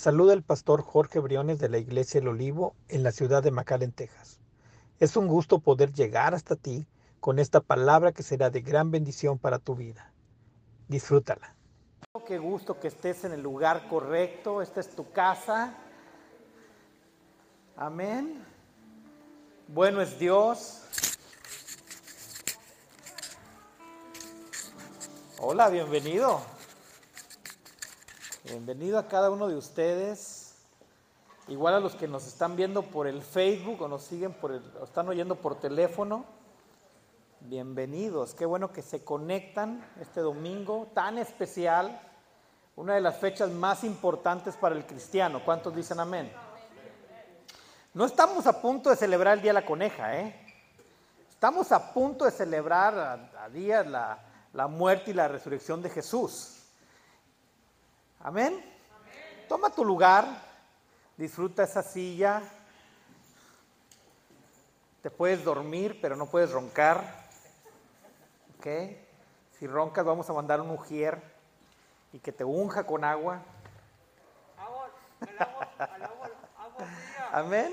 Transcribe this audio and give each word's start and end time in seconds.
Saluda 0.00 0.32
el 0.32 0.42
pastor 0.42 0.80
Jorge 0.80 1.18
Briones 1.18 1.58
de 1.58 1.68
la 1.68 1.76
Iglesia 1.76 2.20
El 2.20 2.28
Olivo 2.28 2.74
en 2.88 3.02
la 3.02 3.12
ciudad 3.12 3.42
de 3.42 3.50
McAllen, 3.50 3.92
Texas. 3.92 4.40
Es 4.98 5.14
un 5.14 5.26
gusto 5.26 5.58
poder 5.58 5.92
llegar 5.92 6.34
hasta 6.34 6.56
ti 6.56 6.86
con 7.20 7.38
esta 7.38 7.60
palabra 7.60 8.10
que 8.10 8.22
será 8.22 8.48
de 8.48 8.62
gran 8.62 8.90
bendición 8.90 9.38
para 9.38 9.58
tu 9.58 9.74
vida. 9.74 10.10
Disfrútala. 10.88 11.54
Qué 12.26 12.38
gusto 12.38 12.80
que 12.80 12.88
estés 12.88 13.24
en 13.24 13.32
el 13.32 13.42
lugar 13.42 13.88
correcto, 13.88 14.62
esta 14.62 14.80
es 14.80 14.88
tu 14.88 15.12
casa. 15.12 15.74
Amén. 17.76 18.42
Bueno 19.68 20.00
es 20.00 20.18
Dios. 20.18 20.80
Hola, 25.38 25.68
bienvenido. 25.68 26.40
Bienvenido 28.42 28.98
a 28.98 29.06
cada 29.06 29.30
uno 29.30 29.48
de 29.48 29.54
ustedes. 29.54 30.54
Igual 31.46 31.74
a 31.74 31.80
los 31.80 31.94
que 31.94 32.08
nos 32.08 32.26
están 32.26 32.56
viendo 32.56 32.82
por 32.82 33.06
el 33.06 33.20
Facebook 33.20 33.82
o 33.82 33.86
nos 33.86 34.04
siguen 34.04 34.32
por 34.32 34.52
el, 34.52 34.62
o 34.80 34.84
están 34.84 35.06
oyendo 35.10 35.34
por 35.34 35.60
teléfono. 35.60 36.24
Bienvenidos. 37.40 38.32
Qué 38.32 38.46
bueno 38.46 38.72
que 38.72 38.80
se 38.80 39.04
conectan 39.04 39.86
este 40.00 40.20
domingo 40.22 40.88
tan 40.94 41.18
especial. 41.18 42.00
Una 42.76 42.94
de 42.94 43.02
las 43.02 43.18
fechas 43.18 43.50
más 43.50 43.84
importantes 43.84 44.56
para 44.56 44.74
el 44.74 44.86
cristiano. 44.86 45.44
¿Cuántos 45.44 45.76
dicen 45.76 46.00
amén? 46.00 46.32
No 47.92 48.06
estamos 48.06 48.46
a 48.46 48.62
punto 48.62 48.88
de 48.88 48.96
celebrar 48.96 49.34
el 49.34 49.42
Día 49.42 49.50
de 49.50 49.60
la 49.60 49.66
Coneja, 49.66 50.16
¿eh? 50.18 50.34
Estamos 51.28 51.72
a 51.72 51.92
punto 51.92 52.24
de 52.24 52.30
celebrar 52.30 52.98
a, 52.98 53.44
a 53.44 53.50
días 53.50 53.86
la, 53.86 54.18
la 54.54 54.66
muerte 54.66 55.10
y 55.10 55.14
la 55.14 55.28
resurrección 55.28 55.82
de 55.82 55.90
Jesús. 55.90 56.59
Amén. 58.22 58.62
Toma 59.48 59.70
tu 59.70 59.82
lugar, 59.82 60.26
disfruta 61.16 61.62
esa 61.62 61.82
silla. 61.82 62.42
Te 65.02 65.10
puedes 65.10 65.42
dormir, 65.42 65.98
pero 66.02 66.16
no 66.16 66.26
puedes 66.26 66.50
roncar. 66.50 67.02
¿Ok? 68.58 68.66
Si 69.58 69.66
roncas, 69.66 70.04
vamos 70.04 70.28
a 70.28 70.34
mandar 70.34 70.60
un 70.60 70.70
ujier 70.70 71.18
y 72.12 72.18
que 72.18 72.30
te 72.30 72.44
unja 72.44 72.84
con 72.84 73.04
agua. 73.04 73.40
Amén. 77.32 77.72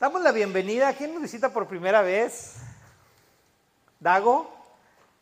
Damos 0.00 0.22
la 0.22 0.32
bienvenida. 0.32 0.94
¿Quién 0.94 1.12
nos 1.12 1.20
visita 1.20 1.52
por 1.52 1.66
primera 1.66 2.00
vez? 2.00 2.56
Dago. 4.00 4.55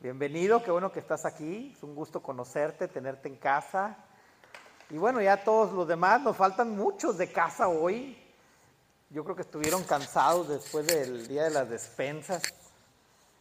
Bienvenido, 0.04 0.62
qué 0.62 0.70
bueno 0.70 0.92
que 0.92 1.00
estás 1.00 1.24
aquí. 1.24 1.72
Es 1.74 1.82
un 1.82 1.94
gusto 1.94 2.22
conocerte, 2.22 2.88
tenerte 2.88 3.26
en 3.26 3.36
casa. 3.36 3.96
Y 4.90 4.98
bueno, 4.98 5.18
ya 5.22 5.42
todos 5.42 5.72
los 5.72 5.88
demás, 5.88 6.20
nos 6.20 6.36
faltan 6.36 6.76
muchos 6.76 7.16
de 7.16 7.32
casa 7.32 7.68
hoy. 7.68 8.14
Yo 9.08 9.24
creo 9.24 9.34
que 9.34 9.40
estuvieron 9.40 9.82
cansados 9.84 10.46
después 10.46 10.86
del 10.86 11.26
día 11.26 11.44
de 11.44 11.50
las 11.52 11.70
despensas. 11.70 12.42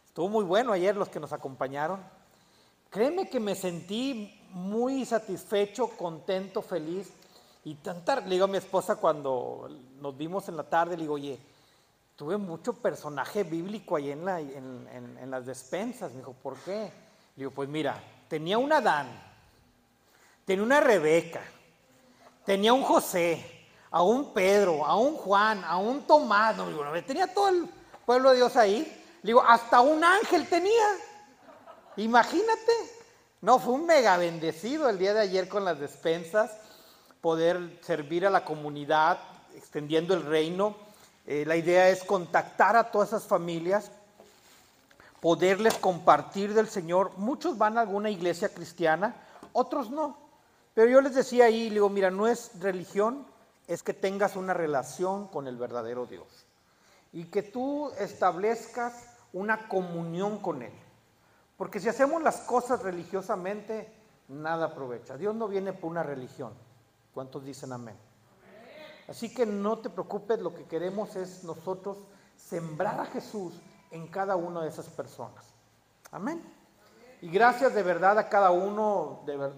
Estuvo 0.06 0.30
muy 0.30 0.42
bueno 0.42 0.72
ayer 0.72 0.96
los 0.96 1.10
que 1.10 1.20
nos 1.20 1.34
acompañaron. 1.34 2.02
Créeme 2.88 3.28
que 3.28 3.40
me 3.40 3.54
sentí 3.54 4.42
muy 4.48 5.04
satisfecho, 5.04 5.88
contento, 5.88 6.62
feliz. 6.62 7.12
Y 7.64 7.74
tanta, 7.74 8.20
le 8.20 8.36
digo 8.36 8.46
a 8.46 8.48
mi 8.48 8.56
esposa 8.56 8.96
cuando 8.96 9.68
nos 10.00 10.16
vimos 10.16 10.48
en 10.48 10.56
la 10.56 10.64
tarde, 10.64 10.96
le 10.96 11.02
digo, 11.02 11.12
oye, 11.12 11.38
tuve 12.16 12.36
mucho 12.36 12.74
personaje 12.74 13.42
bíblico 13.42 13.96
ahí 13.96 14.10
en, 14.10 14.24
la, 14.24 14.40
en, 14.40 14.88
en, 14.92 15.18
en, 15.18 15.30
las 15.30 15.46
despensas. 15.46 16.12
Me 16.12 16.18
dijo, 16.18 16.32
¿por 16.32 16.56
qué? 16.58 16.92
Le 17.36 17.42
digo, 17.44 17.50
pues 17.50 17.68
mira, 17.68 18.02
tenía 18.28 18.58
un 18.58 18.72
Adán, 18.72 19.08
tenía 20.44 20.64
una 20.64 20.80
Rebeca, 20.80 21.42
tenía 22.44 22.72
un 22.72 22.82
José, 22.82 23.64
a 23.90 24.02
un 24.02 24.32
Pedro, 24.32 24.84
a 24.84 24.96
un 24.96 25.16
Juan, 25.16 25.62
a 25.64 25.76
un 25.76 26.06
Tomás. 26.06 26.56
No, 26.56 26.66
digo, 26.66 26.84
tenía 27.06 27.32
todo 27.32 27.48
el 27.48 27.68
pueblo 28.04 28.30
de 28.30 28.36
Dios 28.36 28.56
ahí. 28.56 28.80
Le 29.22 29.28
digo, 29.28 29.40
hasta 29.40 29.80
un 29.80 30.02
ángel 30.02 30.48
tenía. 30.48 30.86
Imagínate. 31.96 32.72
No, 33.40 33.58
fue 33.58 33.74
un 33.74 33.86
mega 33.86 34.16
bendecido 34.16 34.88
el 34.88 34.98
día 34.98 35.14
de 35.14 35.20
ayer 35.20 35.48
con 35.48 35.64
las 35.64 35.78
despensas, 35.78 36.50
poder 37.20 37.78
servir 37.82 38.26
a 38.26 38.30
la 38.30 38.44
comunidad, 38.44 39.20
extendiendo 39.54 40.14
el 40.14 40.24
reino. 40.24 40.76
Eh, 41.26 41.44
la 41.46 41.56
idea 41.56 41.88
es 41.88 42.04
contactar 42.04 42.76
a 42.76 42.90
todas 42.90 43.08
esas 43.08 43.24
familias, 43.24 43.90
poderles 45.20 45.74
compartir 45.74 46.52
del 46.52 46.68
Señor. 46.68 47.12
Muchos 47.16 47.56
van 47.56 47.78
a 47.78 47.82
alguna 47.82 48.10
iglesia 48.10 48.50
cristiana, 48.50 49.16
otros 49.52 49.90
no. 49.90 50.18
Pero 50.74 50.90
yo 50.90 51.00
les 51.00 51.14
decía 51.14 51.46
ahí, 51.46 51.70
digo, 51.70 51.88
mira, 51.88 52.10
no 52.10 52.26
es 52.26 52.50
religión, 52.60 53.26
es 53.66 53.82
que 53.82 53.94
tengas 53.94 54.36
una 54.36 54.52
relación 54.52 55.28
con 55.28 55.46
el 55.46 55.56
verdadero 55.56 56.06
Dios. 56.06 56.46
Y 57.12 57.26
que 57.26 57.42
tú 57.42 57.90
establezcas 57.98 58.92
una 59.32 59.68
comunión 59.68 60.38
con 60.38 60.62
Él. 60.62 60.72
Porque 61.56 61.80
si 61.80 61.88
hacemos 61.88 62.22
las 62.22 62.38
cosas 62.38 62.82
religiosamente, 62.82 63.90
nada 64.28 64.66
aprovecha. 64.66 65.16
Dios 65.16 65.34
no 65.34 65.48
viene 65.48 65.72
por 65.72 65.90
una 65.90 66.02
religión. 66.02 66.52
¿Cuántos 67.14 67.44
dicen 67.44 67.72
amén? 67.72 67.96
Así 69.08 69.32
que 69.32 69.44
no 69.44 69.78
te 69.78 69.90
preocupes, 69.90 70.38
lo 70.40 70.54
que 70.54 70.64
queremos 70.64 71.14
es 71.16 71.44
nosotros 71.44 71.98
sembrar 72.36 73.00
a 73.00 73.06
Jesús 73.06 73.54
en 73.90 74.06
cada 74.08 74.36
una 74.36 74.62
de 74.62 74.68
esas 74.68 74.88
personas. 74.88 75.44
Amén. 76.10 76.42
Y 77.20 77.28
gracias 77.28 77.74
de 77.74 77.82
verdad 77.82 78.18
a 78.18 78.28
cada 78.28 78.50
uno, 78.50 79.22
de 79.26 79.52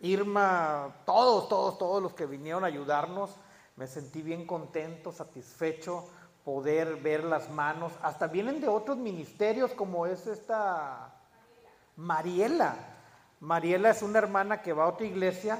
Irma, 0.00 0.94
todos, 1.04 1.48
todos, 1.48 1.78
todos 1.78 2.02
los 2.02 2.14
que 2.14 2.26
vinieron 2.26 2.64
a 2.64 2.68
ayudarnos. 2.68 3.30
Me 3.76 3.86
sentí 3.86 4.22
bien 4.22 4.46
contento, 4.46 5.12
satisfecho, 5.12 6.08
poder 6.44 6.96
ver 6.96 7.24
las 7.24 7.50
manos. 7.50 7.92
Hasta 8.02 8.26
vienen 8.26 8.60
de 8.60 8.68
otros 8.68 8.96
ministerios 8.96 9.72
como 9.72 10.06
es 10.06 10.26
esta 10.26 11.14
Mariela. 11.96 12.76
Mariela 13.40 13.90
es 13.90 14.02
una 14.02 14.18
hermana 14.18 14.62
que 14.62 14.72
va 14.72 14.84
a 14.84 14.88
otra 14.88 15.06
iglesia, 15.06 15.58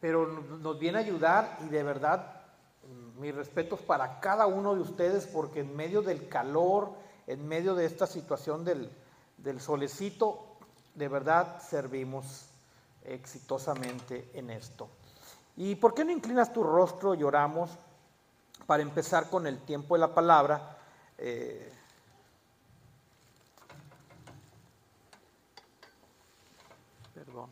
pero 0.00 0.26
nos 0.26 0.78
viene 0.78 0.98
a 0.98 1.02
ayudar 1.02 1.58
y 1.64 1.68
de 1.68 1.82
verdad 1.82 2.39
mis 3.20 3.34
respetos 3.34 3.80
para 3.80 4.18
cada 4.20 4.46
uno 4.46 4.74
de 4.74 4.80
ustedes 4.80 5.26
porque 5.26 5.60
en 5.60 5.76
medio 5.76 6.02
del 6.02 6.28
calor, 6.28 6.90
en 7.26 7.46
medio 7.46 7.74
de 7.74 7.84
esta 7.84 8.06
situación 8.06 8.64
del, 8.64 8.90
del 9.36 9.60
solecito, 9.60 10.56
de 10.94 11.08
verdad 11.08 11.60
servimos 11.60 12.46
exitosamente 13.04 14.30
en 14.34 14.50
esto. 14.50 14.88
¿Y 15.56 15.74
por 15.74 15.94
qué 15.94 16.04
no 16.04 16.12
inclinas 16.12 16.52
tu 16.52 16.62
rostro 16.62 17.14
y 17.14 17.22
para 18.66 18.82
empezar 18.82 19.28
con 19.28 19.46
el 19.46 19.58
tiempo 19.58 19.94
de 19.94 20.00
la 20.00 20.14
palabra? 20.14 20.78
Eh, 21.18 21.72
perdón. 27.14 27.50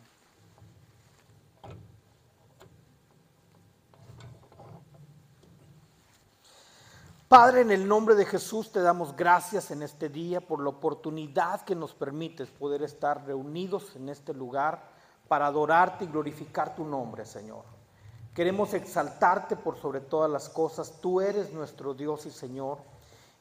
Padre, 7.29 7.61
en 7.61 7.71
el 7.71 7.87
nombre 7.87 8.15
de 8.15 8.25
Jesús 8.25 8.73
te 8.73 8.81
damos 8.81 9.15
gracias 9.15 9.71
en 9.71 9.83
este 9.83 10.09
día 10.09 10.41
por 10.41 10.63
la 10.63 10.71
oportunidad 10.71 11.61
que 11.61 11.75
nos 11.75 11.93
permites 11.93 12.49
poder 12.49 12.83
estar 12.83 13.27
reunidos 13.27 13.95
en 13.97 14.09
este 14.09 14.33
lugar 14.33 14.83
para 15.29 15.45
adorarte 15.45 16.07
y 16.07 16.09
glorificar 16.09 16.75
tu 16.75 16.87
nombre, 16.87 17.27
Señor. 17.27 17.65
Queremos 18.33 18.73
exaltarte 18.73 19.57
por 19.57 19.77
sobre 19.77 20.01
todas 20.01 20.31
las 20.31 20.49
cosas. 20.49 21.03
Tú 21.03 21.21
eres 21.21 21.53
nuestro 21.53 21.93
Dios 21.93 22.25
y 22.25 22.31
Señor. 22.31 22.79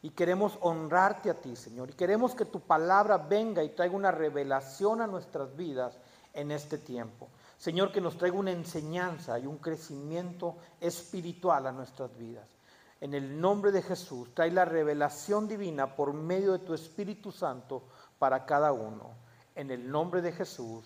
Y 0.01 0.09
queremos 0.09 0.57
honrarte 0.59 1.29
a 1.29 1.39
ti, 1.39 1.55
Señor. 1.55 1.89
Y 1.89 1.93
queremos 1.93 2.35
que 2.35 2.43
tu 2.43 2.59
palabra 2.59 3.17
venga 3.17 3.63
y 3.63 3.69
traiga 3.69 3.95
una 3.95 4.11
revelación 4.11 4.99
a 4.99 5.07
nuestras 5.07 5.55
vidas 5.55 5.97
en 6.33 6.51
este 6.51 6.77
tiempo. 6.77 7.29
Señor, 7.57 7.93
que 7.93 8.01
nos 8.01 8.17
traiga 8.17 8.37
una 8.37 8.51
enseñanza 8.51 9.39
y 9.39 9.45
un 9.45 9.59
crecimiento 9.59 10.57
espiritual 10.81 11.67
a 11.67 11.71
nuestras 11.71 12.17
vidas. 12.17 12.56
En 12.99 13.13
el 13.13 13.39
nombre 13.39 13.71
de 13.71 13.81
Jesús, 13.81 14.33
trae 14.33 14.51
la 14.51 14.65
revelación 14.65 15.47
divina 15.47 15.95
por 15.95 16.13
medio 16.13 16.53
de 16.53 16.59
tu 16.59 16.73
Espíritu 16.73 17.31
Santo 17.31 17.83
para 18.17 18.45
cada 18.45 18.71
uno. 18.71 19.11
En 19.55 19.69
el 19.69 19.89
nombre 19.89 20.21
de 20.21 20.31
Jesús. 20.31 20.83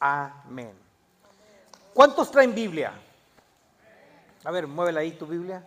Amén. 0.00 0.74
¿Cuántos 1.94 2.30
traen 2.30 2.54
Biblia? 2.54 2.92
A 4.44 4.50
ver, 4.50 4.66
muévela 4.66 5.00
ahí 5.00 5.12
tu 5.12 5.26
Biblia. 5.26 5.64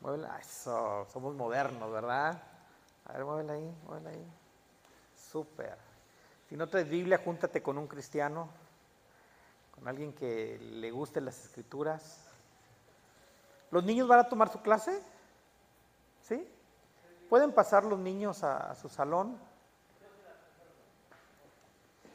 Muévela. 0.00 0.38
Eso, 0.38 1.06
somos 1.12 1.34
modernos, 1.34 1.90
¿verdad? 1.90 2.40
A 3.06 3.12
ver, 3.12 3.24
muévela 3.24 3.54
ahí, 3.54 3.74
muévela 3.86 4.10
ahí. 4.10 4.26
Súper. 5.16 5.76
Si 6.48 6.56
no 6.56 6.68
traes 6.68 6.88
Biblia, 6.88 7.20
júntate 7.22 7.62
con 7.62 7.78
un 7.78 7.86
cristiano, 7.86 8.48
con 9.74 9.88
alguien 9.88 10.12
que 10.12 10.58
le 10.58 10.90
guste 10.90 11.20
las 11.20 11.44
escrituras. 11.44 12.23
¿Los 13.74 13.82
niños 13.82 14.06
van 14.06 14.20
a 14.20 14.28
tomar 14.28 14.52
su 14.52 14.62
clase? 14.62 15.02
¿Sí? 16.22 16.48
¿Pueden 17.28 17.50
pasar 17.50 17.84
los 17.84 17.98
niños 17.98 18.44
a, 18.44 18.72
su 18.76 18.88
salón? 18.88 19.36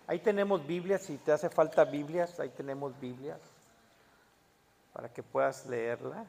Ahí 0.08 0.20
tenemos 0.20 0.66
Biblias, 0.66 1.02
si 1.02 1.18
te 1.18 1.34
hace 1.34 1.50
falta 1.50 1.84
Biblias, 1.84 2.40
ahí 2.40 2.48
tenemos 2.48 2.98
Biblias 2.98 3.42
para 4.94 5.12
que 5.12 5.22
puedas 5.22 5.66
leerla. 5.66 6.26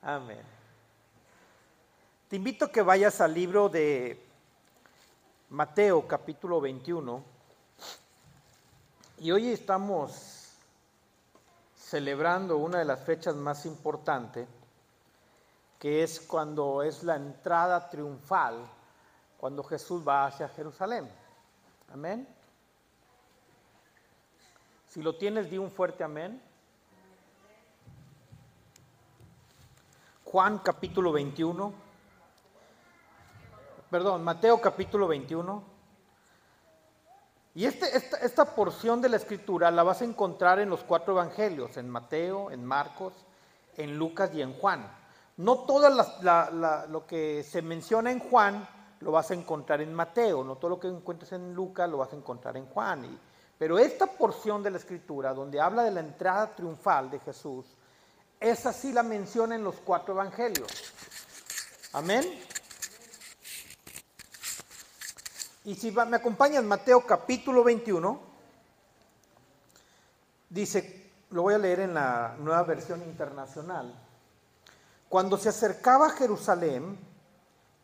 Amén. 0.00 0.40
Te 2.30 2.36
invito 2.36 2.64
a 2.64 2.72
que 2.72 2.80
vayas 2.80 3.20
al 3.20 3.34
libro 3.34 3.68
de 3.68 4.24
Mateo 5.50 6.08
capítulo 6.08 6.62
21. 6.62 7.22
Y 9.18 9.32
hoy 9.32 9.50
estamos 9.50 10.39
celebrando 11.90 12.56
una 12.56 12.78
de 12.78 12.84
las 12.84 13.00
fechas 13.00 13.34
más 13.34 13.66
importantes, 13.66 14.48
que 15.80 16.04
es 16.04 16.20
cuando 16.20 16.84
es 16.84 17.02
la 17.02 17.16
entrada 17.16 17.88
triunfal, 17.88 18.54
cuando 19.36 19.64
Jesús 19.64 20.06
va 20.06 20.26
hacia 20.26 20.48
Jerusalén. 20.50 21.10
Amén. 21.92 22.28
Si 24.86 25.02
lo 25.02 25.16
tienes, 25.16 25.50
di 25.50 25.58
un 25.58 25.70
fuerte 25.70 26.04
amén. 26.04 26.40
Juan 30.24 30.58
capítulo 30.58 31.10
21 31.10 31.90
perdón, 33.90 34.22
Mateo 34.22 34.60
capítulo 34.60 35.08
21. 35.08 35.69
Y 37.54 37.64
este, 37.64 37.86
esta, 37.96 38.54
porción 38.54 39.00
de 39.00 39.08
la 39.08 39.16
escritura 39.16 39.70
la 39.70 39.82
vas 39.82 40.02
a 40.02 40.04
encontrar 40.04 40.60
en 40.60 40.70
los 40.70 40.84
cuatro 40.84 41.14
evangelios, 41.14 41.76
en 41.76 41.88
Mateo, 41.88 42.50
en 42.50 42.64
Marcos, 42.64 43.12
en 43.76 43.96
Lucas 43.96 44.30
y 44.34 44.42
en 44.42 44.52
Juan. 44.54 44.88
No 45.36 45.60
todo 45.60 45.88
lo 45.90 47.06
que 47.06 47.42
se 47.42 47.62
menciona 47.62 48.12
en 48.12 48.20
Juan 48.20 48.68
lo 49.00 49.12
vas 49.12 49.30
a 49.30 49.34
encontrar 49.34 49.80
en 49.80 49.92
Mateo, 49.92 50.44
no 50.44 50.56
todo 50.56 50.70
lo 50.70 50.80
que 50.80 50.88
encuentres 50.88 51.32
en 51.32 51.54
Lucas 51.54 51.88
lo 51.88 51.98
vas 51.98 52.12
a 52.12 52.16
encontrar 52.16 52.56
en 52.56 52.66
Juan. 52.66 53.18
pero 53.58 53.78
esta 53.78 54.06
porción 54.06 54.62
de 54.62 54.70
la 54.70 54.78
escritura, 54.78 55.34
donde 55.34 55.60
habla 55.60 55.82
de 55.82 55.90
la 55.90 56.00
entrada 56.00 56.54
triunfal 56.54 57.10
de 57.10 57.18
Jesús, 57.18 57.66
esa 58.38 58.72
sí 58.72 58.92
la 58.92 59.02
menciona 59.02 59.54
en 59.54 59.64
los 59.64 59.76
cuatro 59.76 60.14
evangelios. 60.14 60.70
Amén. 61.92 62.24
Y 65.64 65.74
si 65.74 65.90
me 65.92 66.16
acompañan, 66.16 66.66
Mateo 66.66 67.04
capítulo 67.04 67.62
21, 67.62 68.18
dice, 70.48 71.12
lo 71.30 71.42
voy 71.42 71.54
a 71.54 71.58
leer 71.58 71.80
en 71.80 71.92
la 71.92 72.34
nueva 72.38 72.62
versión 72.62 73.02
internacional. 73.02 73.94
Cuando 75.08 75.36
se 75.36 75.50
acercaba 75.50 76.06
a 76.06 76.10
Jerusalén 76.10 76.98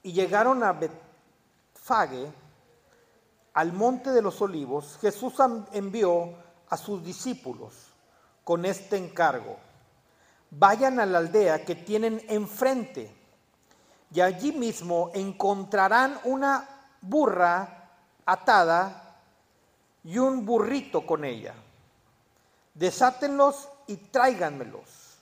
y 0.03 0.13
llegaron 0.13 0.63
a 0.63 0.73
Betfage, 0.73 2.33
al 3.53 3.73
monte 3.73 4.11
de 4.11 4.23
los 4.23 4.41
olivos, 4.41 4.99
Jesús 5.01 5.35
envió 5.73 6.35
a 6.69 6.77
sus 6.77 7.05
discípulos 7.05 7.93
con 8.43 8.65
este 8.65 8.97
encargo. 8.97 9.59
Vayan 10.51 10.99
a 10.99 11.07
la 11.07 11.19
aldea 11.19 11.65
que 11.65 11.75
tienen 11.75 12.25
enfrente 12.29 13.15
y 14.13 14.21
allí 14.21 14.53
mismo 14.53 15.11
encontrarán 15.15 16.19
una 16.25 16.76
burra 17.09 17.91
atada 18.25 19.21
y 20.05 20.19
un 20.19 20.45
burrito 20.45 21.07
con 21.07 21.25
ella. 21.25 21.55
Desátenlos 22.75 23.69
y 23.87 23.97
tráiganmelos. 23.97 25.17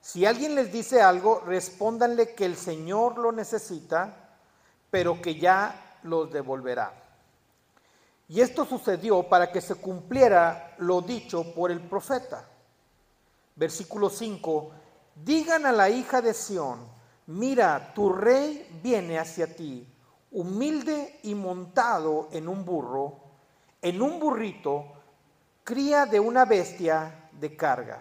Si 0.00 0.24
alguien 0.24 0.54
les 0.54 0.72
dice 0.72 1.02
algo, 1.02 1.40
respóndanle 1.40 2.34
que 2.34 2.44
el 2.44 2.56
Señor 2.56 3.18
lo 3.18 3.32
necesita, 3.32 4.14
pero 4.90 5.20
que 5.20 5.34
ya 5.34 5.98
los 6.04 6.32
devolverá. 6.32 6.92
Y 8.28 8.40
esto 8.40 8.64
sucedió 8.64 9.24
para 9.24 9.50
que 9.50 9.60
se 9.60 9.74
cumpliera 9.76 10.74
lo 10.78 11.00
dicho 11.00 11.54
por 11.54 11.70
el 11.70 11.80
profeta. 11.80 12.44
Versículo 13.54 14.10
5. 14.10 14.70
Digan 15.24 15.66
a 15.66 15.72
la 15.72 15.88
hija 15.88 16.20
de 16.20 16.34
Sión, 16.34 16.86
mira, 17.26 17.92
tu 17.94 18.12
rey 18.12 18.80
viene 18.82 19.18
hacia 19.18 19.54
ti 19.54 19.86
humilde 20.32 21.20
y 21.22 21.34
montado 21.34 22.28
en 22.32 22.48
un 22.48 22.64
burro, 22.64 23.20
en 23.82 24.02
un 24.02 24.18
burrito, 24.18 24.92
cría 25.64 26.06
de 26.06 26.20
una 26.20 26.44
bestia 26.44 27.28
de 27.32 27.56
carga. 27.56 28.00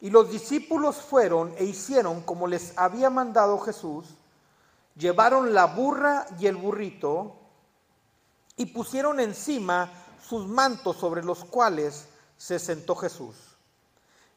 Y 0.00 0.10
los 0.10 0.30
discípulos 0.30 0.96
fueron 0.96 1.54
e 1.56 1.64
hicieron 1.64 2.22
como 2.22 2.46
les 2.46 2.76
había 2.78 3.10
mandado 3.10 3.58
Jesús, 3.58 4.06
llevaron 4.96 5.54
la 5.54 5.66
burra 5.66 6.26
y 6.38 6.46
el 6.46 6.56
burrito 6.56 7.36
y 8.56 8.66
pusieron 8.66 9.20
encima 9.20 9.92
sus 10.22 10.46
mantos 10.46 10.96
sobre 10.96 11.24
los 11.24 11.44
cuales 11.44 12.08
se 12.36 12.58
sentó 12.58 12.94
Jesús. 12.94 13.36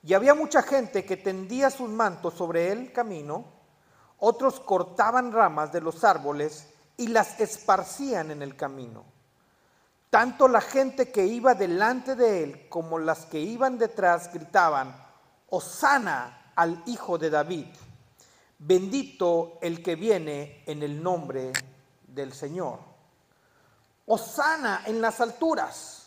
Y 0.04 0.14
había 0.14 0.34
mucha 0.34 0.64
gente 0.64 1.06
que 1.06 1.18
tendía 1.18 1.70
sus 1.70 1.90
mantos 1.90 2.34
sobre 2.34 2.72
el 2.72 2.92
camino, 2.92 3.46
otros 4.18 4.60
cortaban 4.60 5.32
ramas 5.32 5.72
de 5.72 5.82
los 5.82 6.04
árboles 6.04 6.71
y 7.02 7.08
las 7.08 7.40
esparcían 7.40 8.30
en 8.30 8.44
el 8.44 8.56
camino. 8.56 9.04
Tanto 10.12 10.48
la 10.48 10.62
gente 10.62 11.12
que 11.12 11.26
iba 11.26 11.56
delante 11.56 12.16
de 12.16 12.44
él 12.44 12.70
como 12.70 13.00
las 13.00 13.26
que 13.26 13.40
iban 13.40 13.80
detrás 13.80 14.32
gritaban, 14.32 14.96
Osana 15.50 16.52
al 16.56 16.84
Hijo 16.86 17.18
de 17.18 17.32
David, 17.32 17.66
bendito 18.60 19.58
el 19.64 19.82
que 19.82 19.96
viene 19.96 20.64
en 20.68 20.84
el 20.84 21.02
nombre 21.02 21.52
del 22.08 22.34
Señor. 22.34 22.78
Osana 24.06 24.84
en 24.86 25.02
las 25.02 25.22
alturas. 25.22 26.06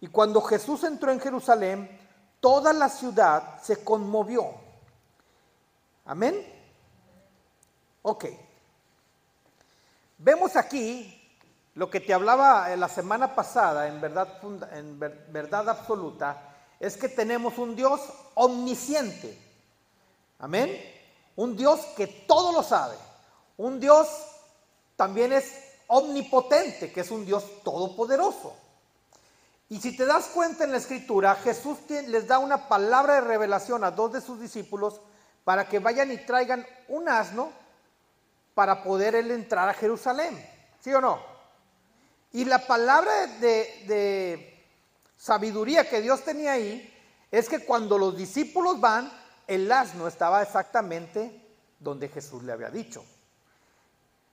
Y 0.00 0.06
cuando 0.06 0.40
Jesús 0.40 0.82
entró 0.84 1.12
en 1.12 1.20
Jerusalén, 1.20 1.90
toda 2.40 2.72
la 2.72 2.88
ciudad 2.88 3.60
se 3.62 3.84
conmovió. 3.84 4.54
Amén. 6.06 6.42
Ok. 8.00 8.45
Vemos 10.18 10.56
aquí 10.56 11.12
lo 11.74 11.90
que 11.90 12.00
te 12.00 12.14
hablaba 12.14 12.74
la 12.76 12.88
semana 12.88 13.34
pasada, 13.34 13.86
en 13.86 14.00
verdad, 14.00 14.40
en 14.72 14.98
verdad 14.98 15.68
absoluta, 15.68 16.54
es 16.80 16.96
que 16.96 17.08
tenemos 17.08 17.58
un 17.58 17.76
Dios 17.76 18.00
omnisciente. 18.34 19.38
Amén. 20.38 20.80
Un 21.36 21.56
Dios 21.56 21.80
que 21.96 22.06
todo 22.06 22.52
lo 22.52 22.62
sabe. 22.62 22.96
Un 23.58 23.78
Dios 23.78 24.08
también 24.96 25.32
es 25.32 25.52
omnipotente, 25.88 26.92
que 26.92 27.00
es 27.00 27.10
un 27.10 27.24
Dios 27.24 27.62
todopoderoso. 27.62 28.56
Y 29.68 29.80
si 29.80 29.96
te 29.96 30.06
das 30.06 30.26
cuenta 30.28 30.64
en 30.64 30.70
la 30.70 30.78
escritura, 30.78 31.34
Jesús 31.36 31.78
les 31.88 32.26
da 32.26 32.38
una 32.38 32.68
palabra 32.68 33.16
de 33.16 33.20
revelación 33.22 33.84
a 33.84 33.90
dos 33.90 34.12
de 34.12 34.20
sus 34.20 34.40
discípulos 34.40 35.00
para 35.44 35.68
que 35.68 35.78
vayan 35.78 36.10
y 36.12 36.18
traigan 36.18 36.66
un 36.88 37.08
asno 37.08 37.50
para 38.56 38.82
poder 38.82 39.14
él 39.14 39.30
entrar 39.32 39.68
a 39.68 39.74
Jerusalén. 39.74 40.34
¿Sí 40.80 40.90
o 40.94 40.98
no? 40.98 41.20
Y 42.32 42.46
la 42.46 42.66
palabra 42.66 43.26
de, 43.38 44.64
sabiduría 45.14 45.86
que 45.86 46.00
Dios 46.00 46.24
tenía 46.24 46.52
ahí 46.52 46.90
es 47.30 47.50
que 47.50 47.66
cuando 47.66 47.98
los 47.98 48.16
discípulos 48.16 48.80
van, 48.80 49.12
el 49.46 49.70
asno 49.70 50.08
estaba 50.08 50.42
exactamente 50.42 51.38
donde 51.78 52.08
Jesús 52.08 52.44
le 52.44 52.52
había 52.52 52.70
dicho. 52.70 53.04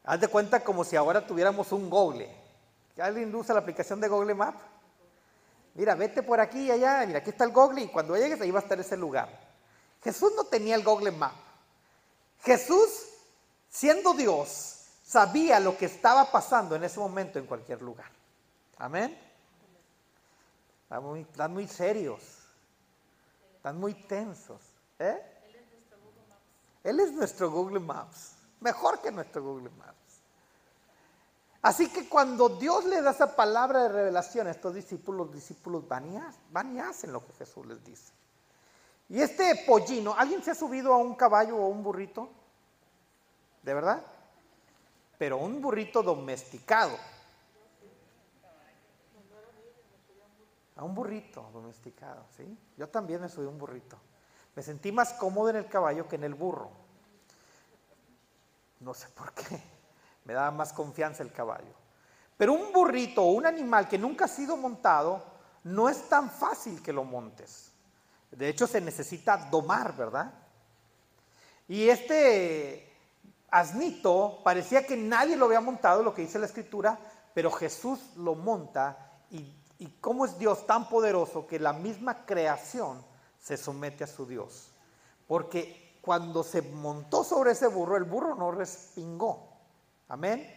Haz 0.06 0.22
de 0.22 0.30
cuenta 0.30 0.64
como 0.64 0.86
si 0.86 0.96
ahora 0.96 1.28
tuviéramos 1.28 1.74
un 1.74 1.90
Google. 1.90 2.34
¿Alguien 3.02 3.36
usa 3.36 3.54
la 3.54 3.60
aplicación 3.60 4.00
de 4.00 4.08
Google 4.08 4.36
Map? 4.36 4.56
Mira, 5.74 5.96
vete 5.96 6.24
por 6.24 6.40
aquí 6.40 6.68
y 6.68 6.72
allá, 6.72 7.04
mira, 7.06 7.20
aquí 7.20 7.32
está 7.32 7.44
el 7.44 7.52
Google 7.52 7.82
y 7.82 7.88
cuando 7.90 8.16
llegues 8.16 8.40
ahí 8.40 8.52
va 8.52 8.60
a 8.60 8.64
estar 8.64 8.80
ese 8.80 8.96
lugar. 8.96 9.28
Jesús 10.02 10.32
no 10.38 10.46
tenía 10.46 10.76
el 10.76 10.84
Google 10.84 11.12
Map. 11.12 11.36
Jesús 12.42 13.10
siendo 13.74 14.14
Dios, 14.14 14.86
sabía 15.04 15.60
lo 15.60 15.76
que 15.76 15.86
estaba 15.86 16.32
pasando 16.32 16.76
en 16.76 16.84
ese 16.84 17.00
momento 17.00 17.40
en 17.40 17.48
cualquier 17.48 17.82
lugar. 17.82 18.12
Amén. 18.78 19.18
Están 20.84 21.54
muy, 21.54 21.68
serios. 21.68 22.22
Están 23.56 23.80
muy 23.80 23.96
tensos. 23.96 24.62
¿eh? 25.00 25.20
Él 26.84 27.00
es 27.00 27.12
nuestro 27.14 27.50
Google 27.50 27.80
Maps. 27.80 28.34
Mejor 28.60 29.02
que 29.02 29.12
nuestro 29.12 29.44
Google 29.44 29.72
Maps. 29.72 29.98
Así 31.64 31.90
que 31.90 32.08
cuando 32.08 32.50
Dios 32.50 32.86
le 32.86 33.02
da 33.02 33.12
esa 33.12 33.36
palabra 33.36 33.84
de 33.84 33.90
revelación 33.90 34.48
a 34.48 34.52
estos 34.52 34.76
discípulos, 34.76 35.28
los 35.28 35.36
discípulos 35.36 35.88
van 35.88 36.14
y, 36.14 36.20
van 36.52 36.76
y 36.76 36.80
hacen 36.80 37.12
lo 37.12 37.26
que 37.26 37.34
Jesús 37.34 37.66
les 37.66 37.84
dice. 37.84 38.12
Y 39.10 39.22
este 39.22 39.64
pollino, 39.66 40.14
¿alguien 40.16 40.44
se 40.44 40.52
ha 40.52 40.56
subido 40.56 40.94
a 40.94 40.98
un 40.98 41.16
caballo 41.16 41.58
o 41.58 41.66
a 41.66 41.70
un 41.70 41.82
burrito? 41.82 42.30
¿De 43.64 43.74
verdad? 43.74 44.04
Pero 45.18 45.38
un 45.38 45.62
burrito 45.62 46.04
domesticado. 46.04 46.98
A 50.76 50.84
un 50.84 50.94
burrito 50.94 51.50
domesticado, 51.54 52.26
¿sí? 52.36 52.58
Yo 52.78 52.90
también 52.90 53.22
me 53.22 53.30
subí 53.30 53.46
a 53.46 53.50
un 53.50 53.58
burrito. 53.58 53.98
Me 54.56 54.62
sentí 54.62 54.92
más 54.92 55.14
cómodo 55.14 55.50
en 55.50 55.56
el 55.56 55.68
caballo 55.68 56.08
que 56.08 56.16
en 56.18 56.26
el 56.26 56.34
burro. 56.34 56.72
No 58.82 58.94
sé 58.94 59.08
por 59.10 59.34
qué. 59.34 59.62
Me 60.26 60.34
daba 60.34 60.52
más 60.52 60.74
confianza 60.74 61.24
el 61.24 61.32
caballo. 61.32 61.74
Pero 62.38 62.54
un 62.54 62.74
burrito 62.74 63.24
o 63.24 63.32
un 63.32 63.46
animal 63.46 63.88
que 63.88 63.98
nunca 63.98 64.26
ha 64.26 64.28
sido 64.28 64.58
montado, 64.58 65.24
no 65.64 65.88
es 65.88 66.10
tan 66.10 66.30
fácil 66.30 66.82
que 66.82 66.92
lo 66.92 67.04
montes. 67.04 67.72
De 68.32 68.50
hecho, 68.50 68.68
se 68.68 68.82
necesita 68.82 69.38
domar, 69.38 69.96
¿verdad? 69.96 70.34
Y 71.68 71.88
este 71.88 72.93
asnito 73.54 74.40
parecía 74.44 74.86
que 74.86 74.98
nadie 74.98 75.38
lo 75.38 75.46
había 75.46 75.62
montado, 75.62 76.02
lo 76.02 76.14
que 76.14 76.24
dice 76.24 76.40
la 76.40 76.48
escritura, 76.48 76.98
pero 77.36 77.52
Jesús 77.52 78.00
lo 78.18 78.34
monta 78.34 79.12
y, 79.30 79.60
cómo 80.02 80.26
es 80.26 80.38
Dios 80.40 80.66
tan 80.66 80.90
poderoso 80.90 81.46
que 81.46 81.60
la 81.60 81.74
misma 81.74 82.26
creación 82.26 83.04
se 83.40 83.58
somete 83.58 84.06
a 84.06 84.08
su 84.08 84.26
Dios. 84.26 84.72
Porque 85.28 86.00
cuando 86.02 86.42
se 86.44 86.62
montó 86.62 87.24
sobre 87.24 87.52
ese 87.52 87.68
burro, 87.68 87.98
el 87.98 88.06
burro 88.06 88.34
no 88.36 88.52
respingó. 88.52 89.50
Amén. 90.08 90.48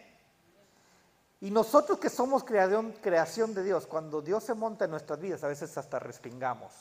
Y 1.41 1.51
nosotros 1.51 1.99
que 1.99 2.09
somos 2.09 2.43
creación, 2.43 2.93
creación 3.01 3.53
de 3.53 3.63
Dios, 3.63 3.85
cuando 3.85 4.21
Dios 4.21 4.43
se 4.43 4.53
monta 4.53 4.85
en 4.85 4.91
nuestras 4.91 5.19
vidas, 5.19 5.43
a 5.43 5.47
veces 5.47 5.77
hasta 5.77 5.99
respingamos. 5.99 6.73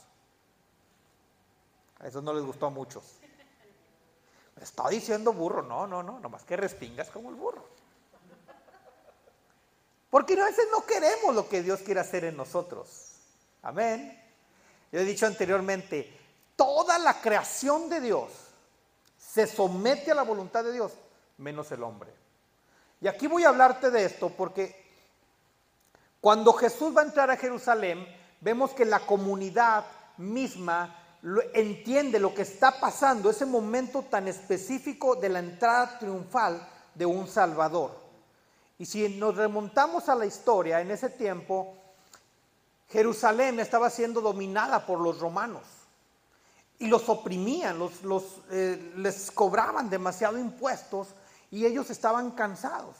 A 1.98 2.06
eso 2.06 2.22
no 2.22 2.32
les 2.32 2.44
gustó 2.44 2.66
a 2.66 2.70
muchos. 2.70 3.18
Está 4.60 4.88
diciendo 4.88 5.32
burro, 5.32 5.62
no, 5.62 5.86
no, 5.86 6.02
no, 6.02 6.18
nomás 6.18 6.44
que 6.44 6.56
respingas 6.56 7.10
como 7.10 7.28
el 7.28 7.34
burro. 7.34 7.64
Porque 10.10 10.40
a 10.40 10.46
veces 10.46 10.66
no 10.70 10.86
queremos 10.86 11.34
lo 11.34 11.48
que 11.48 11.62
Dios 11.62 11.80
quiere 11.80 12.00
hacer 12.00 12.24
en 12.24 12.36
nosotros. 12.36 13.16
Amén. 13.62 14.22
Yo 14.90 15.00
he 15.00 15.04
dicho 15.04 15.26
anteriormente, 15.26 16.18
toda 16.56 16.98
la 16.98 17.20
creación 17.20 17.88
de 17.88 18.00
Dios 18.00 18.30
se 19.18 19.46
somete 19.46 20.12
a 20.12 20.14
la 20.14 20.22
voluntad 20.22 20.64
de 20.64 20.72
Dios, 20.72 20.92
menos 21.36 21.70
el 21.72 21.82
hombre. 21.82 22.10
Y 23.00 23.08
aquí 23.08 23.26
voy 23.26 23.44
a 23.44 23.48
hablarte 23.48 23.90
de 23.90 24.06
esto 24.06 24.30
porque 24.30 24.86
cuando 26.20 26.52
Jesús 26.54 26.96
va 26.96 27.02
a 27.02 27.04
entrar 27.04 27.30
a 27.30 27.36
Jerusalén, 27.36 28.06
vemos 28.40 28.70
que 28.70 28.84
la 28.84 29.00
comunidad 29.00 29.84
misma 30.16 30.96
entiende 31.54 32.20
lo 32.20 32.34
que 32.34 32.42
está 32.42 32.78
pasando, 32.78 33.30
ese 33.30 33.46
momento 33.46 34.02
tan 34.02 34.28
específico 34.28 35.16
de 35.16 35.28
la 35.28 35.40
entrada 35.40 35.98
triunfal 35.98 36.66
de 36.94 37.04
un 37.04 37.26
Salvador. 37.26 37.90
Y 38.78 38.86
si 38.86 39.08
nos 39.08 39.36
remontamos 39.36 40.08
a 40.08 40.14
la 40.14 40.26
historia, 40.26 40.80
en 40.80 40.90
ese 40.90 41.10
tiempo, 41.10 41.74
Jerusalén 42.88 43.58
estaba 43.58 43.90
siendo 43.90 44.20
dominada 44.20 44.86
por 44.86 45.00
los 45.00 45.18
romanos 45.18 45.64
y 46.78 46.86
los 46.86 47.08
oprimían, 47.08 47.78
los, 47.78 48.40
eh, 48.50 48.92
les 48.96 49.30
cobraban 49.30 49.90
demasiado 49.90 50.38
impuestos 50.38 51.08
y 51.50 51.64
ellos 51.64 51.90
estaban 51.90 52.32
cansados. 52.32 52.96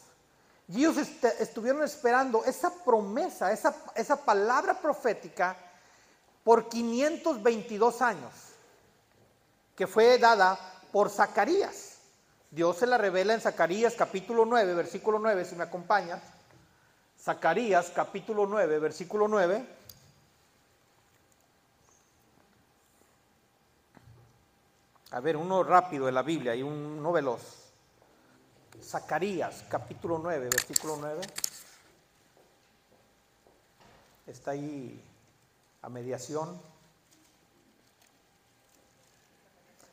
Y 0.69 0.81
ellos 0.81 0.97
estuvieron 1.39 1.85
esperando 1.85 2.45
esa 2.45 2.73
promesa, 2.85 3.53
esa, 3.53 3.77
esa 3.95 4.17
palabra 4.17 4.81
profética 4.81 5.57
por 6.47 6.69
522 6.69 8.03
años, 8.03 8.33
que 9.75 9.89
fue 9.89 10.17
dada 10.17 10.57
por 10.93 11.11
Zacarías. 11.11 11.99
Dios 12.53 12.77
se 12.77 12.87
la 12.87 12.97
revela 12.97 13.35
en 13.35 13.41
Zacarías 13.41 13.95
capítulo 13.97 14.45
9, 14.45 14.75
versículo 14.75 15.19
9, 15.19 15.45
si 15.45 15.57
me 15.57 15.65
acompañas. 15.65 16.23
Zacarías 17.21 17.91
capítulo 17.91 18.47
9, 18.47 18.79
versículo 18.79 19.27
9. 19.27 19.67
A 25.11 25.19
ver, 25.19 25.37
uno 25.37 25.65
rápido 25.65 26.07
de 26.07 26.13
la 26.13 26.23
Biblia 26.23 26.55
y 26.55 26.63
uno 26.63 27.11
veloz. 27.11 27.73
Zacarías 28.81 29.65
capítulo 29.69 30.21
9, 30.23 30.49
versículo 30.49 30.97
9. 30.97 31.23
Está 34.29 34.53
ahí 34.53 35.03
a 35.87 35.89
mediación. 35.89 36.61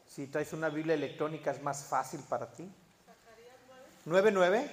Si 0.09 0.25
traes 0.25 0.51
una 0.51 0.69
Biblia 0.69 0.95
electrónica 0.95 1.51
es 1.51 1.61
más 1.61 1.83
fácil 1.83 2.19
para 2.21 2.51
ti. 2.51 2.67
9.9. 4.07 4.71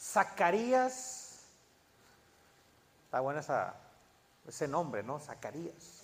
Zacarías. 0.00 1.38
Está 3.04 3.20
bueno 3.20 3.40
ese 4.48 4.66
nombre, 4.66 5.04
¿no? 5.04 5.20
Zacarías. 5.20 6.02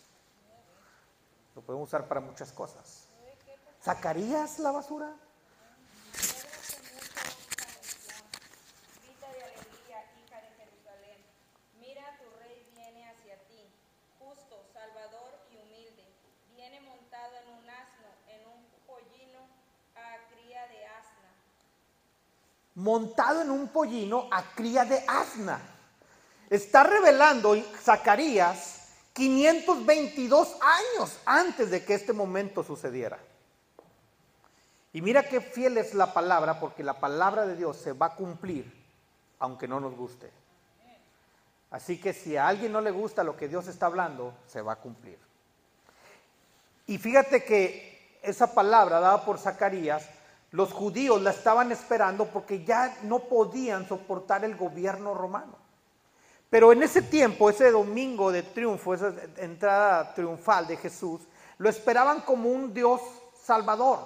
Lo 1.57 1.63
podemos 1.63 1.89
usar 1.89 2.07
para 2.07 2.21
muchas 2.21 2.53
cosas. 2.53 3.09
¿Zacarías 3.83 4.61
la 4.61 4.71
basura? 4.71 5.13
Montado 22.76 23.42
en 23.42 23.50
un 23.50 23.68
pollino 23.68 24.28
a 24.30 24.42
cría 24.54 24.85
de 24.85 25.02
asna. 25.09 25.61
Está 26.49 26.85
revelando 26.85 27.56
Zacarías 27.83 28.90
522 29.12 30.56
años 30.61 31.18
antes 31.25 31.71
de 31.71 31.85
que 31.85 31.95
este 31.95 32.12
momento 32.12 32.62
sucediera. 32.62 33.18
Y 34.92 35.02
mira 35.02 35.25
qué 35.25 35.40
fiel 35.40 35.78
es 35.78 35.95
la 35.95 36.12
palabra, 36.12 36.61
porque 36.61 36.83
la 36.83 37.00
palabra 37.00 37.47
de 37.47 37.56
Dios 37.56 37.76
se 37.76 37.92
va 37.92 38.06
a 38.06 38.14
cumplir, 38.14 38.73
aunque 39.38 39.66
no 39.66 39.80
nos 39.80 39.95
guste. 39.95 40.30
Así 41.71 42.00
que 42.00 42.12
si 42.12 42.37
a 42.37 42.47
alguien 42.47 42.73
no 42.73 42.80
le 42.80 42.90
gusta 42.90 43.25
lo 43.25 43.37
que 43.37 43.49
Dios 43.49 43.66
está 43.68 43.87
hablando, 43.87 44.35
se 44.47 44.62
va 44.62 44.75
a 44.75 44.80
cumplir. 44.80 45.18
Y 46.87 46.99
fíjate 46.99 47.45
que 47.45 48.18
esa 48.23 48.54
palabra 48.54 49.00
dada 49.00 49.25
por 49.25 49.38
Zacarías 49.38 50.09
los 50.53 50.73
judíos 50.73 51.21
la 51.23 51.31
estaban 51.31 51.73
esperando 51.73 52.26
porque 52.26 52.65
ya 52.65 52.97
no 53.03 53.21
podían 53.21 53.87
soportar 53.87 54.45
el 54.45 54.57
gobierno 54.57 55.15
romano. 55.15 55.57
Pero 56.49 56.73
en 56.73 56.83
ese 56.83 57.03
tiempo, 57.03 57.50
ese 57.50 57.71
domingo 57.71 58.31
de 58.31 58.43
triunfo, 58.43 58.95
esa 58.95 59.12
entrada 59.37 60.15
triunfal 60.15 60.67
de 60.67 60.76
Jesús, 60.76 61.23
lo 61.59 61.69
esperaban 61.69 62.21
como 62.21 62.49
un 62.49 62.73
Dios 62.73 63.00
salvador, 63.43 63.99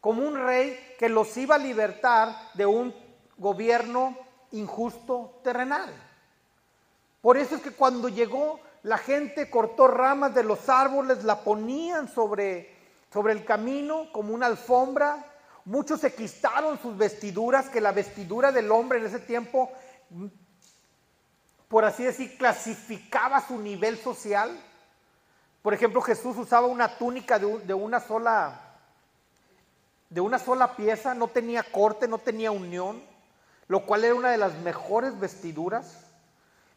como 0.00 0.26
un 0.26 0.36
rey 0.36 0.78
que 0.98 1.08
los 1.08 1.36
iba 1.36 1.54
a 1.54 1.58
libertar 1.58 2.34
de 2.54 2.66
un 2.66 2.94
gobierno 3.38 4.16
injusto 4.52 5.40
terrenal. 5.42 5.90
Por 7.20 7.36
eso 7.36 7.56
es 7.56 7.62
que 7.62 7.70
cuando 7.72 8.08
llegó 8.08 8.60
la 8.84 8.98
gente 8.98 9.48
cortó 9.48 9.88
ramas 9.88 10.34
de 10.34 10.44
los 10.44 10.68
árboles, 10.68 11.24
la 11.24 11.40
ponían 11.40 12.06
sobre, 12.06 12.70
sobre 13.10 13.32
el 13.32 13.44
camino 13.46 14.12
como 14.12 14.34
una 14.34 14.46
alfombra 14.46 15.24
Muchos 15.64 16.00
se 16.00 16.14
quistaron 16.14 16.78
sus 16.78 16.96
vestiduras, 16.96 17.70
que 17.70 17.80
la 17.80 17.92
vestidura 17.92 18.52
del 18.52 18.70
hombre 18.70 18.98
en 18.98 19.06
ese 19.06 19.18
tiempo, 19.18 19.72
por 21.68 21.86
así 21.86 22.04
decir, 22.04 22.36
clasificaba 22.36 23.40
su 23.46 23.58
nivel 23.58 23.96
social. 23.96 24.58
Por 25.62 25.72
ejemplo, 25.72 26.02
Jesús 26.02 26.36
usaba 26.36 26.66
una 26.66 26.98
túnica 26.98 27.38
de, 27.38 27.74
una 27.74 28.00
sola 28.00 28.60
de 30.10 30.20
una 30.20 30.38
sola 30.38 30.76
pieza, 30.76 31.14
no 31.14 31.28
tenía 31.28 31.62
corte, 31.62 32.06
no 32.06 32.18
tenía 32.18 32.50
unión, 32.50 33.02
lo 33.66 33.86
cual 33.86 34.04
era 34.04 34.14
una 34.14 34.30
de 34.30 34.36
las 34.36 34.54
mejores 34.58 35.18
vestiduras. 35.18 36.04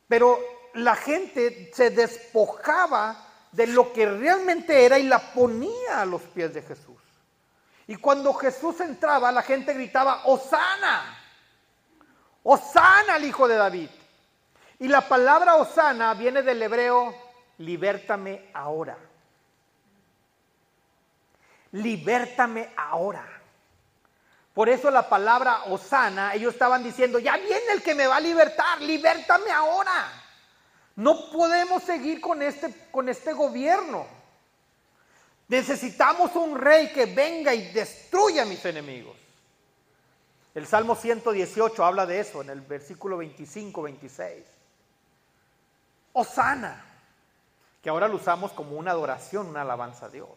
Pero 0.08 0.40
la 0.74 0.96
gente 0.96 1.72
se 1.74 1.90
despojaba 1.90 3.28
de 3.52 3.68
lo 3.68 3.92
que 3.92 4.06
realmente 4.10 4.86
era 4.86 4.98
y 4.98 5.04
la 5.04 5.34
ponía 5.34 6.02
a 6.02 6.06
los 6.06 6.22
pies 6.22 6.54
de 6.54 6.62
Jesús. 6.62 6.97
Y 7.88 7.96
cuando 7.96 8.34
Jesús 8.34 8.82
entraba, 8.82 9.32
la 9.32 9.42
gente 9.42 9.74
gritaba, 9.74 10.26
Osana, 10.26 11.18
Osana 12.44 13.16
al 13.16 13.24
Hijo 13.24 13.48
de 13.48 13.56
David. 13.56 13.90
Y 14.80 14.90
la 14.90 15.02
palabra 15.02 15.56
Osana 15.56 16.14
viene 16.14 16.44
del 16.44 16.62
hebreo, 16.62 17.16
libértame 17.60 18.52
ahora. 18.54 18.98
Libértame 21.72 22.74
ahora. 22.76 23.26
Por 24.54 24.70
eso 24.70 24.92
la 24.92 25.08
palabra 25.08 25.64
Osana, 25.66 26.34
ellos 26.34 26.54
estaban 26.54 26.84
diciendo, 26.84 27.20
ya 27.20 27.38
viene 27.38 27.74
el 27.74 27.84
que 27.84 27.96
me 27.96 28.08
va 28.08 28.18
a 28.18 28.20
libertar, 28.20 28.82
libértame 28.82 29.52
ahora. 29.52 30.12
No 30.96 31.30
podemos 31.30 31.84
seguir 31.84 32.20
con 32.20 32.42
este, 32.42 32.90
con 32.92 33.08
este 33.08 33.34
gobierno. 33.34 34.17
Necesitamos 35.48 36.36
un 36.36 36.58
rey 36.58 36.92
que 36.92 37.06
venga 37.06 37.54
y 37.54 37.72
destruya 37.72 38.44
a 38.44 38.46
mis 38.46 38.64
enemigos. 38.66 39.16
El 40.54 40.66
Salmo 40.66 40.96
118 40.96 41.86
habla 41.86 42.06
de 42.06 42.20
eso 42.20 42.42
en 42.42 42.50
el 42.50 42.62
versículo 42.62 43.18
25, 43.18 43.82
26. 43.82 44.44
Osana, 46.14 46.84
que 47.82 47.90
ahora 47.90 48.08
lo 48.08 48.16
usamos 48.16 48.52
como 48.52 48.76
una 48.76 48.92
adoración, 48.92 49.48
una 49.48 49.62
alabanza 49.62 50.08
a 50.08 50.10
Dios. 50.10 50.30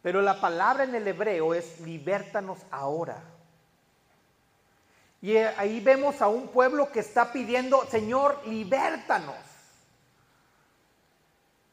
Pero 0.00 0.22
la 0.22 0.40
palabra 0.40 0.84
en 0.84 0.94
el 0.94 1.06
hebreo 1.06 1.54
es 1.54 1.80
libértanos 1.80 2.58
ahora. 2.70 3.22
Y 5.20 5.36
ahí 5.36 5.80
vemos 5.80 6.20
a 6.22 6.28
un 6.28 6.48
pueblo 6.48 6.90
que 6.90 7.00
está 7.00 7.32
pidiendo, 7.32 7.84
Señor, 7.86 8.40
libértanos. 8.46 9.36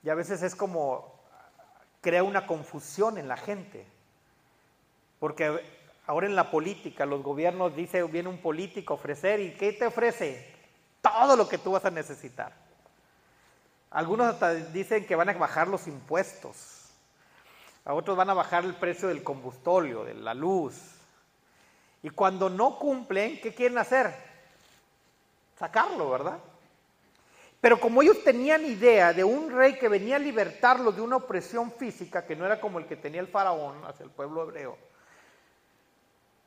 Y 0.03 0.09
a 0.09 0.15
veces 0.15 0.43
es 0.43 0.55
como 0.55 1.08
crea 2.01 2.23
una 2.23 2.45
confusión 2.45 3.17
en 3.17 3.27
la 3.27 3.37
gente. 3.37 3.85
Porque 5.19 5.61
ahora 6.07 6.27
en 6.27 6.35
la 6.35 6.51
política, 6.51 7.05
los 7.05 7.21
gobiernos 7.23 7.75
dice, 7.75 8.03
viene 8.03 8.29
un 8.29 8.41
político 8.41 8.93
a 8.93 8.97
ofrecer, 8.97 9.39
¿y 9.39 9.51
qué 9.51 9.73
te 9.73 9.85
ofrece? 9.85 10.53
Todo 11.01 11.35
lo 11.35 11.47
que 11.47 11.57
tú 11.57 11.71
vas 11.71 11.85
a 11.85 11.91
necesitar. 11.91 12.53
Algunos 13.91 14.27
hasta 14.27 14.53
dicen 14.53 15.05
que 15.05 15.15
van 15.15 15.29
a 15.29 15.33
bajar 15.33 15.67
los 15.67 15.87
impuestos. 15.87 16.89
A 17.85 17.93
otros 17.93 18.15
van 18.15 18.29
a 18.29 18.33
bajar 18.33 18.65
el 18.65 18.75
precio 18.75 19.07
del 19.07 19.23
combustorio, 19.23 20.03
de 20.03 20.13
la 20.13 20.33
luz. 20.33 20.75
Y 22.03 22.09
cuando 22.09 22.49
no 22.49 22.77
cumplen, 22.77 23.41
¿qué 23.41 23.53
quieren 23.53 23.77
hacer? 23.77 24.13
Sacarlo, 25.57 26.09
¿verdad? 26.09 26.39
Pero 27.61 27.79
como 27.79 28.01
ellos 28.01 28.23
tenían 28.23 28.65
idea 28.65 29.11
de 29.11 29.23
un 29.23 29.51
rey 29.51 29.77
que 29.77 29.89
venía 29.89 30.15
a 30.15 30.19
libertarlos 30.19 30.95
de 30.95 31.01
una 31.01 31.17
opresión 31.17 31.71
física, 31.71 32.25
que 32.25 32.35
no 32.35 32.45
era 32.45 32.61
como 32.61 32.79
el 32.79 32.85
que 32.85 32.95
tenía 32.95 33.19
el 33.19 33.27
faraón 33.27 33.83
hacia 33.85 34.05
el 34.05 34.11
pueblo 34.11 34.43
hebreo, 34.43 34.77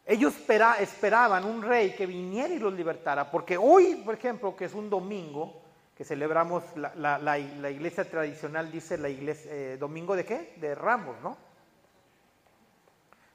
ellos 0.07 0.35
esperaban 0.81 1.45
un 1.45 1.62
rey 1.62 1.95
que 1.95 2.07
viniera 2.07 2.52
y 2.52 2.59
los 2.59 2.73
libertara, 2.73 3.31
porque 3.31 3.57
hoy, 3.57 3.97
por 4.04 4.14
ejemplo, 4.14 4.57
que 4.57 4.64
es 4.64 4.75
un 4.75 4.90
domingo, 4.90 5.62
que 5.97 6.04
celebramos, 6.04 6.64
la, 6.76 7.38
iglesia 7.38 8.09
tradicional 8.09 8.73
dice 8.73 8.99
la 8.99 9.09
iglesia, 9.09 9.52
eh, 9.52 9.76
domingo 9.78 10.16
de 10.16 10.25
qué? 10.25 10.54
De 10.57 10.75
Ramos, 10.75 11.16
¿no? 11.23 11.37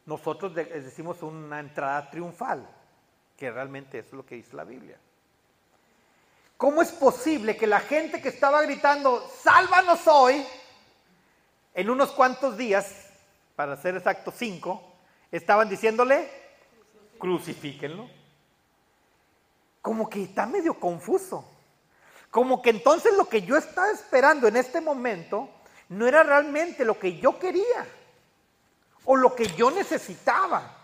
Nosotros 0.08 0.56
decimos 0.56 1.22
una 1.22 1.60
entrada 1.60 2.10
triunfal, 2.10 2.68
que 3.38 3.52
realmente 3.52 4.00
es 4.00 4.12
lo 4.12 4.26
que 4.26 4.36
dice 4.36 4.56
la 4.56 4.64
Biblia. 4.64 4.98
¿Cómo 6.58 6.82
es 6.82 6.92
posible 6.92 7.56
que 7.56 7.68
la 7.68 7.80
gente 7.80 8.20
que 8.20 8.30
estaba 8.30 8.64
gritando, 8.64 9.32
sálvanos 9.44 10.08
hoy, 10.08 10.44
en 11.76 11.90
unos 11.92 12.12
cuantos 12.12 12.58
días, 12.58 13.10
para 13.56 13.78
ser 13.78 13.96
exacto 13.96 14.34
cinco, 14.36 14.82
estaban 15.32 15.70
diciéndole, 15.70 16.28
crucifíquenlo? 17.20 18.10
Como 19.84 20.10
que 20.10 20.24
está 20.24 20.48
medio 20.48 20.80
confuso. 20.80 21.48
Como 22.32 22.60
que 22.60 22.72
entonces 22.72 23.16
lo 23.16 23.30
que 23.30 23.44
yo 23.44 23.56
estaba 23.56 23.92
esperando 23.92 24.48
en 24.48 24.58
este 24.58 24.82
momento 24.82 25.50
no 25.90 26.08
era 26.08 26.24
realmente 26.24 26.84
lo 26.84 26.98
que 26.98 27.20
yo 27.20 27.38
quería 27.38 27.86
o 29.06 29.16
lo 29.16 29.36
que 29.36 29.46
yo 29.56 29.70
necesitaba. 29.70 30.76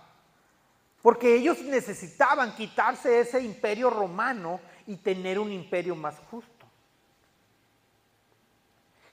Porque 1.02 1.36
ellos 1.36 1.60
necesitaban 1.64 2.56
quitarse 2.56 3.20
ese 3.20 3.42
imperio 3.42 3.90
romano 3.90 4.62
y 4.88 4.98
tener 4.98 5.40
un 5.40 5.52
imperio 5.52 5.96
más 5.96 6.16
justo. 6.30 6.66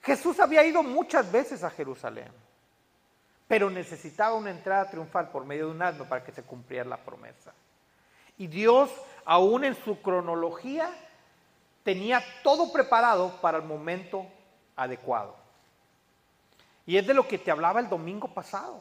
Jesús 0.02 0.40
había 0.40 0.64
ido 0.64 0.82
muchas 0.82 1.30
veces 1.30 1.62
a 1.62 1.70
Jerusalén, 1.70 2.32
pero 3.46 3.70
necesitaba 3.70 4.34
una 4.34 4.50
entrada 4.50 4.90
triunfal 4.90 5.30
por 5.30 5.44
medio 5.44 5.66
de 5.66 5.72
un 5.72 5.82
asno 5.82 6.04
para 6.06 6.24
que 6.24 6.32
se 6.32 6.42
cumpliera 6.42 6.88
la 6.88 6.96
promesa. 6.96 7.52
Y 8.38 8.46
Dios, 8.46 8.90
aún 9.24 9.64
en 9.64 9.74
su 9.74 10.00
cronología, 10.00 10.90
tenía 11.82 12.22
todo 12.42 12.72
preparado 12.72 13.40
para 13.40 13.58
el 13.58 13.64
momento 13.64 14.26
adecuado. 14.76 15.36
Y 16.86 16.96
es 16.96 17.06
de 17.06 17.14
lo 17.14 17.28
que 17.28 17.38
te 17.38 17.50
hablaba 17.50 17.80
el 17.80 17.88
domingo 17.88 18.28
pasado. 18.32 18.80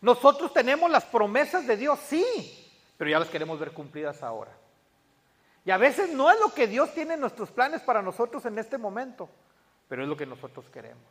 Nosotros 0.00 0.52
tenemos 0.52 0.90
las 0.90 1.04
promesas 1.04 1.66
de 1.66 1.76
Dios, 1.76 1.98
sí, 2.00 2.68
pero 2.98 3.10
ya 3.10 3.20
las 3.20 3.28
queremos 3.28 3.58
ver 3.58 3.72
cumplidas 3.72 4.22
ahora. 4.22 4.50
Y 5.64 5.70
a 5.70 5.76
veces 5.76 6.10
no 6.10 6.30
es 6.30 6.38
lo 6.40 6.52
que 6.52 6.66
Dios 6.66 6.92
tiene 6.92 7.14
en 7.14 7.20
nuestros 7.20 7.50
planes 7.50 7.82
para 7.82 8.02
nosotros 8.02 8.44
en 8.46 8.58
este 8.58 8.78
momento, 8.78 9.28
pero 9.88 10.02
es 10.02 10.08
lo 10.08 10.16
que 10.16 10.26
nosotros 10.26 10.64
queremos. 10.72 11.04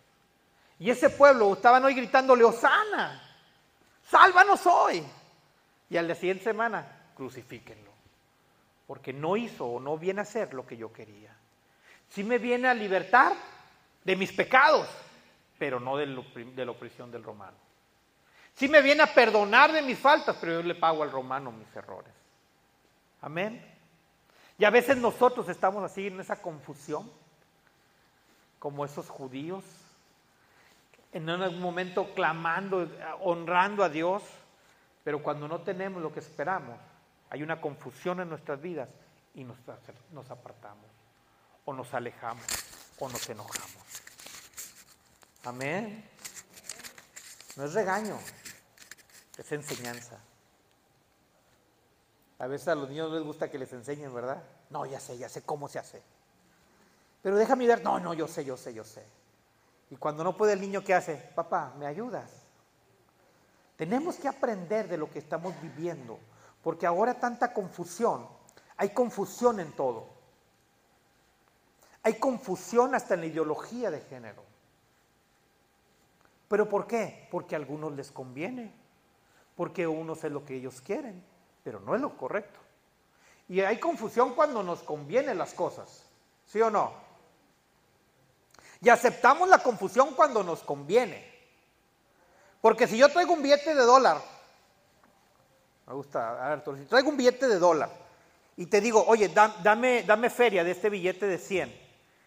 Y 0.79 0.89
ese 0.89 1.09
pueblo 1.09 1.53
estaban 1.53 1.85
hoy 1.85 1.93
gritándole, 1.93 2.43
Osana, 2.43 3.21
sálvanos 4.09 4.65
hoy. 4.65 5.03
Y 5.89 5.97
al 5.97 6.07
la 6.07 6.15
siguiente 6.15 6.43
semana, 6.43 7.11
crucifíquenlo. 7.15 7.91
Porque 8.87 9.13
no 9.13 9.37
hizo 9.37 9.65
o 9.65 9.79
no 9.79 9.97
viene 9.97 10.21
a 10.21 10.23
hacer 10.23 10.53
lo 10.53 10.65
que 10.65 10.75
yo 10.75 10.91
quería. 10.91 11.35
Sí 12.09 12.23
me 12.23 12.39
viene 12.39 12.67
a 12.67 12.73
libertar 12.73 13.33
de 14.03 14.15
mis 14.15 14.33
pecados, 14.33 14.87
pero 15.57 15.79
no 15.79 15.95
de, 15.97 16.07
la 16.07 16.71
opresión 16.71 17.11
del 17.11 17.23
romano. 17.23 17.57
Sí 18.55 18.67
me 18.67 18.81
viene 18.81 19.03
a 19.03 19.13
perdonar 19.13 19.71
de 19.71 19.81
mis 19.81 19.97
faltas, 19.97 20.35
pero 20.41 20.53
yo 20.53 20.63
le 20.63 20.75
pago 20.75 21.03
al 21.03 21.11
romano 21.11 21.51
mis 21.51 21.73
errores. 21.75 22.13
Amén. 23.21 23.70
Y 24.61 24.63
a 24.63 24.69
veces 24.69 24.95
nosotros 24.95 25.49
estamos 25.49 25.83
así 25.83 26.05
en 26.05 26.19
esa 26.19 26.39
confusión, 26.39 27.11
como 28.59 28.85
esos 28.85 29.09
judíos, 29.09 29.63
en 31.11 31.27
algún 31.31 31.59
momento 31.59 32.13
clamando, 32.13 32.87
honrando 33.21 33.83
a 33.83 33.89
Dios, 33.89 34.21
pero 35.03 35.23
cuando 35.23 35.47
no 35.47 35.61
tenemos 35.61 35.99
lo 35.99 36.13
que 36.13 36.19
esperamos, 36.19 36.77
hay 37.31 37.41
una 37.41 37.59
confusión 37.59 38.19
en 38.19 38.29
nuestras 38.29 38.61
vidas 38.61 38.87
y 39.33 39.43
nos, 39.43 39.57
nos 40.11 40.29
apartamos, 40.29 40.85
o 41.65 41.73
nos 41.73 41.91
alejamos, 41.95 42.45
o 42.99 43.09
nos 43.09 43.27
enojamos. 43.29 43.83
Amén. 45.43 46.07
No 47.55 47.65
es 47.65 47.73
regaño, 47.73 48.15
es 49.39 49.51
enseñanza. 49.53 50.19
A 52.41 52.47
veces 52.47 52.69
a 52.69 52.75
los 52.75 52.89
niños 52.89 53.11
les 53.11 53.21
gusta 53.21 53.51
que 53.51 53.59
les 53.59 53.71
enseñen, 53.71 54.11
¿verdad? 54.11 54.41
No, 54.71 54.83
ya 54.87 54.99
sé, 54.99 55.15
ya 55.15 55.29
sé 55.29 55.43
cómo 55.43 55.67
se 55.67 55.77
hace. 55.77 56.01
Pero 57.21 57.35
déjame 57.35 57.67
ver, 57.67 57.83
no, 57.83 57.99
no, 57.99 58.15
yo 58.15 58.27
sé, 58.27 58.43
yo 58.43 58.57
sé, 58.57 58.73
yo 58.73 58.83
sé. 58.83 59.05
Y 59.91 59.95
cuando 59.95 60.23
no 60.23 60.35
puede 60.35 60.53
el 60.53 60.61
niño, 60.61 60.83
¿qué 60.83 60.95
hace? 60.95 61.17
Papá, 61.35 61.71
¿me 61.77 61.85
ayudas? 61.85 62.31
Tenemos 63.75 64.15
que 64.15 64.27
aprender 64.27 64.87
de 64.87 64.97
lo 64.97 65.11
que 65.11 65.19
estamos 65.19 65.53
viviendo, 65.61 66.17
porque 66.63 66.87
ahora 66.87 67.19
tanta 67.19 67.53
confusión, 67.53 68.27
hay 68.75 68.89
confusión 68.89 69.59
en 69.59 69.71
todo. 69.73 70.07
Hay 72.01 72.15
confusión 72.15 72.95
hasta 72.95 73.13
en 73.13 73.19
la 73.19 73.27
ideología 73.27 73.91
de 73.91 74.01
género. 74.01 74.41
¿Pero 76.47 76.67
por 76.67 76.87
qué? 76.87 77.27
Porque 77.29 77.53
a 77.53 77.59
algunos 77.59 77.93
les 77.93 78.11
conviene, 78.11 78.73
porque 79.55 79.85
unos 79.85 80.23
es 80.23 80.31
lo 80.31 80.43
que 80.43 80.55
ellos 80.55 80.81
quieren 80.81 81.29
pero 81.63 81.79
no 81.79 81.95
es 81.95 82.01
lo 82.01 82.15
correcto. 82.17 82.59
Y 83.49 83.61
hay 83.61 83.79
confusión 83.79 84.33
cuando 84.33 84.63
nos 84.63 84.81
convienen 84.81 85.37
las 85.37 85.53
cosas, 85.53 86.03
¿sí 86.45 86.61
o 86.61 86.69
no? 86.69 86.93
Y 88.81 88.89
aceptamos 88.89 89.49
la 89.49 89.59
confusión 89.59 90.13
cuando 90.15 90.43
nos 90.43 90.61
conviene. 90.61 91.29
Porque 92.61 92.87
si 92.87 92.97
yo 92.97 93.09
traigo 93.09 93.33
un 93.33 93.41
billete 93.41 93.75
de 93.75 93.83
dólar, 93.83 94.21
me 95.87 95.93
gusta, 95.93 96.53
Arturo, 96.53 96.77
si 96.77 96.85
traigo 96.85 97.09
un 97.09 97.17
billete 97.17 97.47
de 97.47 97.59
dólar 97.59 97.89
y 98.55 98.67
te 98.67 98.79
digo, 98.79 99.03
oye, 99.07 99.29
dame, 99.29 100.03
dame 100.03 100.29
feria 100.29 100.63
de 100.63 100.71
este 100.71 100.89
billete 100.89 101.25
de 101.27 101.37
100, 101.37 101.81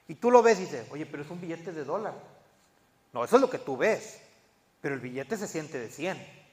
y 0.08 0.14
tú 0.16 0.30
lo 0.30 0.42
ves 0.42 0.58
y 0.58 0.62
dices, 0.62 0.86
oye, 0.90 1.06
pero 1.06 1.22
es 1.22 1.30
un 1.30 1.40
billete 1.40 1.72
de 1.72 1.84
dólar. 1.84 2.14
No, 3.12 3.24
eso 3.24 3.36
es 3.36 3.42
lo 3.42 3.48
que 3.48 3.58
tú 3.58 3.76
ves, 3.76 4.20
pero 4.80 4.94
el 4.94 5.00
billete 5.00 5.36
se 5.36 5.48
siente 5.48 5.78
de 5.78 5.88
100. 5.88 6.43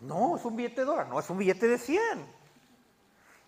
No, 0.00 0.36
es 0.36 0.44
un 0.44 0.56
billete 0.56 0.80
de 0.80 0.86
dólar, 0.86 1.06
no, 1.08 1.20
es 1.20 1.28
un 1.28 1.36
billete 1.36 1.68
de 1.68 1.78
100. 1.78 2.00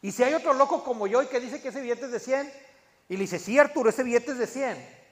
Y 0.03 0.13
si 0.13 0.23
hay 0.23 0.35
otro 0.35 0.53
loco 0.53 0.85
como 0.85 1.07
yo 1.07 1.23
y 1.23 1.27
que 1.27 1.41
dice 1.41 1.63
que 1.63 1.69
ese 1.69 1.81
billete 1.81 2.05
es 2.07 2.13
de 2.13 2.21
100, 2.21 2.53
y 3.09 3.17
le 3.17 3.23
dice, 3.23 3.39
sí 3.39 3.59
Arturo, 3.59 3.89
ese 3.89 4.03
billete 4.03 4.33
es 4.33 4.39
de 4.39 4.47
100. 4.47 5.03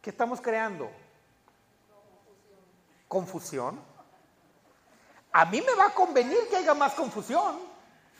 ¿Qué 0.00 0.10
estamos 0.10 0.40
creando? 0.40 0.90
Confusión. 3.08 3.80
A 5.32 5.44
mí 5.46 5.60
me 5.60 5.74
va 5.74 5.86
a 5.86 5.94
convenir 5.94 6.38
que 6.48 6.56
haya 6.56 6.74
más 6.74 6.94
confusión. 6.94 7.58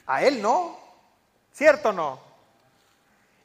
A 0.06 0.22
él 0.22 0.42
no. 0.42 0.78
¿Cierto 1.52 1.90
o 1.90 1.92
no? 1.92 2.20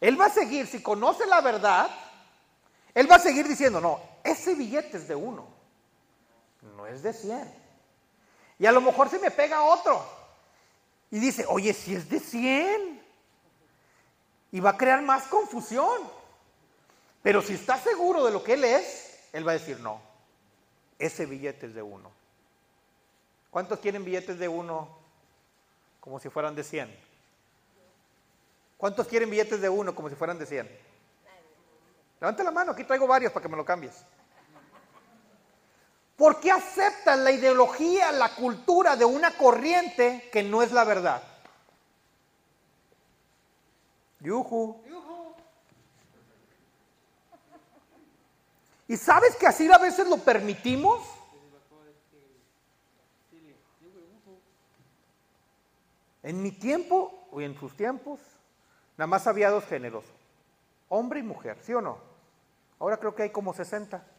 Él 0.02 0.20
va 0.20 0.26
a 0.26 0.30
seguir, 0.30 0.68
si 0.68 0.82
conoce 0.82 1.26
la 1.26 1.42
verdad, 1.42 1.90
él 2.94 3.10
va 3.10 3.16
a 3.16 3.20
seguir 3.20 3.48
diciendo, 3.48 3.80
no, 3.80 4.00
ese 4.24 4.56
billete 4.56 4.98
es 4.98 5.08
de 5.08 5.16
uno 5.16 5.53
no 6.76 6.88
es 6.88 7.04
de 7.04 7.14
100. 7.14 7.54
Y 8.60 8.66
a 8.66 8.72
lo 8.72 8.82
mejor 8.82 9.10
se 9.10 9.20
me 9.20 9.32
pega 9.32 9.64
otro 9.64 10.06
y 11.12 11.20
dice, 11.20 11.46
oye, 11.48 11.74
si 11.74 11.96
es 11.96 12.10
de 12.10 12.20
100. 12.20 13.04
Y 14.52 14.60
va 14.60 14.72
a 14.72 14.78
crear 14.78 15.02
más 15.02 15.28
confusión. 15.28 16.02
Pero 17.22 17.42
si 17.42 17.54
está 17.54 17.78
seguro 17.78 18.26
de 18.26 18.32
lo 18.32 18.44
que 18.44 18.54
él 18.54 18.64
es, 18.64 19.20
él 19.32 19.48
va 19.48 19.52
a 19.52 19.56
decir, 19.56 19.80
no, 19.80 20.02
ese 21.00 21.26
billete 21.26 21.68
es 21.68 21.74
de 21.74 21.82
uno. 21.82 22.12
¿Cuántos 23.50 23.80
quieren 23.80 24.04
billetes 24.04 24.40
de 24.40 24.48
uno 24.48 24.90
como 26.00 26.20
si 26.20 26.30
fueran 26.30 26.56
de 26.56 26.64
100? 26.64 26.94
¿Cuántos 28.78 29.08
quieren 29.08 29.30
billetes 29.30 29.62
de 29.62 29.70
uno 29.70 29.96
como 29.96 30.10
si 30.10 30.16
fueran 30.16 30.40
de 30.40 30.46
100? 30.46 30.80
Levante 32.20 32.44
la 32.44 32.52
mano, 32.52 32.72
aquí 32.72 32.84
traigo 32.84 33.06
varios 33.06 33.32
para 33.32 33.44
que 33.44 33.50
me 33.50 33.58
lo 33.58 33.64
cambies. 33.64 34.04
¿Por 36.16 36.40
qué 36.40 36.52
aceptas 36.52 37.18
la 37.20 37.32
ideología, 37.32 38.12
la 38.12 38.36
cultura 38.36 38.96
de 38.96 39.06
una 39.06 39.36
corriente 39.36 40.30
que 40.32 40.44
no 40.44 40.62
es 40.62 40.72
la 40.72 40.84
verdad? 40.84 41.24
Yuhu. 44.20 44.82
¿Y 48.88 48.98
sabes 48.98 49.36
que 49.36 49.48
así 49.48 49.72
a 49.72 49.78
veces 49.78 50.08
lo 50.08 50.18
permitimos? 50.18 51.04
En 56.22 56.42
mi 56.42 56.52
tiempo, 56.52 57.28
o 57.32 57.42
en 57.42 57.60
sus 57.60 57.76
tiempos, 57.76 58.20
nada 58.98 59.08
más 59.08 59.28
había 59.28 59.50
dos 59.50 59.66
géneros, 59.66 60.06
hombre 60.88 61.20
y 61.20 61.24
mujer, 61.24 61.58
¿sí 61.62 61.74
o 61.74 61.82
no? 61.82 61.98
Ahora 62.80 62.98
creo 62.98 63.14
que 63.14 63.24
hay 63.24 63.30
como 63.32 63.54
60. 63.54 64.13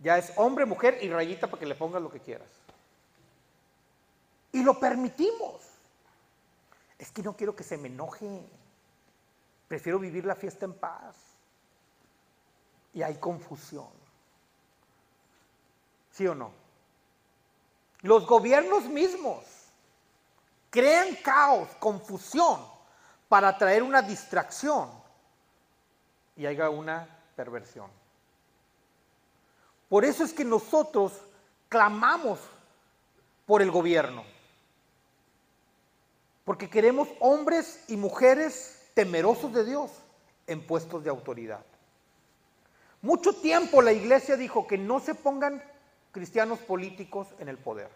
Ya 0.00 0.16
es 0.18 0.32
hombre, 0.36 0.64
mujer 0.64 0.98
y 1.02 1.10
rayita 1.10 1.46
para 1.48 1.58
que 1.58 1.66
le 1.66 1.74
pongas 1.74 2.00
lo 2.00 2.10
que 2.10 2.20
quieras. 2.20 2.48
Y 4.52 4.62
lo 4.62 4.78
permitimos. 4.78 5.62
Es 6.98 7.10
que 7.10 7.22
no 7.22 7.36
quiero 7.36 7.54
que 7.54 7.64
se 7.64 7.76
me 7.76 7.88
enoje. 7.88 8.42
Prefiero 9.66 9.98
vivir 9.98 10.24
la 10.24 10.34
fiesta 10.34 10.64
en 10.64 10.74
paz. 10.74 11.16
Y 12.94 13.02
hay 13.02 13.16
confusión. 13.16 13.88
¿Sí 16.12 16.26
o 16.26 16.34
no? 16.34 16.50
Los 18.02 18.26
gobiernos 18.26 18.84
mismos 18.84 19.44
crean 20.70 21.16
caos, 21.16 21.68
confusión, 21.78 22.60
para 23.28 23.56
traer 23.58 23.82
una 23.82 24.02
distracción 24.02 24.90
y 26.36 26.46
haya 26.46 26.70
una 26.70 27.06
perversión. 27.36 27.90
Por 29.88 30.04
eso 30.04 30.24
es 30.24 30.32
que 30.32 30.44
nosotros 30.44 31.12
clamamos 31.68 32.38
por 33.46 33.62
el 33.62 33.70
gobierno. 33.70 34.24
Porque 36.44 36.68
queremos 36.68 37.08
hombres 37.20 37.84
y 37.88 37.96
mujeres 37.96 38.90
temerosos 38.94 39.52
de 39.52 39.64
Dios 39.64 39.90
en 40.46 40.66
puestos 40.66 41.04
de 41.04 41.10
autoridad. 41.10 41.64
Mucho 43.00 43.32
tiempo 43.34 43.80
la 43.80 43.92
iglesia 43.92 44.36
dijo 44.36 44.66
que 44.66 44.76
no 44.76 44.98
se 45.00 45.14
pongan 45.14 45.62
cristianos 46.10 46.58
políticos 46.60 47.28
en 47.38 47.48
el 47.48 47.58
poder. 47.58 47.90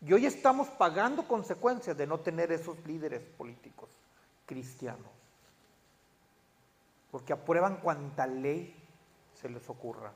Y 0.00 0.12
hoy 0.12 0.26
estamos 0.26 0.68
pagando 0.68 1.26
consecuencias 1.26 1.96
de 1.96 2.06
no 2.06 2.20
tener 2.20 2.52
esos 2.52 2.76
líderes 2.84 3.22
políticos 3.22 3.88
cristianos. 4.44 5.10
Porque 7.10 7.32
aprueban 7.32 7.76
cuanta 7.76 8.26
ley 8.26 8.74
se 9.40 9.48
les 9.48 9.68
ocurra. 9.70 10.12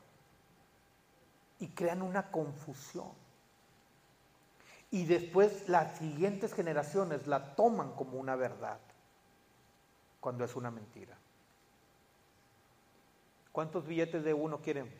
Y 1.59 1.69
crean 1.69 2.01
una 2.01 2.31
confusión. 2.31 3.11
Y 4.91 5.05
después 5.05 5.69
las 5.69 5.97
siguientes 5.97 6.53
generaciones 6.53 7.27
la 7.27 7.55
toman 7.55 7.93
como 7.93 8.17
una 8.17 8.35
verdad, 8.35 8.79
cuando 10.19 10.43
es 10.43 10.55
una 10.55 10.71
mentira. 10.71 11.15
¿Cuántos 13.51 13.85
billetes 13.85 14.23
de 14.23 14.33
uno 14.33 14.61
quieren? 14.61 14.91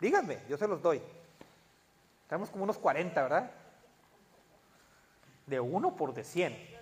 Díganme, 0.00 0.42
yo 0.48 0.56
se 0.56 0.66
los 0.66 0.82
doy. 0.82 1.00
Tenemos 2.28 2.50
como 2.50 2.64
unos 2.64 2.78
40, 2.78 3.22
¿verdad? 3.22 3.52
De 5.46 5.60
uno 5.60 5.94
por 5.94 6.12
de 6.12 6.24
100. 6.24 6.78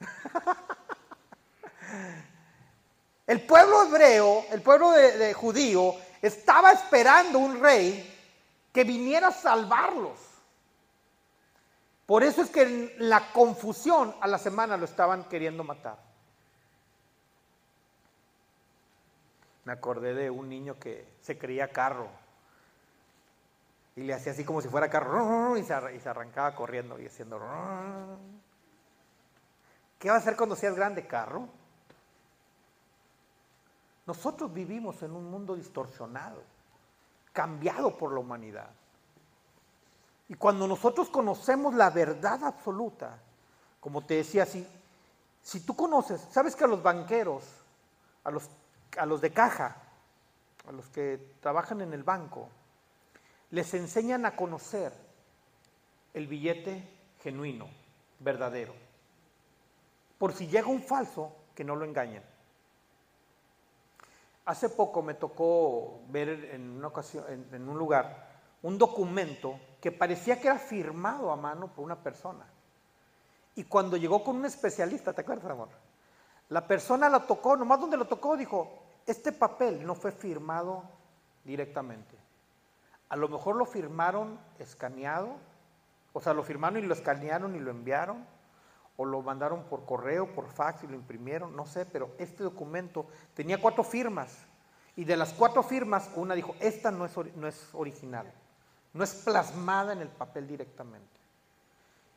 El 3.26 3.40
pueblo 3.46 3.84
hebreo, 3.84 4.44
el 4.50 4.60
pueblo 4.60 4.90
de, 4.92 5.32
judío, 5.32 5.94
estaba 6.20 6.72
esperando 6.72 7.38
un 7.38 7.60
rey 7.60 8.10
que 8.72 8.84
viniera 8.84 9.28
a 9.28 9.32
salvarlos. 9.32 10.18
Por 12.04 12.22
eso 12.22 12.42
es 12.42 12.50
que 12.50 12.62
en 12.62 12.92
la 12.98 13.32
confusión 13.32 14.14
a 14.20 14.26
la 14.26 14.36
semana 14.38 14.76
lo 14.76 14.84
estaban 14.84 15.24
queriendo 15.24 15.64
matar. 15.64 15.98
Me 19.64 19.72
acordé 19.72 20.12
de 20.12 20.28
un 20.28 20.50
niño 20.50 20.78
que 20.78 21.06
se 21.22 21.38
creía 21.38 21.72
carro 21.72 22.08
y 23.96 24.02
le 24.02 24.12
hacía 24.12 24.32
así 24.32 24.44
como 24.44 24.60
si 24.60 24.68
fuera 24.68 24.90
carro 24.90 25.56
y 25.56 25.64
se, 25.64 25.72
arrancaba 25.72 26.54
corriendo 26.54 27.00
y 27.00 27.06
haciendo... 27.06 27.40
¿Qué 29.98 30.10
va 30.10 30.16
a 30.16 30.18
hacer 30.18 30.36
cuando 30.36 30.56
seas 30.56 30.74
grande 30.74 31.06
carro? 31.06 31.48
Nosotros 34.06 34.52
vivimos 34.52 35.02
en 35.02 35.12
un 35.12 35.30
mundo 35.30 35.54
distorsionado, 35.54 36.42
cambiado 37.32 37.96
por 37.96 38.12
la 38.12 38.20
humanidad. 38.20 38.70
Y 40.28 40.34
cuando 40.34 40.66
nosotros 40.66 41.08
conocemos 41.08 41.74
la 41.74 41.90
verdad 41.90 42.44
absoluta, 42.44 43.18
como 43.80 44.04
te 44.04 44.14
decía, 44.14 44.46
si, 44.46 44.66
si 45.42 45.60
tú 45.60 45.76
conoces, 45.76 46.20
sabes 46.30 46.56
que 46.56 46.64
a 46.64 46.68
los 46.68 46.82
banqueros, 46.82 47.44
a 48.24 48.30
los 48.30 48.48
a 48.98 49.06
los 49.06 49.20
de 49.20 49.32
caja, 49.32 49.76
a 50.68 50.72
los 50.72 50.86
que 50.88 51.34
trabajan 51.40 51.80
en 51.80 51.92
el 51.92 52.02
banco, 52.02 52.48
les 53.50 53.74
enseñan 53.74 54.26
a 54.26 54.36
conocer 54.36 54.92
el 56.12 56.26
billete 56.26 56.88
genuino, 57.22 57.68
verdadero. 58.20 58.74
Por 60.18 60.32
si 60.32 60.46
llega 60.46 60.68
un 60.68 60.82
falso, 60.82 61.34
que 61.54 61.64
no 61.64 61.76
lo 61.76 61.84
engañen. 61.84 62.22
Hace 64.46 64.68
poco 64.68 65.02
me 65.02 65.14
tocó 65.14 66.02
ver 66.08 66.28
en 66.52 66.70
una 66.70 66.88
ocasión, 66.88 67.24
en, 67.28 67.68
un 67.68 67.78
lugar, 67.78 68.28
un 68.62 68.76
documento 68.76 69.58
que 69.80 69.90
parecía 69.90 70.40
que 70.40 70.48
era 70.48 70.58
firmado 70.58 71.32
a 71.32 71.36
mano 71.36 71.68
por 71.68 71.84
una 71.84 71.96
persona. 72.02 72.46
Y 73.54 73.64
cuando 73.64 73.96
llegó 73.96 74.22
con 74.22 74.36
un 74.36 74.44
especialista, 74.44 75.12
¿te 75.12 75.22
acuerdas, 75.22 75.50
amor? 75.50 75.68
La 76.50 76.66
persona 76.66 77.08
la 77.08 77.26
tocó, 77.26 77.56
nomás 77.56 77.80
donde 77.80 77.96
lo 77.96 78.06
tocó, 78.06 78.36
dijo, 78.36 78.82
este 79.06 79.32
papel 79.32 79.86
no 79.86 79.94
fue 79.94 80.12
firmado 80.12 80.82
directamente. 81.44 82.16
A 83.08 83.16
lo 83.16 83.28
mejor 83.28 83.56
lo 83.56 83.64
firmaron 83.64 84.38
escaneado, 84.58 85.36
o 86.12 86.20
sea, 86.20 86.34
lo 86.34 86.42
firmaron 86.42 86.78
y 86.78 86.86
lo 86.86 86.94
escanearon 86.94 87.56
y 87.56 87.60
lo 87.60 87.70
enviaron, 87.70 88.26
o 88.96 89.04
lo 89.04 89.22
mandaron 89.22 89.64
por 89.64 89.84
correo, 89.84 90.32
por 90.34 90.48
fax 90.48 90.84
y 90.84 90.86
lo 90.86 90.94
imprimieron, 90.94 91.56
no 91.56 91.66
sé, 91.66 91.84
pero 91.84 92.14
este 92.18 92.44
documento 92.44 93.06
tenía 93.34 93.60
cuatro 93.60 93.82
firmas. 93.82 94.36
Y 94.96 95.04
de 95.04 95.16
las 95.16 95.32
cuatro 95.32 95.62
firmas, 95.62 96.10
una 96.14 96.34
dijo, 96.34 96.54
esta 96.60 96.90
no 96.90 97.04
es, 97.04 97.16
no 97.34 97.48
es 97.48 97.68
original, 97.72 98.32
no 98.92 99.02
es 99.02 99.14
plasmada 99.14 99.92
en 99.92 100.00
el 100.00 100.08
papel 100.08 100.46
directamente. 100.46 101.20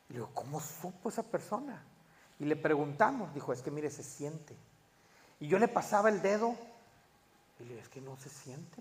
Y 0.08 0.12
le 0.12 0.18
digo, 0.20 0.30
¿cómo 0.32 0.60
supo 0.60 1.08
esa 1.08 1.24
persona? 1.24 1.82
Y 2.38 2.44
le 2.44 2.54
preguntamos, 2.54 3.34
dijo, 3.34 3.52
es 3.52 3.62
que 3.62 3.70
mire, 3.70 3.90
se 3.90 4.04
siente. 4.04 4.56
Y 5.40 5.48
yo 5.48 5.58
le 5.58 5.68
pasaba 5.68 6.08
el 6.08 6.22
dedo 6.22 6.54
y 7.58 7.64
le 7.64 7.80
es 7.80 7.88
que 7.88 8.00
no 8.00 8.16
se 8.16 8.28
siente. 8.28 8.80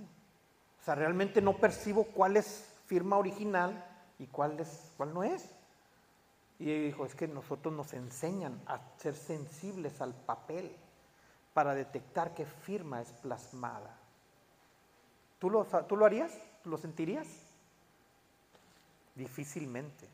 O 0.81 0.85
sea, 0.85 0.95
realmente 0.95 1.41
no 1.41 1.57
percibo 1.57 2.03
cuál 2.05 2.37
es 2.37 2.65
firma 2.85 3.17
original 3.17 3.83
y 4.19 4.27
cuál, 4.27 4.59
es, 4.59 4.91
cuál 4.95 5.13
no 5.13 5.23
es. 5.23 5.43
Y 6.59 6.85
dijo, 6.85 7.05
es 7.05 7.13
que 7.13 7.27
nosotros 7.27 7.73
nos 7.73 7.93
enseñan 7.93 8.59
a 8.65 8.79
ser 8.97 9.15
sensibles 9.15 10.01
al 10.01 10.13
papel 10.13 10.75
para 11.53 11.75
detectar 11.75 12.33
qué 12.33 12.45
firma 12.45 13.01
es 13.01 13.09
plasmada. 13.09 13.95
¿Tú 15.39 15.49
lo, 15.49 15.65
¿Tú 15.65 15.95
lo 15.95 16.05
harías? 16.05 16.31
¿Lo 16.65 16.77
sentirías? 16.77 17.27
Difícilmente. 19.15 20.07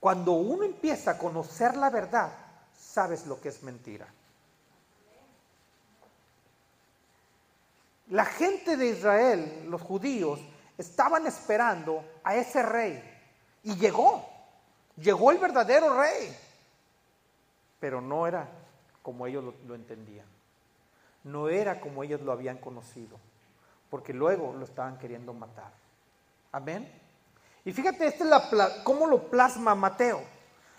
Cuando 0.00 0.32
uno 0.32 0.64
empieza 0.64 1.12
a 1.12 1.18
conocer 1.18 1.76
la 1.76 1.88
verdad, 1.88 2.30
sabes 2.76 3.26
lo 3.26 3.40
que 3.40 3.48
es 3.48 3.62
mentira. 3.62 4.06
La 8.08 8.26
gente 8.26 8.76
de 8.76 8.88
Israel, 8.88 9.66
los 9.70 9.80
judíos, 9.80 10.38
estaban 10.76 11.26
esperando 11.26 12.04
a 12.22 12.36
ese 12.36 12.62
rey. 12.62 13.02
Y 13.62 13.76
llegó. 13.76 14.33
Llegó 14.96 15.30
el 15.30 15.38
verdadero 15.38 15.98
rey. 16.00 16.36
Pero 17.80 18.00
no 18.00 18.26
era 18.26 18.48
como 19.02 19.26
ellos 19.26 19.54
lo, 19.66 19.74
entendían. 19.74 20.26
No 21.24 21.48
era 21.48 21.80
como 21.80 22.02
ellos 22.02 22.20
lo 22.20 22.32
habían 22.32 22.58
conocido. 22.58 23.18
Porque 23.90 24.12
luego 24.12 24.54
lo 24.54 24.64
estaban 24.64 24.98
queriendo 24.98 25.32
matar. 25.32 25.72
Amén. 26.52 26.90
Y 27.64 27.72
fíjate, 27.72 28.06
este 28.06 28.24
es 28.24 28.30
la, 28.30 28.82
cómo 28.84 29.06
lo 29.06 29.30
plasma 29.30 29.74
Mateo. 29.74 30.22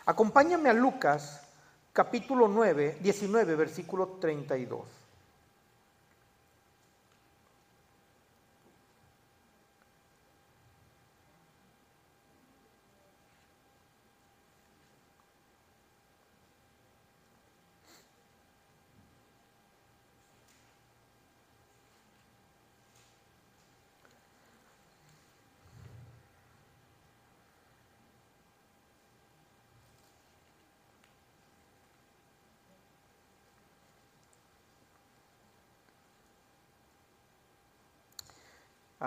Acompáñame 0.06 0.70
a 0.70 0.74
Lucas, 0.74 1.42
capítulo 1.94 2.48
9, 2.48 2.98
19, 3.02 3.56
versículo 3.56 4.18
32. 4.20 5.05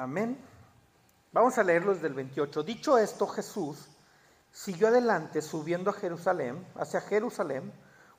Amén. 0.02 0.38
Vamos 1.32 1.58
a 1.58 1.64
leerlo 1.64 1.92
desde 1.92 2.06
el 2.06 2.14
28. 2.14 2.62
Dicho 2.62 2.98
esto, 2.98 3.26
Jesús 3.26 3.88
siguió 4.52 4.88
adelante 4.88 5.42
subiendo 5.42 5.90
a 5.90 5.94
Jerusalén, 5.94 6.66
hacia 6.76 7.00
Jerusalén, 7.00 7.72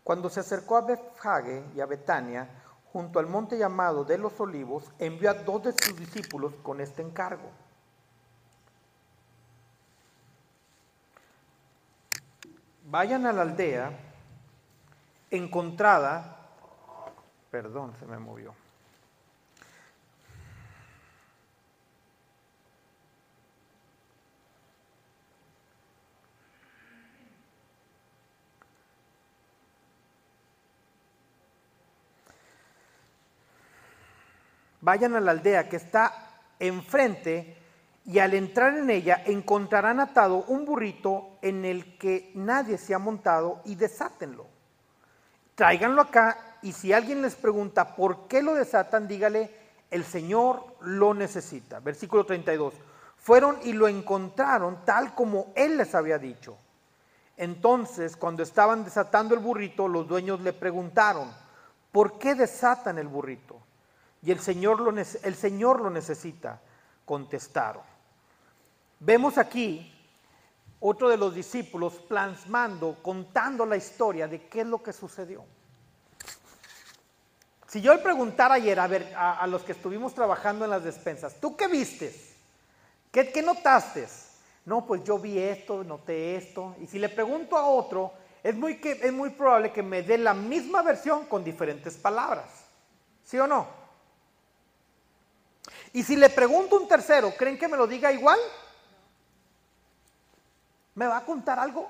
cuando 0.03 0.29
se 0.29 0.41
acercó 0.41 0.77
a 0.77 0.81
Bethfage 0.81 1.63
y 1.75 1.81
a 1.81 1.85
Betania, 1.85 2.49
junto 2.91 3.19
al 3.19 3.27
monte 3.27 3.57
llamado 3.57 4.03
de 4.03 4.17
los 4.17 4.39
olivos, 4.39 4.91
envió 4.99 5.29
a 5.29 5.33
dos 5.33 5.63
de 5.63 5.73
sus 5.73 5.95
discípulos 5.97 6.53
con 6.63 6.81
este 6.81 7.01
encargo. 7.01 7.49
Vayan 12.85 13.25
a 13.25 13.33
la 13.33 13.43
aldea 13.43 13.91
encontrada, 15.29 16.49
perdón, 17.51 17.93
se 17.99 18.05
me 18.05 18.17
movió. 18.17 18.53
Vayan 34.81 35.15
a 35.15 35.19
la 35.19 35.31
aldea 35.31 35.67
que 35.67 35.75
está 35.75 36.13
enfrente 36.59 37.57
y 38.05 38.19
al 38.19 38.33
entrar 38.33 38.77
en 38.77 38.89
ella 38.89 39.21
encontrarán 39.25 39.99
atado 39.99 40.43
un 40.47 40.65
burrito 40.65 41.37
en 41.41 41.65
el 41.65 41.97
que 41.97 42.31
nadie 42.35 42.77
se 42.77 42.93
ha 42.93 42.99
montado 42.99 43.61
y 43.65 43.75
desátenlo. 43.75 44.47
Tráiganlo 45.55 46.01
acá 46.01 46.57
y 46.61 46.71
si 46.71 46.93
alguien 46.93 47.21
les 47.21 47.35
pregunta 47.35 47.95
por 47.95 48.27
qué 48.27 48.41
lo 48.41 48.55
desatan, 48.55 49.07
dígale, 49.07 49.53
el 49.91 50.03
Señor 50.05 50.75
lo 50.81 51.13
necesita. 51.13 51.79
Versículo 51.79 52.25
32. 52.25 52.73
Fueron 53.17 53.57
y 53.63 53.73
lo 53.73 53.87
encontraron 53.87 54.85
tal 54.85 55.13
como 55.13 55.51
Él 55.55 55.77
les 55.77 55.93
había 55.93 56.17
dicho. 56.17 56.57
Entonces, 57.37 58.17
cuando 58.17 58.43
estaban 58.43 58.83
desatando 58.83 59.33
el 59.33 59.39
burrito, 59.39 59.87
los 59.87 60.07
dueños 60.07 60.41
le 60.41 60.53
preguntaron, 60.53 61.31
¿por 61.91 62.19
qué 62.19 62.35
desatan 62.35 62.97
el 62.97 63.07
burrito? 63.07 63.61
Y 64.21 64.31
el 64.31 64.39
Señor 64.39 64.79
lo, 64.79 64.91
el 64.91 65.35
Señor 65.35 65.81
lo 65.81 65.89
necesita, 65.89 66.61
contestaron. 67.05 67.83
Vemos 68.99 69.37
aquí 69.37 69.93
otro 70.79 71.09
de 71.09 71.17
los 71.17 71.33
discípulos 71.33 71.95
plasmando, 72.07 72.97
contando 73.01 73.65
la 73.65 73.77
historia 73.77 74.27
de 74.27 74.47
qué 74.47 74.61
es 74.61 74.67
lo 74.67 74.81
que 74.81 74.93
sucedió. 74.93 75.45
Si 77.67 77.81
yo 77.81 77.93
le 77.93 78.01
preguntara 78.01 78.55
ayer 78.55 78.79
a, 78.79 78.87
ver, 78.87 79.13
a, 79.15 79.45
los 79.45 79.61
que 79.61 79.73
estuvimos 79.73 80.13
trabajando 80.15 80.65
en 80.65 80.71
las 80.71 80.83
despensas, 80.83 81.39
¿tú 81.39 81.55
qué 81.55 81.67
vistes? 81.67 82.35
¿Qué, 83.11 83.31
¿Qué 83.31 83.41
notaste? 83.41 84.07
No, 84.65 84.85
pues 84.85 85.03
yo 85.03 85.19
vi 85.19 85.37
esto, 85.37 85.83
noté 85.83 86.35
esto. 86.35 86.75
Y 86.81 86.87
si 86.87 86.97
le 86.97 87.09
pregunto 87.09 87.57
a 87.57 87.67
otro, 87.67 88.13
es 88.43 88.55
muy, 88.55 88.77
que, 88.77 88.91
es 88.91 89.13
muy 89.13 89.29
probable 89.31 89.71
que 89.71 89.83
me 89.83 90.01
dé 90.01 90.17
la 90.17 90.33
misma 90.33 90.81
versión 90.81 91.25
con 91.25 91.43
diferentes 91.43 91.95
palabras. 91.97 92.47
¿Sí 93.23 93.37
o 93.37 93.45
no? 93.45 93.67
Y 95.93 96.03
si 96.03 96.15
le 96.15 96.29
pregunto 96.29 96.75
a 96.75 96.79
un 96.79 96.87
tercero, 96.87 97.33
¿creen 97.35 97.57
que 97.57 97.67
me 97.67 97.77
lo 97.77 97.87
diga 97.87 98.11
igual? 98.11 98.39
¿Me 100.95 101.07
va 101.07 101.17
a 101.17 101.25
contar 101.25 101.59
algo? 101.59 101.89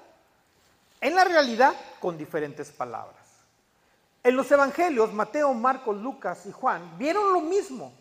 En 1.01 1.15
la 1.15 1.23
realidad, 1.23 1.73
con 1.99 2.17
diferentes 2.17 2.71
palabras. 2.71 3.17
En 4.23 4.35
los 4.35 4.51
evangelios, 4.51 5.13
Mateo, 5.13 5.53
Marcos, 5.53 5.97
Lucas 5.97 6.45
y 6.45 6.51
Juan 6.51 6.97
vieron 6.97 7.33
lo 7.33 7.41
mismo. 7.41 7.93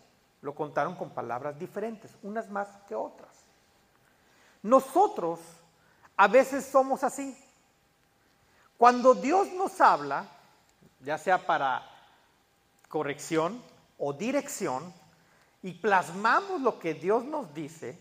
Lo 0.43 0.55
contaron 0.55 0.95
con 0.95 1.11
palabras 1.11 1.59
diferentes, 1.59 2.13
unas 2.23 2.49
más 2.49 2.69
que 2.89 2.95
otras. 2.95 3.31
Nosotros 4.63 5.41
a 6.17 6.29
veces 6.29 6.65
somos 6.65 7.03
así. 7.05 7.37
Cuando 8.77 9.15
Dios 9.15 9.53
nos 9.53 9.81
habla, 9.81 10.27
ya 11.01 11.19
sea 11.19 11.47
para 11.47 11.83
corrección 12.89 13.63
o 13.99 14.13
dirección, 14.13 14.93
y 15.63 15.73
plasmamos 15.75 16.61
lo 16.61 16.79
que 16.79 16.95
Dios 16.95 17.25
nos 17.25 17.53
dice, 17.53 17.99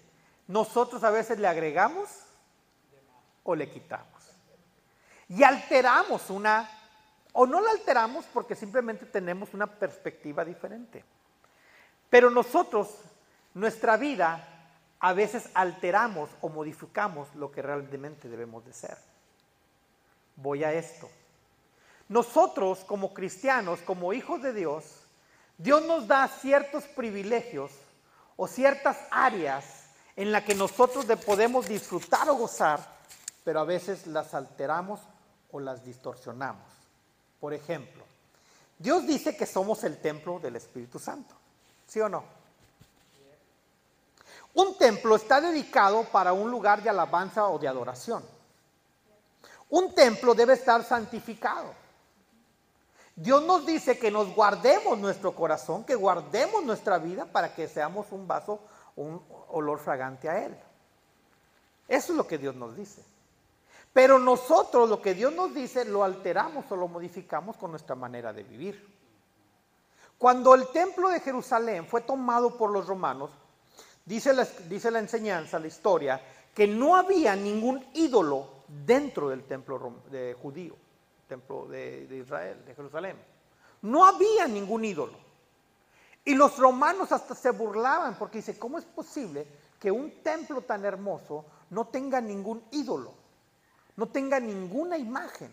nosotros 0.48 1.04
a 1.04 1.10
veces 1.10 1.40
le 1.40 1.48
agregamos 1.48 2.10
o 3.44 3.56
le 3.56 3.70
quitamos. 3.70 4.08
Y 5.30 5.44
alteramos 5.44 6.30
una, 6.30 6.70
o 7.34 7.46
no 7.46 7.60
la 7.60 7.72
alteramos 7.72 8.26
porque 8.34 8.56
simplemente 8.56 9.06
tenemos 9.06 9.54
una 9.54 9.68
perspectiva 9.68 10.46
diferente. 10.46 11.04
Pero 12.10 12.30
nosotros, 12.30 13.00
nuestra 13.54 13.98
vida, 13.98 14.58
a 15.00 15.14
veces 15.14 15.50
alteramos 15.54 16.30
o 16.42 16.50
modificamos 16.50 17.34
lo 17.36 17.52
que 17.52 17.62
realmente 17.62 18.30
debemos 18.30 18.66
de 18.66 18.74
ser. 18.74 18.98
Voy 20.36 20.64
a 20.64 20.74
esto. 20.74 21.10
Nosotros 22.10 22.80
como 22.86 23.14
cristianos, 23.14 23.82
como 23.82 24.14
hijos 24.14 24.42
de 24.42 24.54
Dios, 24.54 24.97
Dios 25.58 25.84
nos 25.86 26.08
da 26.08 26.28
ciertos 26.28 26.84
privilegios 26.86 27.72
o 28.36 28.48
ciertas 28.48 28.98
áreas 29.10 29.66
en 30.16 30.32
las 30.32 30.44
que 30.44 30.56
nosotros 30.56 31.06
podemos 31.26 31.68
disfrutar 31.68 32.30
o 32.30 32.36
gozar, 32.36 32.80
pero 33.44 33.60
a 33.60 33.64
veces 33.64 34.08
las 34.08 34.34
alteramos 34.34 35.00
o 35.52 35.60
las 35.60 35.84
distorsionamos. 35.84 36.66
Por 37.40 37.54
ejemplo, 37.54 38.04
Dios 38.78 39.08
dice 39.08 39.36
que 39.36 39.46
somos 39.46 39.84
el 39.84 39.98
templo 39.98 40.40
del 40.40 40.56
Espíritu 40.56 41.00
Santo, 41.00 41.36
¿sí 41.88 42.00
o 42.00 42.10
no? 42.10 42.24
Un 44.54 44.78
templo 44.78 45.16
está 45.16 45.40
dedicado 45.40 46.04
para 46.06 46.34
un 46.34 46.50
lugar 46.50 46.82
de 46.82 46.90
alabanza 46.90 47.48
o 47.48 47.60
de 47.60 47.68
adoración. 47.68 48.24
Un 49.70 49.94
templo 49.94 50.34
debe 50.34 50.54
estar 50.54 50.84
santificado. 50.84 51.74
Dios 53.18 53.44
nos 53.46 53.66
dice 53.66 53.98
que 53.98 54.12
nos 54.12 54.36
guardemos 54.36 54.96
nuestro 55.00 55.34
corazón, 55.34 55.84
que 55.84 55.96
guardemos 55.96 56.64
nuestra 56.64 57.00
vida 57.00 57.26
para 57.26 57.52
que 57.56 57.68
seamos 57.68 58.12
un 58.12 58.28
vaso, 58.28 58.60
un 58.96 59.20
olor 59.50 59.80
fragante 59.80 60.30
a 60.30 60.46
Él. 60.46 60.56
Eso 61.88 62.12
es 62.12 62.18
lo 62.18 62.28
que 62.28 62.38
Dios 62.38 62.56
nos 62.56 62.78
dice. 62.78 63.04
Pero 63.92 64.20
nosotros 64.20 64.88
lo 64.88 65.02
que 65.02 65.16
Dios 65.16 65.34
nos 65.34 65.52
dice 65.52 65.84
lo 65.84 66.04
alteramos 66.04 66.72
o 66.72 66.76
lo 66.76 66.88
modificamos 66.88 67.58
con 67.58 67.72
nuestra 67.72 67.96
manera 67.96 68.32
de 68.32 68.44
vivir. 68.44 68.88
Cuando 70.20 70.54
el 70.54 70.68
templo 70.68 71.10
de 71.10 71.20
Jerusalén 71.20 71.88
fue 71.88 72.02
tomado 72.02 72.56
por 72.56 72.70
los 72.70 72.86
romanos, 72.86 73.32
dice 74.06 74.32
la, 74.32 75.00
enseñanza, 75.00 75.58
la 75.58 75.66
historia, 75.66 76.22
que 76.54 76.68
no 76.68 76.96
había 76.96 77.36
ningún 77.36 77.84
ídolo 77.96 78.48
dentro 78.68 79.30
del 79.30 79.44
templo 79.46 80.04
judío 80.40 80.76
templo 81.28 81.68
de, 81.68 82.08
Israel, 82.12 82.64
de 82.66 82.74
Jerusalén. 82.74 83.18
No 83.82 84.06
había 84.06 84.48
ningún 84.48 84.86
ídolo. 84.86 85.18
Y 86.26 86.36
los 86.36 86.58
romanos 86.58 87.12
hasta 87.12 87.36
se 87.36 87.52
burlaban 87.52 88.16
porque 88.18 88.40
dice, 88.40 88.58
¿cómo 88.58 88.78
es 88.78 88.86
posible 88.86 89.48
que 89.80 89.92
un 89.92 90.24
templo 90.24 90.62
tan 90.62 90.84
hermoso 90.84 91.46
no 91.70 91.88
tenga 91.88 92.20
ningún 92.20 92.64
ídolo? 92.72 93.14
No 93.96 94.08
tenga 94.08 94.40
ninguna 94.40 94.98
imagen. 94.98 95.52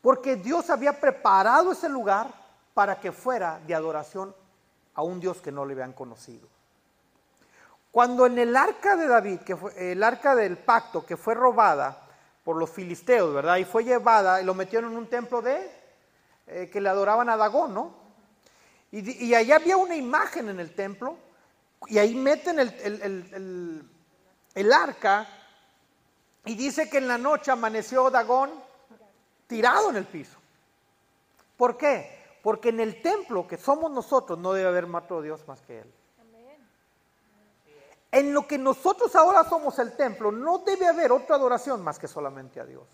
Porque 0.00 0.36
Dios 0.36 0.70
había 0.70 0.98
preparado 0.98 1.72
ese 1.72 1.88
lugar 1.88 2.32
para 2.72 2.98
que 2.98 3.12
fuera 3.12 3.60
de 3.66 3.74
adoración 3.74 4.34
a 4.94 5.02
un 5.02 5.20
Dios 5.20 5.40
que 5.40 5.52
no 5.52 5.66
le 5.66 5.74
habían 5.74 5.92
conocido. 5.92 6.48
Cuando 7.90 8.26
en 8.26 8.38
el 8.38 8.56
arca 8.56 8.96
de 8.96 9.08
David, 9.08 9.40
que 9.40 9.56
fue 9.56 9.92
el 9.92 10.02
arca 10.02 10.34
del 10.34 10.56
pacto 10.56 11.04
que 11.04 11.16
fue 11.16 11.34
robada, 11.34 12.09
por 12.50 12.58
los 12.58 12.70
filisteos, 12.70 13.32
¿verdad? 13.32 13.58
Y 13.58 13.64
fue 13.64 13.84
llevada 13.84 14.42
y 14.42 14.44
lo 14.44 14.54
metieron 14.54 14.90
en 14.90 14.98
un 14.98 15.06
templo 15.06 15.40
de 15.40 15.70
eh, 16.48 16.68
que 16.68 16.80
le 16.80 16.88
adoraban 16.88 17.28
a 17.28 17.36
Dagón, 17.36 17.72
¿no? 17.72 17.94
Y, 18.90 19.24
y, 19.24 19.52
había 19.52 19.76
una 19.76 19.94
imagen 19.94 20.48
en 20.48 20.58
el 20.58 20.74
templo 20.74 21.16
y 21.86 21.98
ahí 21.98 22.12
meten 22.12 22.58
el, 22.58 22.74
el, 22.82 23.88
el, 24.56 24.72
arca 24.72 25.28
y 26.44 26.56
dice 26.56 26.90
que 26.90 26.98
en 26.98 27.06
la 27.06 27.18
noche 27.18 27.52
amaneció 27.52 28.10
Dagón 28.10 28.50
tirado 29.46 29.90
en 29.90 29.96
el 29.98 30.06
piso. 30.06 30.36
¿Por 31.56 31.76
qué? 31.76 32.34
Porque 32.42 32.70
en 32.70 32.80
el 32.80 33.00
templo 33.00 33.46
que 33.46 33.58
somos 33.58 33.92
nosotros 33.92 34.40
no 34.40 34.54
debe 34.54 34.70
haber 34.70 34.86
otro 34.86 35.22
Dios 35.22 35.46
más 35.46 35.60
que 35.60 35.82
Él. 35.82 35.94
En 38.12 38.34
lo 38.34 38.46
que 38.46 38.58
nosotros 38.58 39.14
ahora 39.14 39.44
somos 39.48 39.78
el 39.78 39.96
templo, 39.96 40.32
no 40.32 40.58
debe 40.58 40.88
haber 40.88 41.12
otra 41.12 41.36
adoración 41.36 41.82
más 41.82 41.98
que 41.98 42.08
solamente 42.08 42.60
a 42.60 42.64
Dios. 42.64 42.86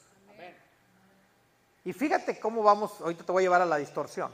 Y 1.84 1.92
fíjate 1.92 2.38
cómo 2.40 2.62
vamos, 2.62 3.00
ahorita 3.00 3.24
te 3.24 3.32
voy 3.32 3.42
a 3.42 3.46
llevar 3.46 3.62
a 3.62 3.66
la 3.66 3.76
distorsión. 3.76 4.30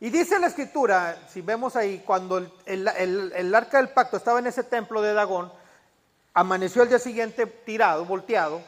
Y 0.00 0.10
dice 0.10 0.38
la 0.38 0.46
escritura, 0.46 1.28
si 1.28 1.42
vemos 1.42 1.76
ahí, 1.76 2.02
cuando 2.04 2.38
el, 2.64 3.54
arca 3.54 3.78
del 3.78 3.90
pacto 3.90 4.16
estaba 4.16 4.38
en 4.38 4.46
ese 4.46 4.64
templo 4.64 5.02
de 5.02 5.12
Dagón, 5.12 5.52
amaneció 6.34 6.82
el 6.82 6.88
día 6.88 6.98
siguiente 6.98 7.46
tirado, 7.46 8.04
volteado, 8.04 8.62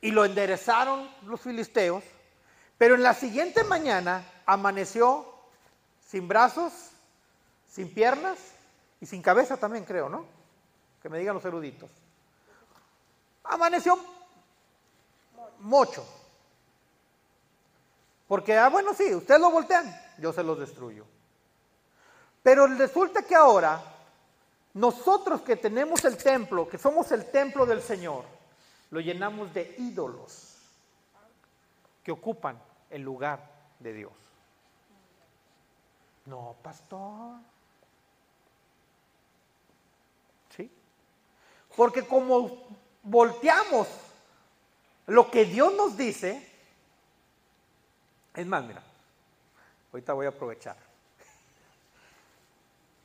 y 0.00 0.10
lo 0.10 0.24
enderezaron 0.24 1.08
los 1.26 1.40
filisteos, 1.40 2.02
pero 2.78 2.94
en 2.94 3.02
la 3.02 3.14
siguiente 3.14 3.62
mañana 3.64 4.24
amaneció 4.46 5.26
sin 6.08 6.26
brazos, 6.26 6.72
sin 7.68 7.92
piernas 7.92 8.38
Y 9.02 9.06
sin 9.06 9.20
cabeza 9.20 9.56
también 9.56 9.84
creo, 9.84 10.08
¿no? 10.08 10.24
Que 11.02 11.08
me 11.08 11.18
digan 11.18 11.34
los 11.34 11.44
eruditos. 11.44 11.90
Amaneció 13.42 13.98
mocho. 15.58 16.06
Porque, 18.28 18.56
ah, 18.56 18.68
bueno, 18.68 18.94
sí, 18.94 19.12
ustedes 19.12 19.40
lo 19.40 19.50
voltean, 19.50 19.92
yo 20.18 20.32
se 20.32 20.44
los 20.44 20.56
destruyo. 20.56 21.04
Pero 22.44 22.68
resulta 22.68 23.22
que 23.22 23.34
ahora, 23.34 23.82
nosotros 24.74 25.42
que 25.42 25.56
tenemos 25.56 26.04
el 26.04 26.16
templo, 26.16 26.68
que 26.68 26.78
somos 26.78 27.10
el 27.10 27.28
templo 27.28 27.66
del 27.66 27.82
Señor, 27.82 28.24
lo 28.90 29.00
llenamos 29.00 29.52
de 29.52 29.74
ídolos 29.78 30.58
que 32.04 32.12
ocupan 32.12 32.56
el 32.88 33.02
lugar 33.02 33.40
de 33.80 33.92
Dios. 33.92 34.12
No, 36.26 36.54
pastor. 36.62 37.40
¿Sí? 40.56 40.70
Porque 41.76 42.06
como 42.06 42.64
volteamos 43.02 43.88
lo 45.06 45.30
que 45.30 45.44
Dios 45.44 45.74
nos 45.74 45.96
dice, 45.96 46.48
es 48.34 48.46
más, 48.46 48.64
mira, 48.64 48.82
ahorita 49.92 50.12
voy 50.12 50.26
a 50.26 50.30
aprovechar. 50.30 50.76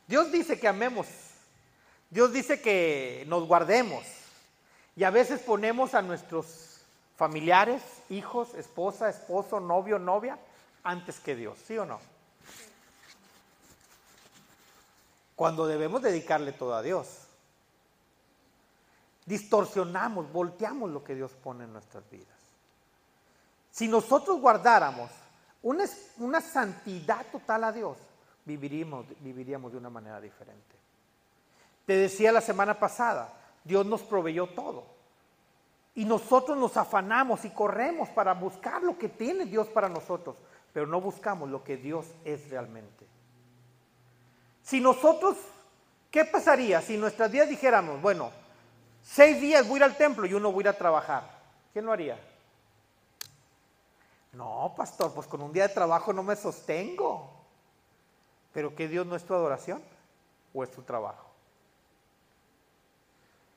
Dios 0.08 0.32
dice 0.32 0.60
que 0.60 0.68
amemos, 0.68 1.08
Dios 2.10 2.32
dice 2.32 2.62
que 2.62 3.26
nos 3.28 3.46
guardemos 3.46 4.06
y 4.96 5.04
a 5.04 5.10
veces 5.10 5.42
ponemos 5.42 5.94
a 5.94 6.02
nuestros 6.02 6.82
familiares, 7.18 7.82
hijos, 8.10 8.54
esposa, 8.54 9.10
esposo, 9.10 9.60
novio, 9.60 10.00
novia, 10.00 10.38
antes 10.84 11.20
que 11.20 11.36
Dios, 11.36 11.58
¿sí 11.68 11.78
o 11.78 11.86
no? 11.86 12.00
Cuando 15.36 15.68
debemos 15.68 16.02
dedicarle 16.02 16.52
todo 16.54 16.74
a 16.74 16.82
Dios. 16.82 17.27
Distorsionamos, 19.28 20.32
volteamos 20.32 20.90
lo 20.90 21.04
que 21.04 21.14
Dios 21.14 21.34
pone 21.34 21.66
en 21.66 21.74
nuestras 21.74 22.10
vidas. 22.10 22.38
Si 23.70 23.90
nosotros 23.90 24.40
guardáramos 24.40 25.12
una, 25.64 25.84
una 26.20 26.40
santidad 26.40 27.26
total 27.30 27.66
a 27.66 27.72
Dios, 27.74 27.98
viviríamos, 28.46 29.06
viviríamos 29.20 29.74
de 29.74 29.78
una 29.80 29.90
manera 29.90 30.22
diferente. 30.22 30.78
Te 31.86 31.98
decía 31.98 32.32
la 32.32 32.40
semana 32.40 32.80
pasada, 32.80 33.34
Dios 33.66 33.86
nos 33.86 34.02
proveyó 34.02 34.48
todo. 34.48 34.86
Y 35.94 36.06
nosotros 36.06 36.58
nos 36.58 36.78
afanamos 36.78 37.44
y 37.44 37.50
corremos 37.50 38.08
para 38.10 38.34
buscar 38.34 38.82
lo 38.82 38.98
que 38.98 39.10
tiene 39.10 39.46
Dios 39.46 39.68
para 39.68 39.90
nosotros, 39.90 40.38
pero 40.72 40.88
no 40.88 41.02
buscamos 41.02 41.50
lo 41.50 41.66
que 41.66 41.76
Dios 41.76 42.06
es 42.24 42.50
realmente. 42.50 43.06
Si 44.64 44.80
nosotros, 44.80 45.36
¿qué 46.10 46.24
pasaría 46.24 46.82
si 46.82 46.96
nuestras 46.98 47.30
días 47.30 47.50
dijéramos, 47.50 48.02
bueno, 48.02 48.32
seis 49.08 49.40
días 49.40 49.68
voy 49.68 49.76
a 49.76 49.78
ir 49.78 49.84
al 49.84 49.98
templo 49.98 50.26
y 50.26 50.34
uno 50.34 50.52
voy 50.52 50.62
a 50.62 50.66
ir 50.66 50.70
a 50.70 50.78
trabajar? 50.78 51.24
¿Quién 51.72 51.86
lo 51.86 51.94
haría? 51.94 52.20
No, 54.34 54.74
pastor, 54.76 55.14
pues 55.14 55.26
con 55.26 55.42
un 55.42 55.54
día 55.54 55.68
de 55.68 55.74
trabajo 55.74 56.14
no 56.14 56.24
me 56.24 56.36
sostengo. 56.36 57.32
Pero 58.54 58.76
que 58.76 58.88
Dios 58.88 59.06
no 59.06 59.16
es 59.16 59.24
tu 59.24 59.34
adoración 59.34 59.82
o 60.54 60.64
es 60.64 60.72
tu 60.72 60.82
trabajo. 60.82 61.28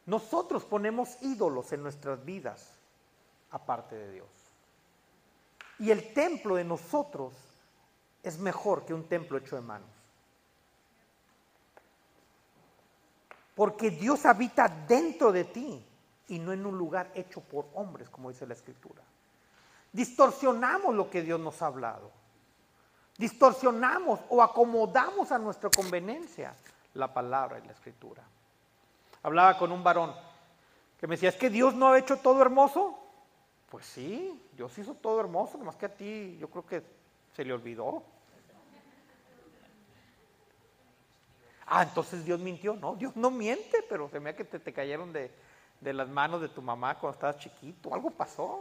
Nosotros 0.06 0.64
ponemos 0.64 1.20
ídolos 1.22 1.72
en 1.72 1.82
nuestras 1.82 2.24
vidas 2.24 2.72
aparte 3.50 3.96
de 3.96 4.12
Dios. 4.12 4.28
Y 5.78 5.90
el 5.90 6.12
templo 6.12 6.56
de 6.56 6.64
nosotros 6.64 7.32
es 8.22 8.38
mejor 8.38 8.84
que 8.84 8.94
un 8.94 9.08
templo 9.08 9.38
hecho 9.38 9.56
de 9.56 9.62
manos. 9.62 9.99
Porque 13.60 13.90
Dios 13.90 14.24
habita 14.24 14.68
dentro 14.68 15.30
de 15.30 15.44
ti 15.44 15.84
y 16.28 16.38
no 16.38 16.50
en 16.50 16.64
un 16.64 16.78
lugar 16.78 17.10
hecho 17.14 17.42
por 17.42 17.66
hombres, 17.74 18.08
como 18.08 18.30
dice 18.30 18.46
la 18.46 18.54
Escritura. 18.54 19.02
Distorsionamos 19.92 20.94
lo 20.94 21.10
que 21.10 21.20
Dios 21.20 21.38
nos 21.38 21.60
ha 21.60 21.66
hablado. 21.66 22.10
Distorsionamos 23.18 24.20
o 24.30 24.42
acomodamos 24.42 25.30
a 25.30 25.38
nuestra 25.38 25.68
conveniencia 25.68 26.54
la 26.94 27.12
palabra 27.12 27.58
y 27.58 27.66
la 27.66 27.72
escritura. 27.72 28.22
Hablaba 29.24 29.58
con 29.58 29.72
un 29.72 29.84
varón 29.84 30.14
que 30.98 31.06
me 31.06 31.16
decía, 31.16 31.28
¿es 31.28 31.36
que 31.36 31.50
Dios 31.50 31.74
no 31.74 31.88
ha 31.88 31.98
hecho 31.98 32.16
todo 32.16 32.40
hermoso? 32.40 32.98
Pues 33.68 33.84
sí, 33.84 34.42
Dios 34.56 34.78
hizo 34.78 34.94
todo 34.94 35.20
hermoso, 35.20 35.58
más 35.58 35.76
que 35.76 35.84
a 35.84 35.94
ti 35.94 36.38
yo 36.40 36.48
creo 36.48 36.64
que 36.64 36.82
se 37.36 37.44
le 37.44 37.52
olvidó. 37.52 38.04
Ah, 41.72 41.84
entonces 41.84 42.24
Dios 42.24 42.40
mintió. 42.40 42.74
No, 42.74 42.96
Dios 42.96 43.14
no 43.14 43.30
miente, 43.30 43.84
pero 43.88 44.08
se 44.08 44.18
me 44.18 44.34
que 44.34 44.44
te, 44.44 44.58
te 44.58 44.72
cayeron 44.72 45.12
de, 45.12 45.30
de 45.80 45.92
las 45.92 46.08
manos 46.08 46.40
de 46.40 46.48
tu 46.48 46.60
mamá 46.60 46.98
cuando 46.98 47.14
estabas 47.14 47.38
chiquito. 47.38 47.94
Algo 47.94 48.10
pasó. 48.10 48.60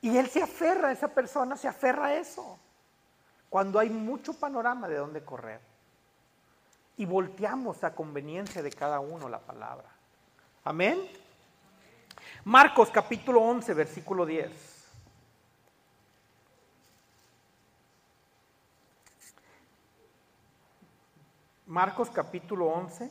Y 0.00 0.16
él 0.16 0.28
se 0.28 0.40
aferra, 0.40 0.92
esa 0.92 1.08
persona 1.08 1.56
se 1.56 1.66
aferra 1.66 2.06
a 2.06 2.14
eso. 2.14 2.56
Cuando 3.50 3.80
hay 3.80 3.90
mucho 3.90 4.32
panorama 4.32 4.88
de 4.88 4.96
dónde 4.96 5.24
correr. 5.24 5.60
Y 6.96 7.04
volteamos 7.04 7.82
a 7.82 7.92
conveniencia 7.92 8.62
de 8.62 8.70
cada 8.70 9.00
uno 9.00 9.28
la 9.28 9.40
palabra. 9.40 9.88
Amén. 10.62 11.00
Marcos 12.44 12.90
capítulo 12.90 13.40
11, 13.40 13.74
versículo 13.74 14.24
10. 14.24 14.79
Marcos 21.70 22.10
capítulo 22.10 22.66
11, 22.66 23.08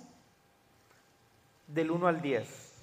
del 1.65 1.91
1 1.91 2.07
al 2.07 2.21
10. 2.21 2.73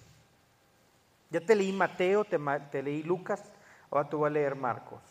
Ya 1.28 1.40
te 1.42 1.54
leí 1.54 1.70
Mateo, 1.70 2.24
te, 2.24 2.82
leí 2.82 3.02
Lucas, 3.02 3.42
Ahora 3.90 4.08
te 4.08 4.16
voy 4.16 4.26
a 4.26 4.30
leer 4.30 4.54
Marcos. 4.54 5.02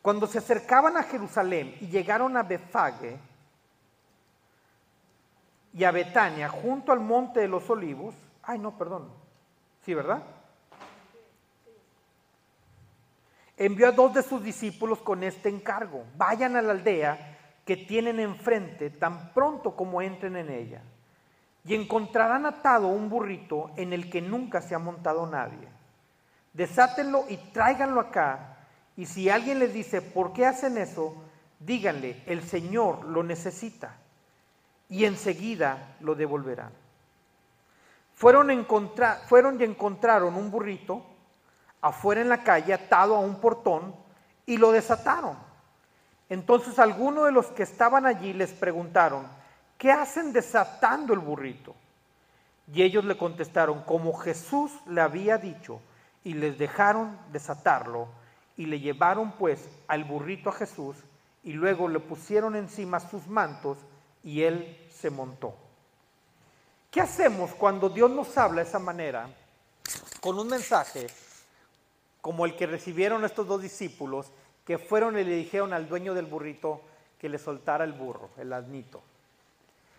Cuando 0.00 0.28
se 0.28 0.38
acercaban 0.38 0.96
a 0.96 1.02
Jerusalén 1.02 1.76
y 1.80 1.88
llegaron 1.88 2.36
a 2.36 2.44
Befage 2.44 3.18
y 5.72 5.82
a 5.82 5.90
Betania, 5.90 6.48
junto 6.48 6.92
al 6.92 7.00
monte 7.00 7.40
de 7.40 7.48
los 7.48 7.68
olivos, 7.68 8.14
ay 8.44 8.60
no, 8.60 8.78
perdón, 8.78 9.10
sí, 9.84 9.92
¿verdad? 9.92 10.22
Envió 13.56 13.88
a 13.88 13.92
dos 13.92 14.14
de 14.14 14.22
sus 14.22 14.40
discípulos 14.40 15.00
con 15.00 15.24
este 15.24 15.48
encargo, 15.48 16.04
vayan 16.16 16.54
a 16.54 16.62
la 16.62 16.70
aldea 16.70 17.33
que 17.64 17.76
tienen 17.76 18.20
enfrente 18.20 18.90
tan 18.90 19.32
pronto 19.32 19.74
como 19.74 20.02
entren 20.02 20.36
en 20.36 20.50
ella, 20.50 20.82
y 21.64 21.74
encontrarán 21.74 22.44
atado 22.46 22.88
un 22.88 23.08
burrito 23.08 23.70
en 23.76 23.92
el 23.92 24.10
que 24.10 24.20
nunca 24.20 24.60
se 24.60 24.74
ha 24.74 24.78
montado 24.78 25.26
nadie 25.26 25.74
desátenlo 26.54 27.26
y 27.28 27.36
tráiganlo 27.36 28.00
acá. 28.00 28.56
Y 28.96 29.04
si 29.04 29.28
alguien 29.28 29.58
les 29.58 29.74
dice, 29.74 30.00
¿por 30.00 30.32
qué 30.32 30.46
hacen 30.46 30.78
eso? 30.78 31.14
Díganle, 31.58 32.22
el 32.26 32.42
Señor 32.42 33.04
lo 33.04 33.22
necesita. 33.22 33.96
Y 34.88 35.04
enseguida 35.04 35.96
lo 36.00 36.14
devolverán. 36.14 36.72
Fueron, 38.14 38.66
fueron 39.26 39.60
y 39.60 39.64
encontraron 39.64 40.36
un 40.36 40.50
burrito 40.50 41.04
afuera 41.80 42.20
en 42.20 42.28
la 42.28 42.44
calle 42.44 42.72
atado 42.72 43.16
a 43.16 43.20
un 43.20 43.40
portón 43.40 43.94
y 44.46 44.56
lo 44.56 44.70
desataron. 44.70 45.36
Entonces 46.34 46.80
algunos 46.80 47.26
de 47.26 47.30
los 47.30 47.46
que 47.46 47.62
estaban 47.62 48.06
allí 48.06 48.32
les 48.32 48.50
preguntaron, 48.50 49.24
¿qué 49.78 49.92
hacen 49.92 50.32
desatando 50.32 51.14
el 51.14 51.20
burrito? 51.20 51.76
Y 52.72 52.82
ellos 52.82 53.04
le 53.04 53.16
contestaron, 53.16 53.82
como 53.82 54.12
Jesús 54.14 54.72
le 54.88 55.00
había 55.00 55.38
dicho, 55.38 55.80
y 56.24 56.34
les 56.34 56.58
dejaron 56.58 57.16
desatarlo 57.30 58.08
y 58.56 58.66
le 58.66 58.80
llevaron 58.80 59.30
pues 59.38 59.68
al 59.86 60.02
burrito 60.02 60.48
a 60.48 60.54
Jesús 60.54 60.96
y 61.44 61.52
luego 61.52 61.86
le 61.86 62.00
pusieron 62.00 62.56
encima 62.56 62.98
sus 62.98 63.28
mantos 63.28 63.78
y 64.24 64.42
él 64.42 64.76
se 64.92 65.10
montó. 65.10 65.54
¿Qué 66.90 67.00
hacemos 67.00 67.54
cuando 67.54 67.88
Dios 67.88 68.10
nos 68.10 68.36
habla 68.36 68.62
de 68.62 68.68
esa 68.68 68.80
manera 68.80 69.28
con 70.20 70.36
un 70.36 70.48
mensaje 70.48 71.06
como 72.20 72.44
el 72.44 72.56
que 72.56 72.66
recibieron 72.66 73.24
estos 73.24 73.46
dos 73.46 73.62
discípulos 73.62 74.32
que 74.64 74.78
fueron 74.78 75.18
y 75.18 75.24
le 75.24 75.36
dijeron 75.36 75.72
al 75.72 75.88
dueño 75.88 76.14
del 76.14 76.26
burrito 76.26 76.80
que 77.18 77.28
le 77.28 77.38
soltara 77.38 77.84
el 77.84 77.92
burro, 77.92 78.30
el 78.38 78.52
asnito? 78.52 79.02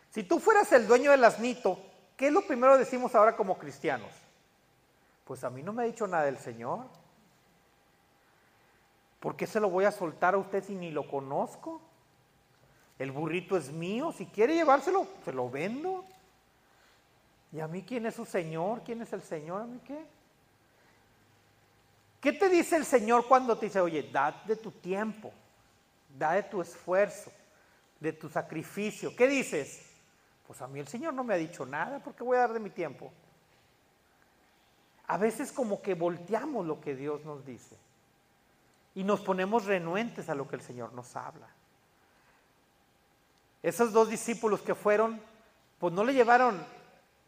Si 0.09 0.23
tú 0.23 0.39
fueras 0.39 0.71
el 0.71 0.87
dueño 0.87 1.11
del 1.11 1.23
asnito, 1.23 1.79
¿qué 2.15 2.27
es 2.27 2.33
lo 2.33 2.45
primero 2.47 2.73
que 2.73 2.79
decimos 2.79 3.13
ahora 3.15 3.35
como 3.35 3.57
cristianos? 3.57 4.11
Pues 5.25 5.43
a 5.43 5.49
mí 5.49 5.61
no 5.61 5.73
me 5.73 5.83
ha 5.83 5.85
dicho 5.85 6.07
nada 6.07 6.23
del 6.23 6.37
Señor. 6.37 6.85
¿Por 9.19 9.35
qué 9.35 9.47
se 9.47 9.59
lo 9.59 9.69
voy 9.69 9.85
a 9.85 9.91
soltar 9.91 10.35
a 10.35 10.37
usted 10.37 10.63
si 10.63 10.75
ni 10.75 10.91
lo 10.91 11.07
conozco? 11.07 11.81
El 12.97 13.11
burrito 13.11 13.57
es 13.57 13.71
mío, 13.71 14.11
si 14.11 14.27
quiere 14.27 14.55
llevárselo, 14.55 15.07
se 15.25 15.33
lo 15.33 15.49
vendo. 15.49 16.05
¿Y 17.51 17.59
a 17.59 17.67
mí 17.67 17.83
quién 17.83 18.05
es 18.05 18.15
su 18.15 18.25
Señor? 18.25 18.81
¿Quién 18.85 19.01
es 19.01 19.11
el 19.13 19.21
Señor? 19.21 19.63
¿A 19.63 19.65
mí 19.65 19.79
qué? 19.85 20.05
¿Qué 22.25 22.33
te 22.33 22.49
dice 22.49 22.75
el 22.75 22.85
Señor 22.85 23.27
cuando 23.27 23.55
te 23.55 23.67
dice, 23.67 23.79
oye, 23.79 24.09
da 24.11 24.41
de 24.47 24.55
tu 24.55 24.71
tiempo, 24.71 25.31
da 26.17 26.31
de 26.31 26.41
tu 26.41 26.59
esfuerzo, 26.59 27.31
de 27.99 28.13
tu 28.13 28.29
sacrificio. 28.29 29.15
¿Qué 29.15 29.27
dices? 29.27 29.85
Pues 30.47 30.59
a 30.59 30.67
mí 30.67 30.79
el 30.79 30.87
Señor 30.87 31.13
no 31.13 31.23
me 31.23 31.35
ha 31.35 31.37
dicho 31.37 31.67
nada, 31.67 31.99
¿por 31.99 32.15
qué 32.15 32.23
voy 32.23 32.37
a 32.37 32.39
dar 32.39 32.53
de 32.53 32.59
mi 32.59 32.71
tiempo? 32.71 33.13
A 35.05 35.17
veces 35.17 35.51
como 35.51 35.83
que 35.83 35.93
volteamos 35.93 36.65
lo 36.65 36.81
que 36.81 36.95
Dios 36.95 37.23
nos 37.25 37.45
dice 37.45 37.77
y 38.95 39.03
nos 39.03 39.21
ponemos 39.21 39.65
renuentes 39.65 40.27
a 40.27 40.33
lo 40.33 40.47
que 40.47 40.55
el 40.55 40.63
Señor 40.63 40.93
nos 40.93 41.15
habla. 41.15 41.47
Esos 43.61 43.93
dos 43.93 44.09
discípulos 44.09 44.61
que 44.61 44.73
fueron, 44.73 45.21
pues 45.77 45.93
no 45.93 46.03
le 46.03 46.15
llevaron, 46.15 46.65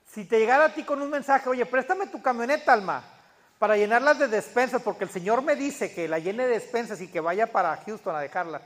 si 0.07 0.25
te 0.25 0.39
llegara 0.39 0.65
a 0.65 0.73
ti 0.73 0.81
con 0.81 0.99
un 1.03 1.11
mensaje, 1.11 1.49
oye, 1.49 1.67
préstame 1.67 2.07
tu 2.07 2.19
camioneta, 2.19 2.73
Alma, 2.73 3.16
para 3.59 3.75
llenarlas 3.75 4.19
de 4.19 4.27
despensas, 4.27 4.81
porque 4.81 5.05
el 5.05 5.09
Señor 5.09 5.41
me 5.41 5.55
dice 5.55 5.93
que 5.93 6.07
la 6.07 6.19
llene 6.19 6.45
de 6.45 6.53
despensas 6.53 7.01
y 7.01 7.07
que 7.07 7.19
vaya 7.19 7.51
para 7.51 7.75
Houston 7.77 8.15
a 8.15 8.19
dejarla. 8.19 8.61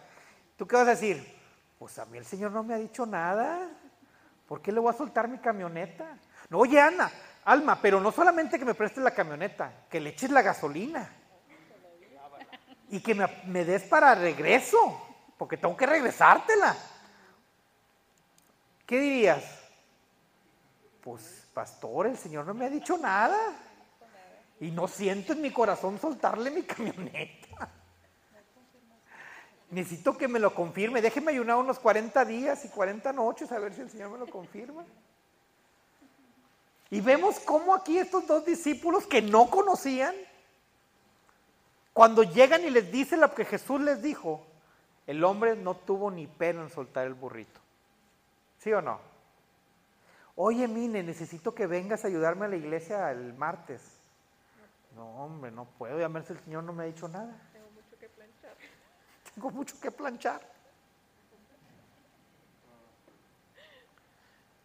¿Tú 0.58 0.68
qué 0.68 0.76
vas 0.76 0.88
a 0.88 0.92
decir? 0.92 1.40
Pues 1.80 1.98
a 1.98 2.06
mí 2.06 2.18
el 2.18 2.26
Señor 2.26 2.52
no 2.52 2.64
me 2.64 2.74
ha 2.74 2.78
dicho 2.78 3.06
nada. 3.06 3.70
¿Por 4.48 4.62
qué 4.62 4.72
le 4.72 4.80
voy 4.80 4.94
a 4.94 4.98
soltar 4.98 5.28
mi 5.28 5.38
camioneta? 5.38 6.18
No, 6.50 6.60
oye, 6.60 6.80
Ana, 6.80 7.10
Alma, 7.46 7.80
pero 7.82 8.02
no 8.02 8.12
solamente 8.12 8.60
que 8.60 8.66
me 8.66 8.74
prestes 8.74 9.04
la 9.04 9.12
camioneta, 9.12 9.86
que 9.90 10.00
le 10.00 10.10
eches 10.10 10.30
la 10.30 10.42
gasolina. 10.42 11.10
Y 12.90 13.00
que 13.00 13.16
me, 13.16 13.26
me 13.46 13.64
des 13.64 13.84
para 13.84 14.14
regreso, 14.14 15.02
porque 15.38 15.56
tengo 15.56 15.78
que 15.78 15.86
regresártela. 15.86 16.76
¿Qué 18.86 19.00
dirías? 19.00 19.44
Pues, 21.02 21.48
pastor, 21.54 22.08
el 22.08 22.18
Señor 22.18 22.46
no 22.46 22.54
me 22.54 22.66
ha 22.66 22.70
dicho 22.70 22.98
nada. 22.98 23.38
Y 24.62 24.72
no 24.72 24.88
siento 24.88 25.34
en 25.34 25.42
mi 25.42 25.52
corazón 25.52 26.00
soltarle 26.00 26.52
mi 26.52 26.62
camioneta. 26.64 27.70
Necesito 29.72 30.16
que 30.18 30.28
me 30.28 30.40
lo 30.40 30.54
confirme. 30.54 31.02
Déjeme 31.02 31.32
ayunar 31.32 31.58
unos 31.58 31.80
40 31.80 32.24
días 32.26 32.64
y 32.64 32.70
40 32.70 33.12
noches 33.12 33.52
a 33.52 33.60
ver 33.60 33.74
si 33.74 33.82
el 33.82 33.90
Señor 33.90 34.12
me 34.12 34.20
lo 34.20 34.28
confirma. 34.28 34.86
Y 36.92 37.02
vemos 37.02 37.40
cómo 37.40 37.74
aquí 37.74 37.98
estos 37.98 38.28
dos 38.28 38.46
discípulos 38.46 39.08
que 39.08 39.22
no 39.22 39.50
conocían, 39.50 40.14
cuando 41.94 42.24
llegan 42.24 42.64
y 42.64 42.70
les 42.70 42.92
dice 42.92 43.18
lo 43.18 43.34
que 43.34 43.46
Jesús 43.46 43.82
les 43.82 44.02
dijo, 44.02 44.46
el 45.08 45.24
hombre 45.24 45.56
no 45.56 45.76
tuvo 45.76 46.12
ni 46.12 46.28
pena 46.28 46.62
en 46.62 46.70
soltar 46.70 47.08
el 47.08 47.14
burrito. 47.14 47.60
¿Sí 48.60 48.72
o 48.74 48.82
no? 48.82 49.00
Oye, 50.36 50.68
Mine, 50.68 51.02
necesito 51.02 51.56
que 51.56 51.66
vengas 51.66 52.04
a 52.04 52.10
ayudarme 52.10 52.46
a 52.46 52.50
la 52.50 52.58
iglesia 52.58 53.10
el 53.12 53.34
martes. 53.34 54.01
No, 54.96 55.24
hombre, 55.24 55.52
no 55.52 55.66
puedo. 55.66 56.00
Ya 56.00 56.06
el 56.06 56.40
Señor 56.40 56.64
no 56.64 56.74
me 56.74 56.84
ha 56.84 56.86
dicho 56.88 57.08
nada. 57.08 57.40
Tengo 57.54 57.70
mucho 57.72 57.98
que 58.00 58.10
planchar. 58.10 58.58
Tengo 59.34 59.52
mucho 59.52 59.80
que 59.80 59.92
planchar. 59.92 60.52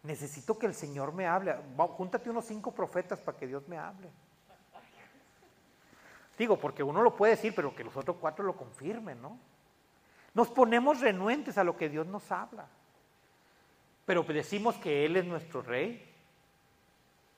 Necesito 0.03 0.57
que 0.57 0.65
el 0.65 0.73
Señor 0.73 1.13
me 1.13 1.27
hable. 1.27 1.55
júntate 1.97 2.29
unos 2.29 2.45
cinco 2.45 2.73
profetas 2.73 3.19
para 3.19 3.37
que 3.37 3.47
Dios 3.47 3.67
me 3.67 3.77
hable. 3.77 4.09
Digo, 6.37 6.57
porque 6.57 6.83
uno 6.83 7.01
lo 7.01 7.15
puede 7.15 7.35
decir, 7.35 7.53
pero 7.55 7.75
que 7.75 7.83
los 7.83 7.97
otros 7.97 8.17
cuatro 8.17 8.45
lo 8.45 8.55
confirmen, 8.55 9.21
¿no? 9.21 9.39
Nos 10.33 10.49
ponemos 10.49 11.01
renuentes 11.01 11.57
a 11.57 11.63
lo 11.63 11.75
que 11.75 11.89
Dios 11.89 12.05
nos 12.05 12.31
habla. 12.31 12.67
Pero 14.05 14.23
decimos 14.23 14.75
que 14.75 15.05
Él 15.05 15.17
es 15.17 15.25
nuestro 15.25 15.61
Rey 15.61 16.13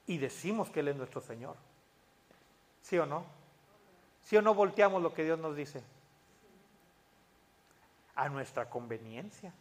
y 0.06 0.18
decimos 0.18 0.70
que 0.70 0.82
Él 0.82 0.90
es 0.90 0.96
nuestro 0.98 1.22
Señor. 1.22 1.56
¿Sí 2.82 2.98
o 2.98 3.06
no? 3.06 3.26
¿Sí 4.24 4.38
o 4.38 4.42
no 4.42 4.54
volteamos 4.54 5.02
lo 5.02 5.14
que 5.14 5.24
Dios 5.24 5.40
nos 5.40 5.56
dice? 5.56 5.84
A 8.16 8.30
nuestra 8.30 8.70
conveniencia. 8.70 9.54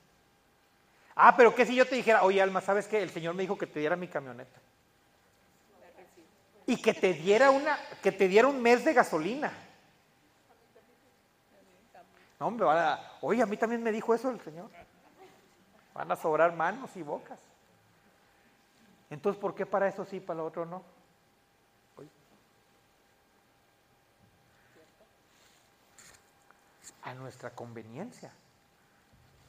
Ah, 1.14 1.34
pero 1.36 1.54
¿qué 1.54 1.66
si 1.66 1.74
yo 1.74 1.86
te 1.86 1.96
dijera, 1.96 2.22
oye 2.22 2.40
Alma, 2.40 2.60
¿sabes 2.60 2.86
qué? 2.86 3.02
El 3.02 3.10
Señor 3.10 3.34
me 3.34 3.42
dijo 3.42 3.58
que 3.58 3.66
te 3.66 3.80
diera 3.80 3.96
mi 3.96 4.08
camioneta. 4.08 4.60
Y 6.66 6.80
que 6.80 6.92
te 6.94 7.14
diera 7.14 7.50
una, 7.50 7.78
que 8.02 8.12
te 8.12 8.28
diera 8.28 8.46
un 8.46 8.60
mes 8.60 8.84
de 8.84 8.92
gasolina. 8.92 9.52
No, 12.38 12.46
hombre, 12.46 12.66
oye, 13.20 13.42
a 13.42 13.46
mí 13.46 13.56
también 13.56 13.82
me 13.82 13.90
dijo 13.90 14.14
eso 14.14 14.30
el 14.30 14.40
Señor. 14.40 14.70
Van 15.94 16.12
a 16.12 16.16
sobrar 16.16 16.54
manos 16.54 16.96
y 16.96 17.02
bocas. 17.02 17.40
Entonces, 19.10 19.40
¿por 19.40 19.54
qué 19.54 19.66
para 19.66 19.88
eso 19.88 20.04
sí, 20.04 20.20
para 20.20 20.38
lo 20.38 20.46
otro 20.46 20.66
no? 20.66 20.82
A 27.08 27.14
nuestra 27.14 27.48
conveniencia 27.48 28.30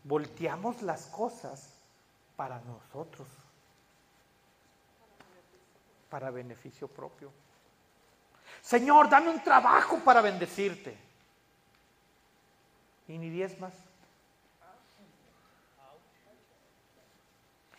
volteamos 0.06 0.82
las 0.82 1.08
cosas 1.08 1.74
para 2.38 2.62
nosotros, 2.62 3.28
para 6.10 6.32
beneficio 6.32 6.88
propio. 6.88 7.34
Señor, 8.62 9.10
dame 9.10 9.30
un 9.30 9.44
trabajo 9.44 10.00
para 10.06 10.22
bendecirte. 10.22 10.98
Y 13.10 13.18
ni 13.18 13.30
diez 13.30 13.60
más. 13.60 13.74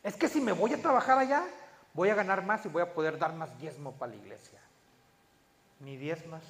Es 0.03 0.15
que 0.15 0.29
si 0.29 0.43
me 0.43 0.53
voy 0.53 0.75
a 0.75 0.83
trabajar 0.83 1.17
allá, 1.17 1.47
voy 1.95 2.11
a 2.11 2.15
ganar 2.15 2.45
más 2.45 2.67
y 2.67 2.69
voy 2.69 2.83
a 2.83 2.93
poder 2.93 3.19
dar 3.19 3.33
más 3.33 3.59
diezmo 3.59 3.93
para 3.93 4.13
la 4.13 4.19
iglesia. 4.19 4.61
Ni 5.79 5.97
diez 5.97 6.27
más. 6.27 6.43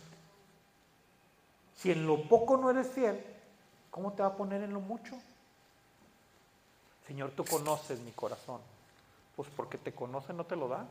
Si 1.81 1.91
en 1.91 2.07
lo 2.07 2.29
poco 2.29 2.59
no 2.59 2.69
eres 2.69 2.89
fiel, 2.89 3.25
¿cómo 3.91 4.13
te 4.13 4.21
va 4.21 4.29
a 4.29 4.37
poner 4.37 4.63
en 4.63 4.75
lo 4.75 4.81
mucho? 4.81 5.19
Señor, 7.07 7.31
tú 7.31 7.43
conoces 7.43 7.99
mi 8.01 8.13
corazón. 8.13 8.61
Pues 9.35 9.49
porque 9.57 9.79
te 9.79 9.95
conoce 9.95 10.35
no 10.35 10.45
te 10.45 10.57
lo 10.57 10.69
da. 10.69 10.87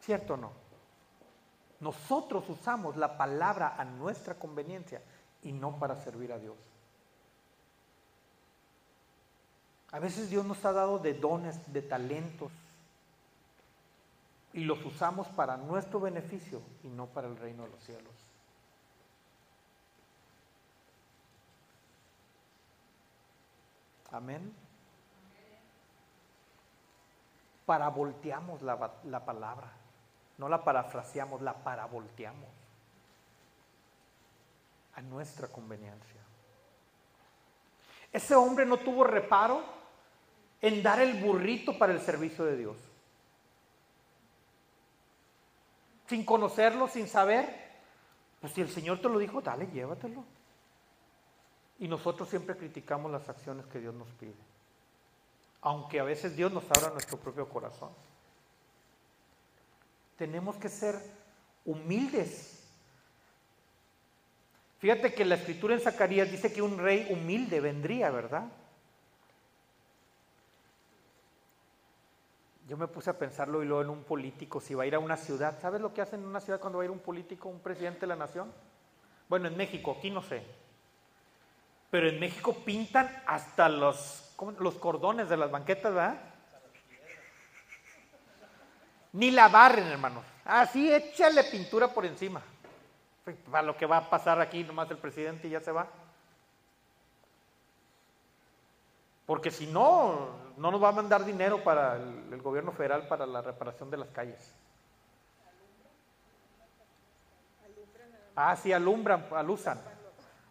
¿Cierto 0.00 0.34
o 0.34 0.36
no? 0.36 0.52
Nosotros 1.80 2.48
usamos 2.48 2.96
la 2.96 3.18
palabra 3.18 3.74
a 3.76 3.84
nuestra 3.84 4.34
conveniencia 4.34 5.02
y 5.42 5.50
no 5.50 5.80
para 5.80 5.96
servir 5.96 6.32
a 6.32 6.38
Dios. 6.38 6.54
A 9.90 9.98
veces 9.98 10.30
Dios 10.30 10.44
nos 10.44 10.64
ha 10.64 10.72
dado 10.72 11.00
de 11.00 11.14
dones, 11.14 11.72
de 11.72 11.82
talentos, 11.82 12.52
y 14.58 14.64
los 14.64 14.84
usamos 14.84 15.28
para 15.28 15.56
nuestro 15.56 16.00
beneficio 16.00 16.60
y 16.82 16.88
no 16.88 17.06
para 17.06 17.28
el 17.28 17.36
reino 17.36 17.62
de 17.62 17.70
los 17.70 17.80
cielos. 17.84 18.12
Amén. 24.10 24.52
Paravolteamos 27.66 28.60
la, 28.62 28.94
la 29.04 29.24
palabra, 29.24 29.70
no 30.38 30.48
la 30.48 30.64
parafraseamos, 30.64 31.40
la 31.40 31.54
paravolteamos 31.54 32.50
a 34.96 35.02
nuestra 35.02 35.46
conveniencia. 35.46 36.20
Ese 38.12 38.34
hombre 38.34 38.66
no 38.66 38.78
tuvo 38.78 39.04
reparo 39.04 39.62
en 40.60 40.82
dar 40.82 40.98
el 40.98 41.22
burrito 41.22 41.78
para 41.78 41.92
el 41.92 42.00
servicio 42.00 42.44
de 42.44 42.56
Dios. 42.56 42.87
Sin 46.08 46.24
conocerlo, 46.24 46.88
sin 46.88 47.06
saber, 47.06 47.68
pues 48.40 48.52
si 48.52 48.60
el 48.60 48.70
Señor 48.70 49.00
te 49.00 49.08
lo 49.08 49.18
dijo, 49.18 49.40
dale, 49.40 49.66
llévatelo. 49.66 50.24
Y 51.78 51.86
nosotros 51.86 52.28
siempre 52.28 52.56
criticamos 52.56 53.12
las 53.12 53.28
acciones 53.28 53.66
que 53.66 53.78
Dios 53.78 53.94
nos 53.94 54.08
pide. 54.12 54.34
Aunque 55.60 56.00
a 56.00 56.04
veces 56.04 56.34
Dios 56.34 56.52
nos 56.52 56.64
abra 56.70 56.90
nuestro 56.90 57.18
propio 57.18 57.48
corazón. 57.48 57.90
Tenemos 60.16 60.56
que 60.56 60.68
ser 60.68 61.00
humildes. 61.64 62.64
Fíjate 64.78 65.12
que 65.12 65.24
la 65.24 65.34
escritura 65.34 65.74
en 65.74 65.80
Zacarías 65.80 66.30
dice 66.30 66.52
que 66.52 66.62
un 66.62 66.78
rey 66.78 67.06
humilde 67.10 67.60
vendría, 67.60 68.10
¿verdad? 68.10 68.48
Yo 72.68 72.76
me 72.76 72.86
puse 72.86 73.08
a 73.08 73.18
pensarlo 73.18 73.62
y 73.62 73.66
luego 73.66 73.82
en 73.82 73.88
un 73.88 74.04
político, 74.04 74.60
si 74.60 74.74
va 74.74 74.82
a 74.82 74.86
ir 74.86 74.94
a 74.94 74.98
una 74.98 75.16
ciudad. 75.16 75.58
¿Sabes 75.58 75.80
lo 75.80 75.94
que 75.94 76.02
hacen 76.02 76.20
en 76.20 76.26
una 76.26 76.40
ciudad 76.40 76.60
cuando 76.60 76.78
va 76.78 76.82
a 76.82 76.84
ir 76.84 76.90
un 76.90 76.98
político, 76.98 77.48
un 77.48 77.60
presidente 77.60 78.00
de 78.00 78.08
la 78.08 78.16
nación? 78.16 78.52
Bueno, 79.26 79.48
en 79.48 79.56
México, 79.56 79.96
aquí 79.98 80.10
no 80.10 80.22
sé. 80.22 80.42
Pero 81.90 82.10
en 82.10 82.20
México 82.20 82.54
pintan 82.66 83.10
hasta 83.26 83.70
los, 83.70 84.34
los 84.58 84.74
cordones 84.74 85.30
de 85.30 85.38
las 85.38 85.50
banquetas, 85.50 85.94
¿verdad? 85.94 86.20
Ni 89.14 89.30
la 89.30 89.48
barren, 89.48 89.86
hermanos. 89.86 90.24
Así 90.44 90.92
échale 90.92 91.44
pintura 91.44 91.88
por 91.88 92.04
encima. 92.04 92.42
Para 93.50 93.62
lo 93.62 93.78
que 93.78 93.86
va 93.86 93.96
a 93.96 94.10
pasar 94.10 94.42
aquí, 94.42 94.62
nomás 94.62 94.90
el 94.90 94.98
presidente 94.98 95.48
y 95.48 95.52
ya 95.52 95.60
se 95.60 95.72
va. 95.72 95.88
Porque 99.24 99.50
si 99.50 99.66
no, 99.66 100.47
no 100.58 100.70
nos 100.70 100.82
va 100.82 100.88
a 100.88 100.92
mandar 100.92 101.24
dinero 101.24 101.62
para 101.62 101.96
el, 101.96 102.42
gobierno 102.42 102.72
federal 102.72 103.08
para 103.08 103.26
la 103.26 103.40
reparación 103.40 103.90
de 103.90 103.96
las 103.96 104.08
calles. 104.08 104.54
Ah, 108.36 108.54
sí, 108.56 108.72
alumbran, 108.72 109.26
alusan 109.32 109.80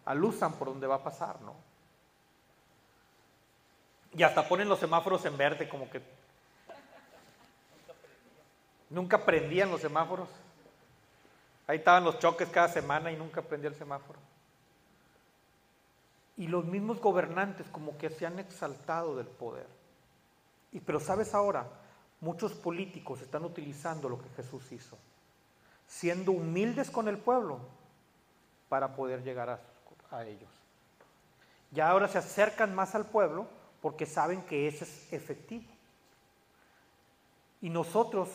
alusan 0.08 0.54
por 0.54 0.68
donde 0.68 0.86
va 0.86 0.96
a 0.96 1.02
pasar, 1.02 1.40
¿no? 1.42 1.54
Y 4.14 4.22
hasta 4.22 4.48
ponen 4.48 4.68
los 4.68 4.78
semáforos 4.78 5.22
en 5.26 5.36
verde, 5.36 5.68
como 5.68 5.88
que 5.90 6.00
nunca 8.88 9.22
prendían 9.22 9.70
los 9.70 9.82
semáforos. 9.82 10.30
Ahí 11.66 11.76
estaban 11.76 12.04
los 12.04 12.18
choques 12.18 12.48
cada 12.48 12.68
semana 12.68 13.12
y 13.12 13.16
nunca 13.16 13.42
prendía 13.42 13.68
el 13.68 13.76
semáforo. 13.76 14.18
Y 16.38 16.46
los 16.46 16.64
mismos 16.64 17.00
gobernantes 17.00 17.68
como 17.68 17.98
que 17.98 18.08
se 18.08 18.24
han 18.24 18.38
exaltado 18.38 19.14
del 19.14 19.26
poder. 19.26 19.66
Y 20.72 20.80
pero 20.80 21.00
sabes 21.00 21.34
ahora, 21.34 21.66
muchos 22.20 22.52
políticos 22.52 23.22
están 23.22 23.44
utilizando 23.44 24.08
lo 24.08 24.20
que 24.20 24.28
Jesús 24.30 24.70
hizo, 24.72 24.98
siendo 25.86 26.32
humildes 26.32 26.90
con 26.90 27.08
el 27.08 27.18
pueblo 27.18 27.60
para 28.68 28.94
poder 28.94 29.22
llegar 29.22 29.48
a, 30.10 30.24
ellos. 30.24 30.50
Ya 31.70 31.90
ahora 31.90 32.08
se 32.08 32.16
acercan 32.16 32.74
más 32.74 32.94
al 32.94 33.04
pueblo 33.04 33.46
porque 33.82 34.06
saben 34.06 34.42
que 34.42 34.68
ese 34.68 34.84
es 34.84 35.12
efectivo. 35.12 35.66
Y 37.60 37.68
nosotros 37.68 38.30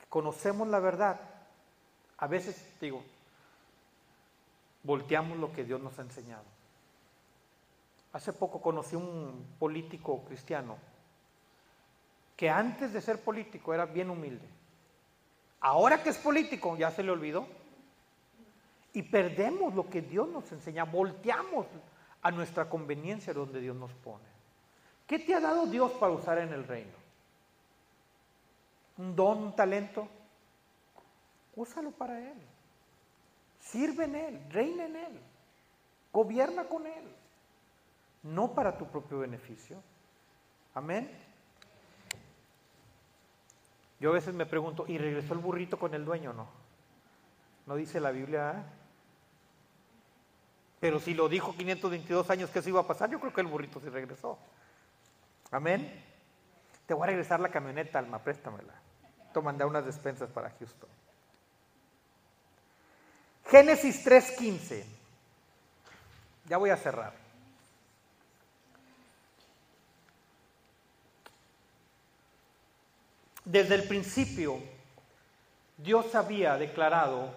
que 0.00 0.06
conocemos 0.08 0.68
la 0.68 0.80
verdad, 0.80 1.20
a 2.16 2.26
veces 2.26 2.64
digo, 2.80 3.02
volteamos 4.82 5.36
lo 5.36 5.52
que 5.52 5.64
Dios 5.64 5.80
nos 5.80 5.98
ha 5.98 6.02
enseñado. 6.02 6.44
Hace 8.12 8.32
poco 8.32 8.62
conocí 8.62 8.96
un 8.96 9.46
político 9.58 10.24
cristiano 10.24 10.78
que 12.40 12.48
antes 12.48 12.94
de 12.94 13.02
ser 13.02 13.22
político 13.22 13.74
era 13.74 13.84
bien 13.84 14.08
humilde. 14.08 14.48
Ahora 15.60 16.02
que 16.02 16.08
es 16.08 16.16
político 16.16 16.74
ya 16.74 16.90
se 16.90 17.02
le 17.02 17.10
olvidó. 17.10 17.46
Y 18.94 19.02
perdemos 19.02 19.74
lo 19.74 19.90
que 19.90 20.00
Dios 20.00 20.26
nos 20.26 20.50
enseña, 20.50 20.84
volteamos 20.84 21.66
a 22.22 22.30
nuestra 22.30 22.66
conveniencia 22.66 23.34
donde 23.34 23.60
Dios 23.60 23.76
nos 23.76 23.92
pone. 23.92 24.24
¿Qué 25.06 25.18
te 25.18 25.34
ha 25.34 25.40
dado 25.40 25.66
Dios 25.66 25.92
para 25.92 26.14
usar 26.14 26.38
en 26.38 26.54
el 26.54 26.66
reino? 26.66 26.96
¿Un 28.96 29.14
don, 29.14 29.36
un 29.42 29.54
talento? 29.54 30.08
Úsalo 31.56 31.90
para 31.90 32.18
Él. 32.20 32.38
Sirve 33.58 34.04
en 34.04 34.14
Él, 34.14 34.40
reina 34.48 34.86
en 34.86 34.96
Él, 34.96 35.20
gobierna 36.10 36.64
con 36.64 36.86
Él, 36.86 37.04
no 38.22 38.54
para 38.54 38.78
tu 38.78 38.86
propio 38.86 39.18
beneficio. 39.18 39.82
Amén. 40.72 41.28
Yo 44.00 44.10
a 44.10 44.14
veces 44.14 44.34
me 44.34 44.46
pregunto, 44.46 44.86
¿y 44.88 44.96
regresó 44.96 45.34
el 45.34 45.40
burrito 45.40 45.78
con 45.78 45.94
el 45.94 46.04
dueño 46.04 46.30
o 46.30 46.32
no? 46.32 46.48
¿No 47.66 47.76
dice 47.76 48.00
la 48.00 48.10
Biblia? 48.10 48.52
¿eh? 48.52 48.62
Pero 50.80 50.98
si 50.98 51.12
lo 51.12 51.28
dijo 51.28 51.54
522 51.54 52.30
años 52.30 52.50
que 52.50 52.60
eso 52.60 52.70
iba 52.70 52.80
a 52.80 52.86
pasar, 52.86 53.10
yo 53.10 53.20
creo 53.20 53.34
que 53.34 53.42
el 53.42 53.46
burrito 53.46 53.78
sí 53.78 53.90
regresó. 53.90 54.38
Amén. 55.50 56.02
Te 56.86 56.94
voy 56.94 57.04
a 57.04 57.06
regresar 57.08 57.38
la 57.40 57.50
camioneta, 57.50 57.98
Alma, 57.98 58.18
préstamela. 58.18 58.72
Te 59.32 59.40
mandé 59.40 59.64
unas 59.64 59.84
despensas 59.84 60.30
para 60.30 60.50
Houston. 60.50 60.88
Génesis 63.46 64.04
3:15. 64.04 64.84
Ya 66.46 66.56
voy 66.56 66.70
a 66.70 66.76
cerrar. 66.76 67.19
Desde 73.44 73.74
el 73.74 73.84
principio, 73.84 74.60
Dios 75.78 76.14
había 76.14 76.56
declarado, 76.56 77.32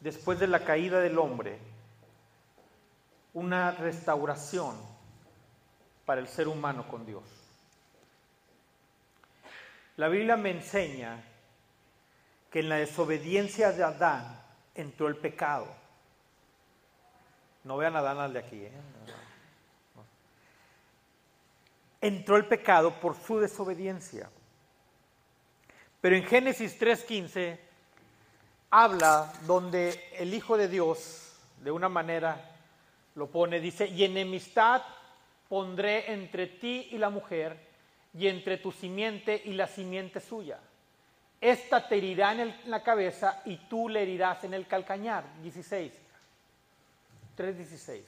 después 0.00 0.38
de 0.38 0.46
la 0.46 0.64
caída 0.64 1.00
del 1.00 1.18
hombre, 1.18 1.58
una 3.32 3.70
restauración 3.72 4.76
para 6.04 6.20
el 6.20 6.28
ser 6.28 6.48
humano 6.48 6.86
con 6.88 7.06
Dios. 7.06 7.22
La 9.96 10.08
Biblia 10.08 10.36
me 10.36 10.50
enseña 10.50 11.22
que 12.50 12.60
en 12.60 12.68
la 12.68 12.76
desobediencia 12.76 13.72
de 13.72 13.84
Adán 13.84 14.40
entró 14.74 15.08
el 15.08 15.16
pecado. 15.16 15.68
No 17.64 17.76
vean 17.76 17.94
a 17.96 18.00
Adán 18.00 18.18
al 18.18 18.32
de 18.32 18.38
aquí. 18.38 18.64
¿eh? 18.64 18.72
Entró 22.00 22.36
el 22.36 22.46
pecado 22.46 22.98
por 22.98 23.14
su 23.14 23.38
desobediencia. 23.38 24.30
Pero 26.00 26.16
en 26.16 26.24
Génesis 26.24 26.80
3.15 26.80 27.58
habla 28.70 29.32
donde 29.46 30.08
el 30.18 30.32
Hijo 30.32 30.56
de 30.56 30.68
Dios, 30.68 31.32
de 31.62 31.70
una 31.70 31.88
manera 31.88 32.50
lo 33.14 33.26
pone, 33.26 33.60
dice, 33.60 33.86
y 33.86 34.04
enemistad 34.04 34.82
pondré 35.48 36.12
entre 36.12 36.46
ti 36.46 36.88
y 36.92 36.98
la 36.98 37.10
mujer, 37.10 37.68
y 38.14 38.26
entre 38.28 38.56
tu 38.58 38.72
simiente 38.72 39.40
y 39.44 39.52
la 39.52 39.66
simiente 39.66 40.20
suya. 40.20 40.58
Esta 41.40 41.86
te 41.88 41.96
herirá 41.96 42.32
en, 42.32 42.54
la 42.66 42.82
cabeza 42.82 43.42
y 43.44 43.56
tú 43.56 43.88
le 43.88 44.02
herirás 44.02 44.44
en 44.44 44.54
el 44.54 44.66
calcañar. 44.66 45.24
16. 45.42 45.92
3.16. 47.36 48.02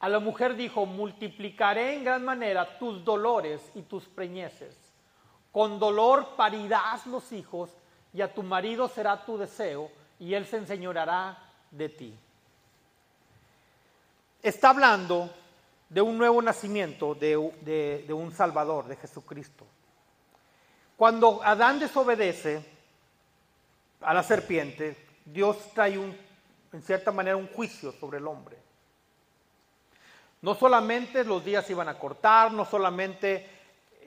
A 0.00 0.08
la 0.08 0.20
mujer 0.20 0.54
dijo, 0.54 0.86
multiplicaré 0.86 1.94
en 1.94 2.04
gran 2.04 2.24
manera 2.24 2.78
tus 2.78 3.04
dolores 3.04 3.60
y 3.74 3.82
tus 3.82 4.04
preñeces. 4.04 4.87
Con 5.58 5.80
dolor 5.80 6.36
parirás 6.36 7.04
los 7.08 7.32
hijos 7.32 7.70
y 8.14 8.20
a 8.20 8.32
tu 8.32 8.44
marido 8.44 8.88
será 8.88 9.24
tu 9.24 9.36
deseo 9.36 9.90
y 10.20 10.34
él 10.34 10.46
se 10.46 10.58
enseñorará 10.58 11.36
de 11.72 11.88
ti 11.88 12.18
está 14.42 14.70
hablando 14.70 15.30
de 15.88 16.00
un 16.00 16.16
nuevo 16.16 16.40
nacimiento, 16.42 17.14
de, 17.14 17.36
un 17.36 18.32
Salvador, 18.32 18.86
de 18.86 18.96
Jesucristo. 18.96 19.66
Cuando 20.96 21.42
Adán 21.42 21.78
desobedece 21.78 22.64
a 24.00 24.14
la 24.14 24.22
serpiente, 24.22 25.08
Dios 25.24 25.56
trae 25.74 25.98
un, 25.98 26.16
en 26.72 26.82
cierta 26.82 27.10
manera 27.10 27.36
un 27.36 27.48
juicio 27.48 27.92
sobre 27.92 28.18
el 28.18 28.26
hombre. 28.26 28.56
No 30.40 30.54
solamente 30.54 31.24
los 31.24 31.44
días 31.44 31.68
iban 31.70 31.88
a 31.88 31.98
cortar, 31.98 32.52
no 32.52 32.64
solamente 32.64 33.57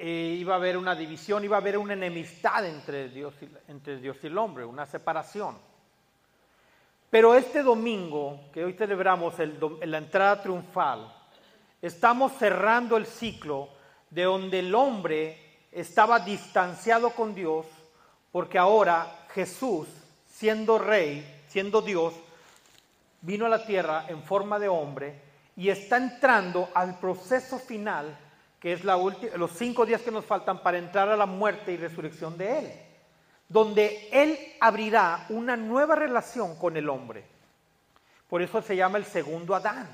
eh, 0.03 0.35
iba 0.39 0.55
a 0.55 0.57
haber 0.57 0.77
una 0.77 0.95
división, 0.95 1.43
iba 1.43 1.57
a 1.57 1.59
haber 1.59 1.77
una 1.77 1.93
enemistad 1.93 2.65
entre 2.65 3.09
Dios, 3.09 3.35
entre 3.67 3.97
Dios 3.97 4.17
y 4.23 4.27
el 4.27 4.37
hombre, 4.39 4.65
una 4.65 4.87
separación. 4.87 5.59
Pero 7.11 7.35
este 7.35 7.61
domingo, 7.61 8.49
que 8.51 8.63
hoy 8.65 8.73
celebramos 8.73 9.35
la 9.37 9.97
entrada 9.99 10.41
triunfal, 10.41 11.13
estamos 11.79 12.31
cerrando 12.39 12.97
el 12.97 13.05
ciclo 13.05 13.69
de 14.09 14.23
donde 14.23 14.57
el 14.57 14.73
hombre 14.73 15.67
estaba 15.71 16.19
distanciado 16.19 17.11
con 17.11 17.35
Dios, 17.35 17.67
porque 18.31 18.57
ahora 18.57 19.27
Jesús, 19.35 19.87
siendo 20.25 20.79
rey, 20.79 21.43
siendo 21.47 21.83
Dios, 21.83 22.15
vino 23.21 23.45
a 23.45 23.49
la 23.49 23.67
tierra 23.67 24.05
en 24.07 24.23
forma 24.23 24.57
de 24.57 24.67
hombre 24.67 25.21
y 25.55 25.69
está 25.69 25.97
entrando 25.97 26.69
al 26.73 26.97
proceso 26.97 27.59
final, 27.59 28.17
que 28.62 28.72
es 28.72 28.86
los 28.86 29.51
cinco 29.57 29.86
días 29.86 30.01
que 30.01 30.12
nos 30.12 30.24
faltan 30.24 30.64
para 30.64 30.78
entrar 30.78 31.09
a 31.09 31.18
la 31.18 31.26
muerte 31.26 31.74
y 31.74 31.78
resurrección 31.78 32.38
de 32.38 32.59
Él 32.59 32.72
donde 33.51 34.07
Él 34.14 34.39
abrirá 34.62 35.26
una 35.28 35.57
nueva 35.57 35.95
relación 35.95 36.55
con 36.55 36.78
el 36.78 36.88
hombre. 36.88 37.26
Por 38.30 38.41
eso 38.41 38.62
se 38.62 38.78
llama 38.78 38.97
el 38.97 39.03
segundo 39.03 39.53
Adán. 39.53 39.89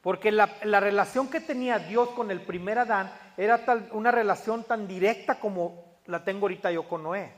Porque 0.00 0.30
la, 0.30 0.46
relación 0.62 1.28
que 1.28 1.40
tenía 1.40 1.80
Dios 1.80 2.10
con 2.10 2.30
el 2.30 2.42
primer 2.42 2.78
Adán 2.78 3.12
era 3.36 3.60
una 3.90 4.12
relación 4.12 4.62
tan 4.62 4.86
directa 4.86 5.40
como 5.40 5.96
la 6.06 6.22
tengo 6.22 6.42
ahorita 6.42 6.70
yo 6.70 6.86
con 6.86 7.02
Noé. 7.02 7.32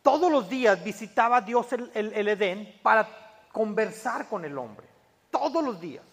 Todos 0.00 0.32
los 0.32 0.48
días 0.48 0.82
visitaba 0.82 1.42
Dios 1.42 1.70
el, 1.74 1.90
el 1.94 2.28
Edén 2.28 2.78
para 2.82 3.06
conversar 3.52 4.28
con 4.28 4.46
el 4.46 4.56
hombre. 4.56 4.86
Todos 5.30 5.62
los 5.62 5.78
días. 5.78 6.04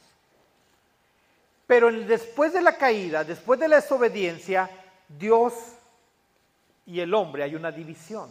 Pero 1.72 1.90
después 1.90 2.52
de 2.52 2.62
la 2.62 2.76
caída, 2.76 3.24
después 3.24 3.58
de 3.58 3.70
la 3.70 3.78
desobediencia, 3.78 4.70
Dios 5.08 5.54
y 6.86 7.00
el 7.00 7.14
hombre 7.14 7.44
hay 7.44 7.56
una 7.56 7.72
división, 7.72 8.30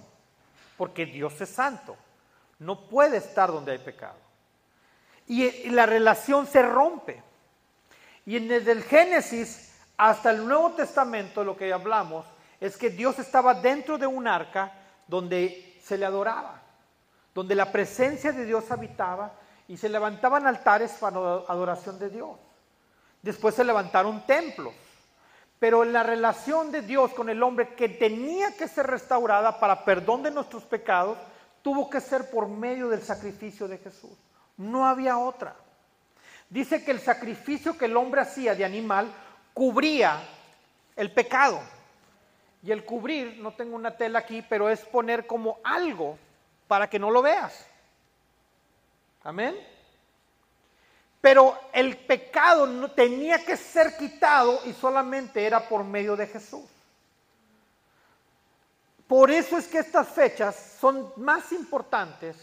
porque 0.76 1.06
Dios 1.06 1.40
es 1.40 1.48
santo, 1.48 1.96
no 2.58 2.86
puede 2.86 3.16
estar 3.16 3.50
donde 3.50 3.72
hay 3.72 3.78
pecado. 3.78 4.18
Y, 5.26 5.70
la 5.70 5.86
relación 5.86 6.46
se 6.46 6.60
rompe. 6.60 7.22
Y 8.26 8.38
desde 8.40 8.72
el 8.72 8.82
Génesis 8.82 9.72
hasta 9.96 10.32
el 10.32 10.46
Nuevo 10.46 10.72
Testamento 10.72 11.42
lo 11.42 11.56
que 11.56 11.72
hablamos 11.72 12.26
es 12.60 12.76
que 12.76 12.90
Dios 12.90 13.18
estaba 13.18 13.54
dentro 13.54 13.96
de 13.96 14.06
un 14.06 14.28
arca 14.28 14.70
donde 15.06 15.78
se 15.82 15.96
le 15.96 16.04
adoraba, 16.04 16.60
donde 17.34 17.54
la 17.54 17.72
presencia 17.72 18.32
de 18.32 18.44
Dios 18.44 18.70
habitaba 18.70 19.32
y 19.66 19.78
se 19.78 19.88
levantaban 19.88 20.46
altares 20.46 20.90
para 21.00 21.16
adoración 21.48 21.98
de 21.98 22.10
Dios. 22.10 22.49
Después 23.22 23.54
se 23.54 23.64
levantaron 23.64 24.26
templos 24.26 24.74
pero 25.60 25.84
la 25.84 26.02
relación 26.02 26.72
de 26.72 26.80
Dios 26.80 27.12
con 27.12 27.28
el 27.28 27.42
hombre 27.42 27.74
que 27.74 27.90
tenía 27.90 28.56
que 28.56 28.66
ser 28.66 28.86
restaurada 28.86 29.60
para 29.60 29.84
perdón 29.84 30.22
de 30.22 30.30
nuestros 30.30 30.64
pecados, 30.64 31.18
tuvo 31.60 31.90
que 31.90 32.00
ser 32.00 32.30
por 32.30 32.48
medio 32.48 32.88
del 32.88 33.02
sacrificio 33.02 33.68
de 33.68 33.76
Jesús. 33.76 34.16
No 34.56 34.86
había 34.86 35.18
otra. 35.18 35.54
dice 36.48 36.82
que 36.82 36.90
el 36.90 36.98
sacrificio 36.98 37.76
que 37.76 37.84
el 37.84 37.96
hombre 37.96 38.22
hacía 38.22 38.54
de 38.54 38.64
animal 38.64 39.12
cubría 39.52 40.18
el 40.96 41.12
pecado. 41.12 41.60
Y 42.62 42.72
el 42.72 42.84
cubrir, 42.84 43.38
no 43.38 43.52
tengo 43.52 43.76
una 43.76 43.96
tela 43.96 44.18
aquí, 44.18 44.42
pero 44.42 44.68
es 44.70 44.80
poner 44.80 45.26
como 45.26 45.58
algo 45.62 46.18
para 46.68 46.88
que 46.88 46.98
no 46.98 47.10
lo 47.10 47.20
veas. 47.20 47.66
Amén. 49.22 49.54
Pero 51.20 51.58
el 51.72 51.96
pecado 51.98 52.66
no 52.66 52.90
tenía 52.90 53.44
que 53.44 53.56
ser 53.56 53.96
quitado 53.96 54.60
y 54.64 54.72
solamente 54.72 55.44
era 55.44 55.68
por 55.68 55.84
medio 55.84 56.16
de 56.16 56.26
Jesús. 56.26 56.64
Por 59.06 59.30
eso 59.30 59.58
es 59.58 59.66
que 59.66 59.78
estas 59.78 60.08
fechas 60.08 60.76
son 60.80 61.12
más 61.16 61.52
importantes 61.52 62.36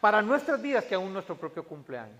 para 0.00 0.20
nuestras 0.20 0.60
vidas 0.60 0.84
que 0.84 0.94
aún 0.94 1.12
nuestro 1.12 1.36
propio 1.36 1.64
cumpleaños. 1.64 2.18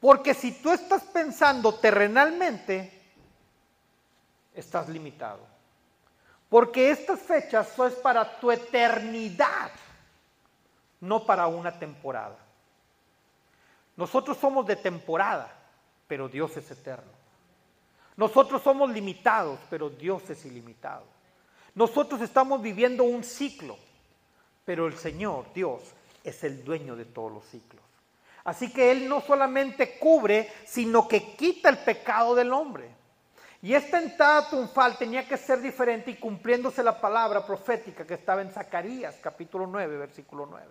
Porque 0.00 0.34
si 0.34 0.52
tú 0.52 0.70
estás 0.70 1.02
pensando 1.04 1.74
terrenalmente, 1.76 2.92
estás 4.52 4.88
limitado. 4.88 5.40
Porque 6.48 6.90
estas 6.90 7.20
fechas 7.20 7.68
son 7.74 7.92
para 8.02 8.38
tu 8.38 8.50
eternidad, 8.50 9.70
no 11.00 11.24
para 11.24 11.46
una 11.46 11.78
temporada. 11.78 12.36
Nosotros 13.96 14.36
somos 14.38 14.66
de 14.66 14.76
temporada, 14.76 15.52
pero 16.06 16.28
Dios 16.28 16.56
es 16.56 16.70
eterno. 16.70 17.12
Nosotros 18.16 18.62
somos 18.62 18.90
limitados, 18.90 19.58
pero 19.70 19.90
Dios 19.90 20.28
es 20.30 20.44
ilimitado. 20.44 21.04
Nosotros 21.74 22.20
estamos 22.20 22.62
viviendo 22.62 23.04
un 23.04 23.24
ciclo, 23.24 23.76
pero 24.64 24.86
el 24.86 24.96
Señor, 24.96 25.46
Dios, 25.52 25.82
es 26.22 26.44
el 26.44 26.64
dueño 26.64 26.94
de 26.96 27.04
todos 27.04 27.32
los 27.32 27.44
ciclos. 27.44 27.82
Así 28.44 28.72
que 28.72 28.92
Él 28.92 29.08
no 29.08 29.20
solamente 29.20 29.98
cubre, 29.98 30.52
sino 30.66 31.08
que 31.08 31.34
quita 31.34 31.68
el 31.68 31.78
pecado 31.78 32.34
del 32.34 32.52
hombre. 32.52 32.88
Y 33.62 33.74
esta 33.74 34.00
entrada 34.00 34.48
triunfal 34.48 34.98
tenía 34.98 35.26
que 35.26 35.38
ser 35.38 35.60
diferente 35.60 36.10
y 36.10 36.16
cumpliéndose 36.16 36.82
la 36.82 37.00
palabra 37.00 37.44
profética 37.46 38.06
que 38.06 38.14
estaba 38.14 38.42
en 38.42 38.52
Zacarías 38.52 39.16
capítulo 39.22 39.66
9, 39.66 39.96
versículo 39.96 40.46
9, 40.50 40.66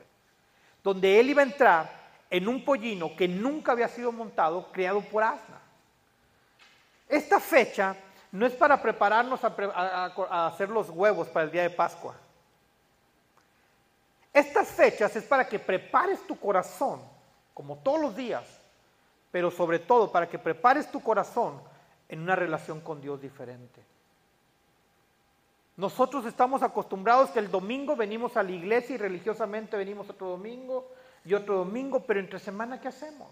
donde 0.84 1.20
él 1.20 1.32
iba 1.32 1.42
a 1.42 1.46
entrar 1.46 2.03
en 2.34 2.48
un 2.48 2.66
pollino 2.66 3.16
que 3.16 3.28
nunca 3.28 3.74
había 3.74 3.88
sido 3.88 4.12
montado, 4.12 4.72
criado 4.72 5.02
por 5.02 5.22
asna. 5.22 5.62
Esta 7.08 7.40
fecha 7.40 7.96
no 8.32 8.48
es 8.48 8.54
para 8.54 8.82
prepararnos 8.82 9.44
a, 9.44 9.54
a 10.32 10.48
hacer 10.48 10.68
los 10.70 10.90
huevos 10.90 11.28
para 11.28 11.46
el 11.46 11.52
día 11.52 11.62
de 11.62 11.70
Pascua. 11.70 12.16
Estas 14.34 14.70
fechas 14.70 15.16
es 15.16 15.26
para 15.26 15.48
que 15.48 15.60
prepares 15.60 16.26
tu 16.26 16.36
corazón, 16.40 17.04
como 17.54 17.78
todos 17.78 18.02
los 18.02 18.16
días, 18.16 18.44
pero 19.32 19.52
sobre 19.52 19.78
todo 19.78 20.12
para 20.12 20.28
que 20.28 20.40
prepares 20.40 20.90
tu 20.90 21.04
corazón 21.04 21.62
en 22.10 22.20
una 22.20 22.36
relación 22.36 22.82
con 22.82 23.00
Dios 23.00 23.22
diferente. 23.22 23.80
Nosotros 25.78 26.26
estamos 26.26 26.64
acostumbrados 26.64 27.30
que 27.30 27.38
el 27.38 27.52
domingo 27.52 27.96
venimos 27.96 28.36
a 28.38 28.42
la 28.42 28.52
iglesia 28.52 28.96
y 28.96 28.98
religiosamente 28.98 29.78
venimos 29.78 30.10
otro 30.10 30.30
domingo 30.30 30.90
y 31.26 31.34
otro 31.34 31.58
domingo, 31.60 32.02
pero 32.02 32.20
entre 32.20 32.40
semana 32.40 32.80
¿qué 32.80 32.90
hacemos? 32.90 33.30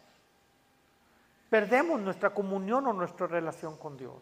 Perdemos 1.50 2.00
nuestra 2.00 2.30
comunión 2.30 2.88
o 2.88 2.94
nuestra 2.94 3.28
relación 3.28 3.78
con 3.78 3.98
Dios. 3.98 4.16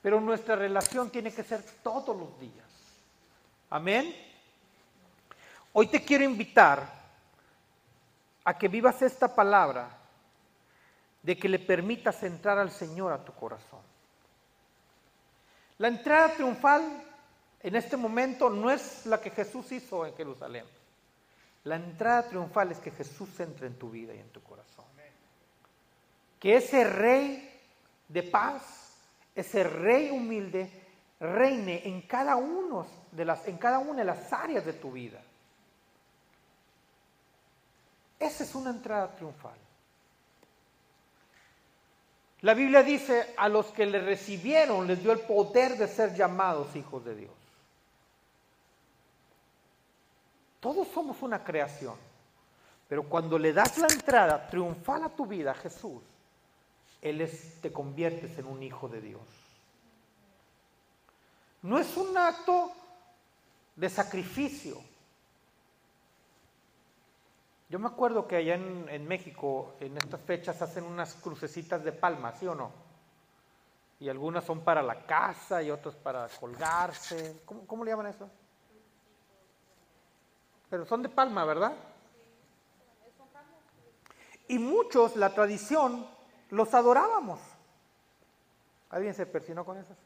Pero 0.00 0.20
nuestra 0.20 0.56
relación 0.56 1.10
tiene 1.10 1.32
que 1.32 1.44
ser 1.44 1.62
todos 1.82 2.16
los 2.16 2.38
días. 2.40 2.66
Amén. 3.70 4.14
Hoy 5.74 5.86
te 5.86 6.04
quiero 6.04 6.24
invitar 6.24 7.02
a 8.44 8.58
que 8.58 8.68
vivas 8.68 9.00
esta 9.02 9.34
palabra 9.34 9.88
de 11.22 11.38
que 11.38 11.48
le 11.48 11.58
permitas 11.58 12.22
entrar 12.22 12.58
al 12.58 12.70
Señor 12.70 13.12
a 13.12 13.24
tu 13.24 13.32
corazón. 13.32 13.80
La 15.78 15.88
entrada 15.88 16.34
triunfal 16.34 17.04
en 17.60 17.76
este 17.76 17.96
momento 17.96 18.50
no 18.50 18.70
es 18.70 19.06
la 19.06 19.20
que 19.20 19.30
Jesús 19.30 19.70
hizo 19.72 20.04
en 20.04 20.14
Jerusalén. 20.14 20.64
La 21.64 21.76
entrada 21.76 22.28
triunfal 22.28 22.72
es 22.72 22.78
que 22.78 22.90
Jesús 22.90 23.38
entre 23.40 23.68
en 23.68 23.78
tu 23.78 23.90
vida 23.90 24.14
y 24.14 24.18
en 24.18 24.28
tu 24.30 24.42
corazón. 24.42 24.84
Que 26.40 26.56
ese 26.56 26.82
rey 26.84 27.60
de 28.08 28.22
paz, 28.24 28.96
ese 29.34 29.62
rey 29.62 30.10
humilde, 30.10 30.68
reine 31.20 31.86
en 31.86 32.02
cada, 32.02 32.34
uno 32.34 32.84
de 33.12 33.24
las, 33.24 33.46
en 33.46 33.58
cada 33.58 33.78
una 33.78 34.00
de 34.00 34.04
las 34.04 34.32
áreas 34.32 34.64
de 34.64 34.72
tu 34.72 34.90
vida. 34.90 35.22
Esa 38.18 38.42
es 38.42 38.54
una 38.54 38.70
entrada 38.70 39.14
triunfal. 39.14 39.56
La 42.40 42.54
Biblia 42.54 42.82
dice, 42.82 43.34
a 43.36 43.48
los 43.48 43.66
que 43.66 43.86
le 43.86 44.00
recibieron 44.00 44.88
les 44.88 45.00
dio 45.00 45.12
el 45.12 45.20
poder 45.20 45.76
de 45.76 45.86
ser 45.86 46.12
llamados 46.14 46.74
hijos 46.74 47.04
de 47.04 47.14
Dios. 47.14 47.41
Todos 50.62 50.86
somos 50.94 51.20
una 51.22 51.42
creación, 51.42 51.96
pero 52.88 53.02
cuando 53.02 53.36
le 53.36 53.52
das 53.52 53.78
la 53.78 53.88
entrada 53.88 54.46
triunfal 54.46 55.02
a 55.02 55.08
tu 55.08 55.26
vida 55.26 55.52
Jesús, 55.54 56.00
Él 57.00 57.28
te 57.60 57.72
conviertes 57.72 58.38
en 58.38 58.46
un 58.46 58.62
hijo 58.62 58.88
de 58.88 59.00
Dios. 59.00 59.22
No 61.62 61.80
es 61.80 61.96
un 61.96 62.16
acto 62.16 62.70
de 63.74 63.90
sacrificio, 63.90 64.80
yo 67.68 67.80
me 67.80 67.88
acuerdo 67.88 68.28
que 68.28 68.36
allá 68.36 68.54
en, 68.54 69.08
México, 69.08 69.74
en 69.80 69.96
estas 69.96 70.20
fechas, 70.20 70.62
hacen 70.62 70.84
unas 70.84 71.14
crucecitas 71.14 71.82
de 71.82 71.90
palma, 71.90 72.30
¿sí 72.36 72.46
o 72.46 72.54
no? 72.54 72.70
Y 73.98 74.08
algunas 74.08 74.44
son 74.44 74.60
para 74.60 74.80
la 74.80 75.06
casa 75.06 75.60
y 75.60 75.72
otras 75.72 75.96
para 75.96 76.28
colgarse. 76.38 77.40
¿Cómo, 77.46 77.66
cómo 77.66 77.84
le 77.84 77.90
llaman 77.90 78.06
eso? 78.06 78.30
Pero 80.72 80.86
son 80.86 81.02
de 81.02 81.10
palma, 81.10 81.44
¿verdad? 81.44 81.74
Y 84.48 84.58
muchos, 84.58 85.16
la 85.16 85.34
tradición, 85.34 86.06
los 86.48 86.72
adorábamos. 86.72 87.40
¿Alguien 88.88 89.12
se 89.12 89.26
persinó 89.26 89.66
con 89.66 89.76
esas? 89.76 89.98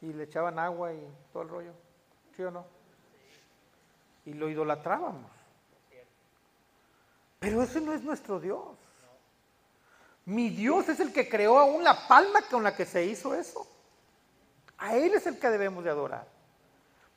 Y 0.00 0.12
le 0.12 0.24
echaban 0.24 0.58
agua 0.58 0.92
y 0.92 1.06
todo 1.32 1.44
el 1.44 1.48
rollo. 1.50 1.72
¿Sí 2.34 2.42
o 2.42 2.50
no? 2.50 2.66
y 4.24 4.32
lo 4.34 4.48
idolatrábamos. 4.48 5.30
Pero 7.38 7.62
ese 7.62 7.80
no 7.80 7.92
es 7.92 8.02
nuestro 8.02 8.40
Dios. 8.40 8.76
Mi 10.24 10.50
Dios 10.50 10.88
es 10.88 10.98
el 10.98 11.12
que 11.12 11.28
creó 11.28 11.60
aún 11.60 11.84
la 11.84 12.08
palma 12.08 12.42
con 12.50 12.64
la 12.64 12.74
que 12.74 12.86
se 12.86 13.04
hizo 13.04 13.36
eso. 13.36 13.64
A 14.78 14.96
Él 14.96 15.14
es 15.14 15.28
el 15.28 15.38
que 15.38 15.48
debemos 15.48 15.84
de 15.84 15.90
adorar. 15.90 16.31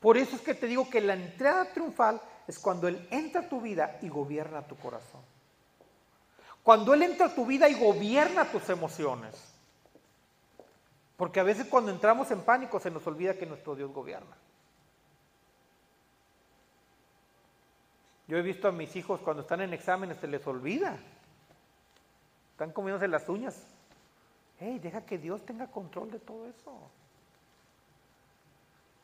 Por 0.06 0.18
eso 0.18 0.36
es 0.36 0.44
que 0.44 0.54
te 0.54 0.68
digo 0.68 0.88
que 0.88 1.02
la 1.02 1.16
entrada 1.16 1.74
triunfal 1.74 2.22
es 2.46 2.60
cuando 2.60 2.88
Él 2.88 3.08
entra 3.10 3.42
a 3.42 3.50
tu 3.50 3.60
vida 3.60 3.98
y 4.04 4.08
gobierna 4.08 4.62
tu 4.62 4.76
corazón. 4.76 5.22
Cuando 6.62 6.94
Él 6.94 7.02
entra 7.02 7.26
a 7.26 7.34
tu 7.34 7.44
vida 7.44 7.68
y 7.68 7.74
gobierna 7.74 8.52
tus 8.52 8.70
emociones. 8.70 9.34
Porque 11.18 11.40
a 11.40 11.44
veces 11.44 11.66
cuando 11.66 11.90
entramos 11.90 12.30
en 12.30 12.42
pánico 12.42 12.80
se 12.80 12.92
nos 12.92 13.08
olvida 13.08 13.34
que 13.34 13.48
nuestro 13.48 13.74
Dios 13.74 13.92
gobierna. 13.92 14.38
Yo 18.28 18.38
he 18.38 18.44
visto 18.44 18.68
a 18.68 18.72
mis 18.72 18.96
hijos 18.96 19.22
cuando 19.22 19.42
están 19.42 19.62
en 19.62 19.74
exámenes, 19.74 20.20
se 20.20 20.28
les 20.28 20.46
olvida. 20.46 21.00
Están 22.52 22.74
comiéndose 22.74 23.08
las 23.08 23.28
uñas. 23.28 23.60
Hey, 24.60 24.78
deja 24.78 25.04
que 25.04 25.18
Dios 25.18 25.44
tenga 25.48 25.66
control 25.66 26.12
de 26.12 26.20
todo 26.20 26.48
eso. 26.48 26.92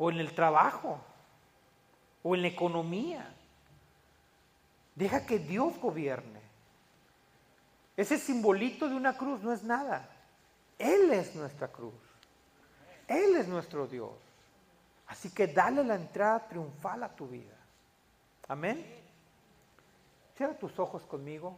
O 0.01 0.09
en 0.09 0.19
el 0.19 0.33
trabajo. 0.33 0.99
O 2.23 2.33
en 2.33 2.41
la 2.41 2.47
economía. 2.47 3.31
Deja 4.95 5.27
que 5.27 5.37
Dios 5.37 5.77
gobierne. 5.79 6.41
Ese 7.95 8.17
simbolito 8.17 8.89
de 8.89 8.95
una 8.95 9.15
cruz 9.15 9.43
no 9.43 9.53
es 9.53 9.61
nada. 9.61 10.09
Él 10.79 11.13
es 11.13 11.35
nuestra 11.35 11.67
cruz. 11.67 11.93
Él 13.07 13.35
es 13.35 13.47
nuestro 13.47 13.85
Dios. 13.85 14.15
Así 15.05 15.29
que 15.29 15.45
dale 15.45 15.83
la 15.83 15.93
entrada 15.93 16.47
triunfal 16.47 17.03
a 17.03 17.15
tu 17.15 17.27
vida. 17.27 17.55
Amén. 18.47 18.83
Cierra 20.35 20.57
tus 20.57 20.79
ojos 20.79 21.03
conmigo. 21.03 21.55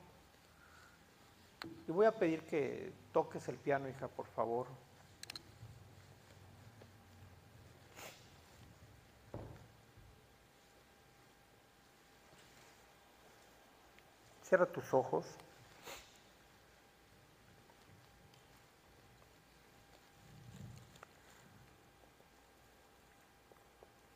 Y 1.88 1.94
voy 1.94 2.08
a 2.08 2.12
pedir 2.12 2.42
que 2.42 2.92
toques 3.14 3.48
el 3.48 3.56
piano, 3.56 3.88
hija, 3.88 4.10
por 4.10 4.28
favor. 4.28 4.68
Cierra 14.54 14.68
tus 14.68 14.94
ojos. 14.94 15.26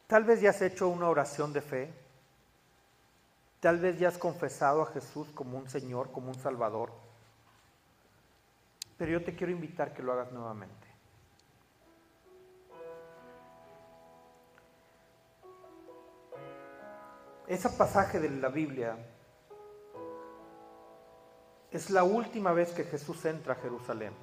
Tal 0.05 0.23
vez 0.25 0.39
ya 0.39 0.51
has 0.51 0.61
hecho 0.61 0.89
una 0.89 1.09
oración 1.09 1.53
de 1.53 1.61
fe. 1.61 1.91
Tal 3.59 3.79
vez 3.79 3.97
ya 3.97 4.09
has 4.09 4.19
confesado 4.19 4.83
a 4.83 4.85
Jesús 4.85 5.27
como 5.33 5.57
un 5.57 5.67
Señor, 5.67 6.11
como 6.11 6.27
un 6.27 6.35
Salvador. 6.35 6.91
Pero 8.95 9.13
yo 9.13 9.23
te 9.23 9.35
quiero 9.35 9.51
invitar 9.51 9.91
que 9.91 10.03
lo 10.03 10.13
hagas 10.13 10.31
nuevamente. 10.31 10.87
Ese 17.47 17.69
pasaje 17.71 18.19
de 18.19 18.29
la 18.29 18.49
Biblia 18.49 19.16
es 21.71 21.89
la 21.89 22.03
última 22.03 22.53
vez 22.53 22.71
que 22.71 22.83
Jesús 22.83 23.25
entra 23.25 23.53
a 23.53 23.57
Jerusalén. 23.57 24.13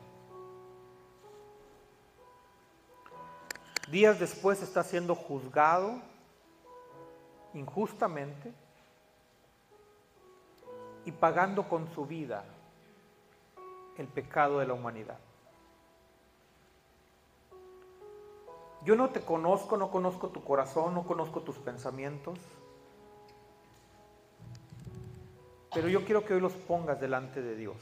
Días 3.90 4.18
después 4.18 4.62
está 4.62 4.82
siendo 4.82 5.14
juzgado 5.14 6.00
injustamente 7.52 8.52
y 11.04 11.12
pagando 11.12 11.68
con 11.68 11.86
su 11.94 12.06
vida 12.06 12.44
el 13.98 14.08
pecado 14.08 14.58
de 14.58 14.66
la 14.66 14.74
humanidad. 14.74 15.18
Yo 18.84 18.96
no 18.96 19.10
te 19.10 19.20
conozco, 19.20 19.76
no 19.76 19.90
conozco 19.90 20.28
tu 20.28 20.42
corazón, 20.44 20.94
no 20.94 21.06
conozco 21.06 21.40
tus 21.40 21.56
pensamientos, 21.56 22.38
pero 25.74 25.88
yo 25.88 26.04
quiero 26.04 26.24
que 26.24 26.34
hoy 26.34 26.40
los 26.40 26.52
pongas 26.52 27.00
delante 27.00 27.42
de 27.42 27.56
Dios. 27.56 27.76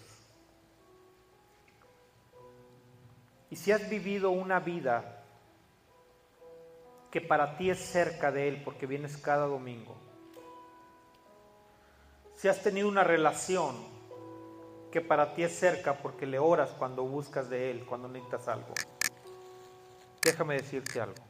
Y 3.51 3.57
si 3.57 3.71
has 3.71 3.89
vivido 3.91 4.31
una 4.31 4.61
vida 4.61 5.23
que 7.11 7.21
para 7.21 7.59
ti 7.59 7.69
es 7.69 7.79
cerca 7.79 8.33
de 8.33 8.49
Él 8.49 8.63
porque 8.65 8.87
vienes 8.87 9.19
cada 9.19 9.47
domingo, 9.47 9.95
si 12.35 12.49
has 12.49 12.63
tenido 12.63 12.89
una 12.89 13.05
relación 13.05 13.77
que 14.91 15.03
para 15.03 15.35
ti 15.35 15.43
es 15.43 15.55
cerca 15.55 15.99
porque 15.99 16.27
le 16.27 16.39
oras 16.39 16.71
cuando 16.71 17.05
buscas 17.05 17.51
de 17.51 17.71
Él, 17.71 17.85
cuando 17.85 18.09
necesitas 18.09 18.49
algo, 18.49 18.73
déjame 20.23 20.55
decirte 20.55 21.01
algo. 21.01 21.23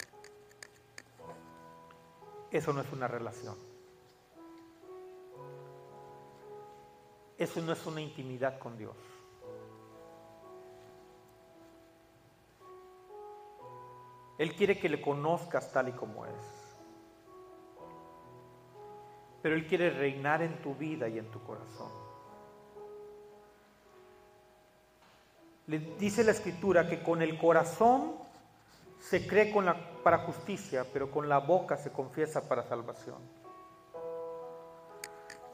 Eso 2.52 2.72
no 2.72 2.82
es 2.82 2.92
una 2.92 3.08
relación. 3.08 3.71
Eso 7.42 7.60
no 7.60 7.72
es 7.72 7.84
una 7.86 8.00
intimidad 8.00 8.56
con 8.60 8.78
Dios. 8.78 8.94
Él 14.38 14.54
quiere 14.54 14.78
que 14.78 14.88
le 14.88 15.02
conozcas 15.02 15.72
tal 15.72 15.88
y 15.88 15.92
como 15.92 16.24
es. 16.24 16.76
Pero 19.42 19.56
Él 19.56 19.66
quiere 19.66 19.90
reinar 19.90 20.40
en 20.42 20.62
tu 20.62 20.76
vida 20.76 21.08
y 21.08 21.18
en 21.18 21.28
tu 21.32 21.42
corazón. 21.42 21.90
Le 25.66 25.80
dice 25.98 26.22
la 26.22 26.30
escritura 26.30 26.88
que 26.88 27.02
con 27.02 27.22
el 27.22 27.36
corazón 27.38 28.14
se 29.00 29.26
cree 29.26 29.52
para 30.04 30.18
justicia, 30.18 30.86
pero 30.92 31.10
con 31.10 31.28
la 31.28 31.38
boca 31.38 31.76
se 31.76 31.90
confiesa 31.90 32.48
para 32.48 32.62
salvación. 32.62 33.18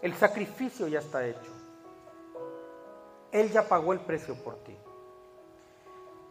El 0.02 0.12
sacrificio 0.12 0.86
ya 0.86 0.98
está 0.98 1.26
hecho. 1.26 1.57
Él 3.32 3.50
ya 3.50 3.68
pagó 3.68 3.92
el 3.92 4.00
precio 4.00 4.34
por 4.36 4.56
ti. 4.64 4.76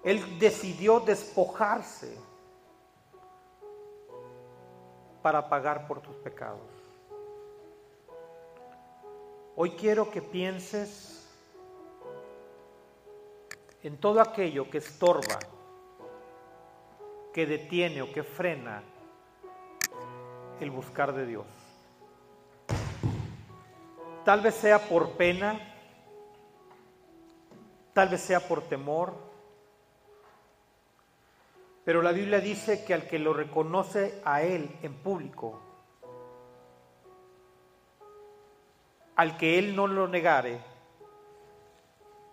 Él 0.03 0.39
decidió 0.39 0.99
despojarse 0.99 2.17
para 5.21 5.49
pagar 5.49 5.87
por 5.87 6.01
tus 6.01 6.15
pecados. 6.17 6.61
Hoy 9.55 9.71
quiero 9.71 10.09
que 10.11 10.21
pienses 10.21 11.27
en 13.83 13.97
todo 13.97 14.21
aquello 14.21 14.69
que 14.69 14.77
estorba, 14.77 15.39
que 17.33 17.45
detiene 17.45 18.01
o 18.01 18.11
que 18.11 18.23
frena 18.23 18.83
el 20.59 20.71
buscar 20.71 21.13
de 21.13 21.25
Dios. 21.25 21.45
Tal 24.23 24.41
vez 24.41 24.55
sea 24.55 24.79
por 24.87 25.11
pena, 25.11 25.59
tal 27.97 28.09
vez 28.09 28.21
sea 28.21 28.39
por 28.39 28.61
temor, 28.61 29.15
pero 31.83 32.03
la 32.03 32.11
Biblia 32.11 32.39
dice 32.39 32.85
que 32.85 32.93
al 32.93 33.07
que 33.07 33.17
lo 33.17 33.33
reconoce 33.33 34.21
a 34.23 34.43
Él 34.43 34.69
en 34.83 34.93
público, 34.93 35.59
al 39.15 39.35
que 39.35 39.57
Él 39.57 39.75
no 39.75 39.87
lo 39.87 40.07
negare, 40.07 40.59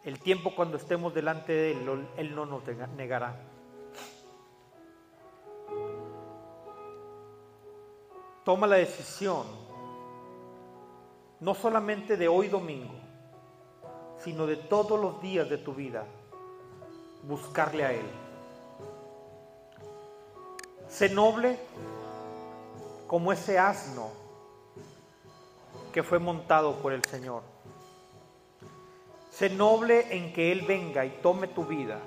el 0.05 0.21
tiempo 0.21 0.55
cuando 0.55 0.77
estemos 0.77 1.15
delante 1.15 1.55
de 1.55 1.73
Él, 1.73 2.09
Él 2.19 2.35
no 2.35 2.45
nos 2.45 2.63
negará. 2.95 3.35
Toma 8.45 8.67
la 8.67 8.77
decisión, 8.77 9.47
no 11.41 11.55
solamente 11.55 12.19
de 12.19 12.29
hoy 12.29 12.49
domingo, 12.49 13.04
sino 14.25 14.47
de 14.47 14.57
todos 14.57 14.99
los 14.99 15.21
días 15.21 15.51
de 15.51 15.59
tu 15.59 15.75
vida, 15.75 16.07
buscarle 17.25 17.85
a 17.85 17.93
Él. 17.93 18.07
Sé 20.89 21.11
noble 21.11 21.59
como 23.07 23.33
ese 23.33 23.59
asno 23.59 24.11
que 25.93 26.03
fue 26.03 26.19
montado 26.19 26.77
por 26.77 26.95
el 26.95 27.05
Señor. 27.05 27.43
Sé 29.31 29.51
noble 29.51 30.17
en 30.17 30.33
que 30.33 30.53
Él 30.53 30.63
venga 30.63 31.05
y 31.05 31.11
tome 31.23 31.47
tu 31.49 31.67
vida 31.67 32.01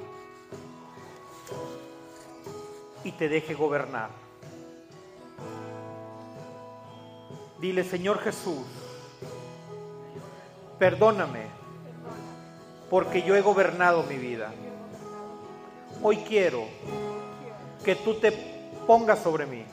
y 3.03 3.11
te 3.11 3.29
deje 3.29 3.53
gobernar. 3.53 4.09
Dile, 7.59 7.83
Señor 7.83 8.19
Jesús, 8.19 8.65
perdóname 10.79 11.56
porque 12.89 13.21
yo 13.21 13.35
he 13.35 13.41
gobernado 13.41 14.03
mi 14.03 14.17
vida. 14.17 14.51
Hoy 16.01 16.17
quiero 16.17 16.65
que 17.83 17.95
tú 17.95 18.15
te 18.15 18.31
ponga 18.85 19.15
sobre 19.15 19.45
mí 19.45 19.63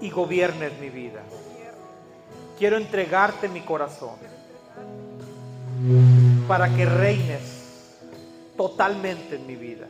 y 0.00 0.10
gobiernes 0.10 0.78
mi 0.80 0.90
vida. 0.90 1.22
Quiero 2.58 2.76
entregarte 2.76 3.48
mi 3.48 3.60
corazón 3.60 4.16
para 6.48 6.74
que 6.74 6.84
reines 6.84 7.98
totalmente 8.56 9.36
en 9.36 9.46
mi 9.46 9.56
vida. 9.56 9.86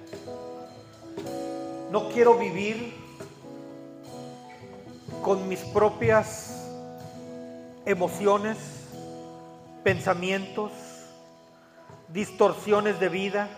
No 1.90 2.08
quiero 2.08 2.38
vivir 2.38 2.94
con 5.22 5.48
mis 5.48 5.60
propias 5.60 6.68
emociones, 7.86 8.56
pensamientos, 9.82 10.72
distorsiones 12.14 12.98
de 12.98 13.10
vida, 13.10 13.50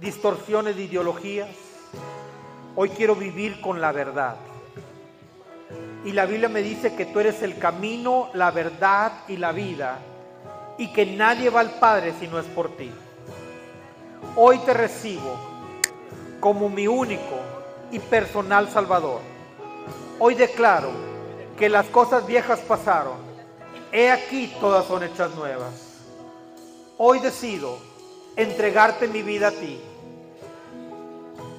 distorsiones 0.00 0.74
de 0.74 0.82
ideologías 0.82 1.48
Hoy 2.74 2.88
quiero 2.88 3.14
vivir 3.14 3.60
con 3.60 3.82
la 3.82 3.92
verdad. 3.92 4.36
Y 6.06 6.12
la 6.12 6.24
Biblia 6.24 6.48
me 6.48 6.62
dice 6.62 6.94
que 6.94 7.04
tú 7.04 7.20
eres 7.20 7.42
el 7.42 7.58
camino, 7.58 8.30
la 8.32 8.50
verdad 8.50 9.12
y 9.28 9.36
la 9.36 9.52
vida. 9.52 9.98
Y 10.78 10.90
que 10.90 11.04
nadie 11.04 11.50
va 11.50 11.60
al 11.60 11.72
Padre 11.72 12.14
si 12.18 12.26
no 12.28 12.38
es 12.38 12.46
por 12.46 12.74
ti. 12.78 12.90
Hoy 14.36 14.58
te 14.60 14.72
recibo 14.72 15.36
como 16.40 16.70
mi 16.70 16.86
único 16.86 17.36
y 17.90 17.98
personal 17.98 18.70
Salvador. 18.70 19.20
Hoy 20.18 20.34
declaro 20.34 20.90
que 21.58 21.68
las 21.68 21.84
cosas 21.88 22.26
viejas 22.26 22.60
pasaron. 22.60 23.18
He 23.92 24.10
aquí 24.10 24.50
todas 24.58 24.86
son 24.86 25.02
hechas 25.02 25.34
nuevas. 25.34 25.91
Hoy 27.04 27.18
decido 27.18 27.78
entregarte 28.36 29.08
mi 29.08 29.22
vida 29.22 29.48
a 29.48 29.50
ti 29.50 29.80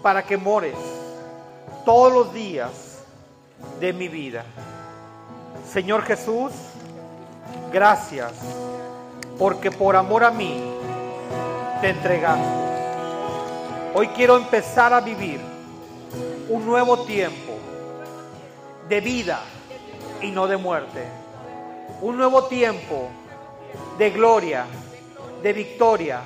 para 0.01 0.23
que 0.23 0.37
mores 0.37 0.73
todos 1.83 2.13
los 2.13 2.33
días 2.33 3.01
de 3.77 3.91
mi 3.91 4.07
vida. 4.07 4.45
Señor 5.69 6.03
Jesús, 6.03 6.53
gracias 7.73 8.31
porque 9.37 9.69
por 9.69 9.97
amor 9.97 10.23
a 10.23 10.31
mí 10.31 10.63
te 11.81 11.89
entregaste. 11.89 12.47
Hoy 13.95 14.07
quiero 14.15 14.37
empezar 14.37 14.93
a 14.93 15.01
vivir 15.01 15.41
un 16.47 16.65
nuevo 16.65 17.03
tiempo 17.03 17.51
de 18.87 19.01
vida 19.01 19.41
y 20.21 20.31
no 20.31 20.47
de 20.47 20.55
muerte. 20.55 21.05
Un 22.01 22.15
nuevo 22.15 22.45
tiempo 22.45 23.09
de 23.97 24.09
gloria, 24.09 24.65
de 25.43 25.51
victoria 25.51 26.21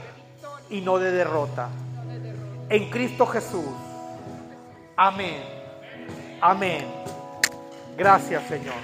y 0.70 0.80
no 0.80 1.00
de 1.00 1.12
derrota. 1.12 1.70
En 2.70 2.90
Cristo 2.90 3.26
Jesús. 3.26 3.66
Amén. 4.96 5.42
Amén. 6.40 6.86
Gracias 7.98 8.44
Señor. 8.48 8.76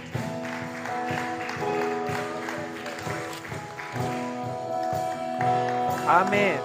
Amén. 6.08 6.60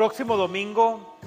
Próximo 0.00 0.34
domingo 0.34 1.18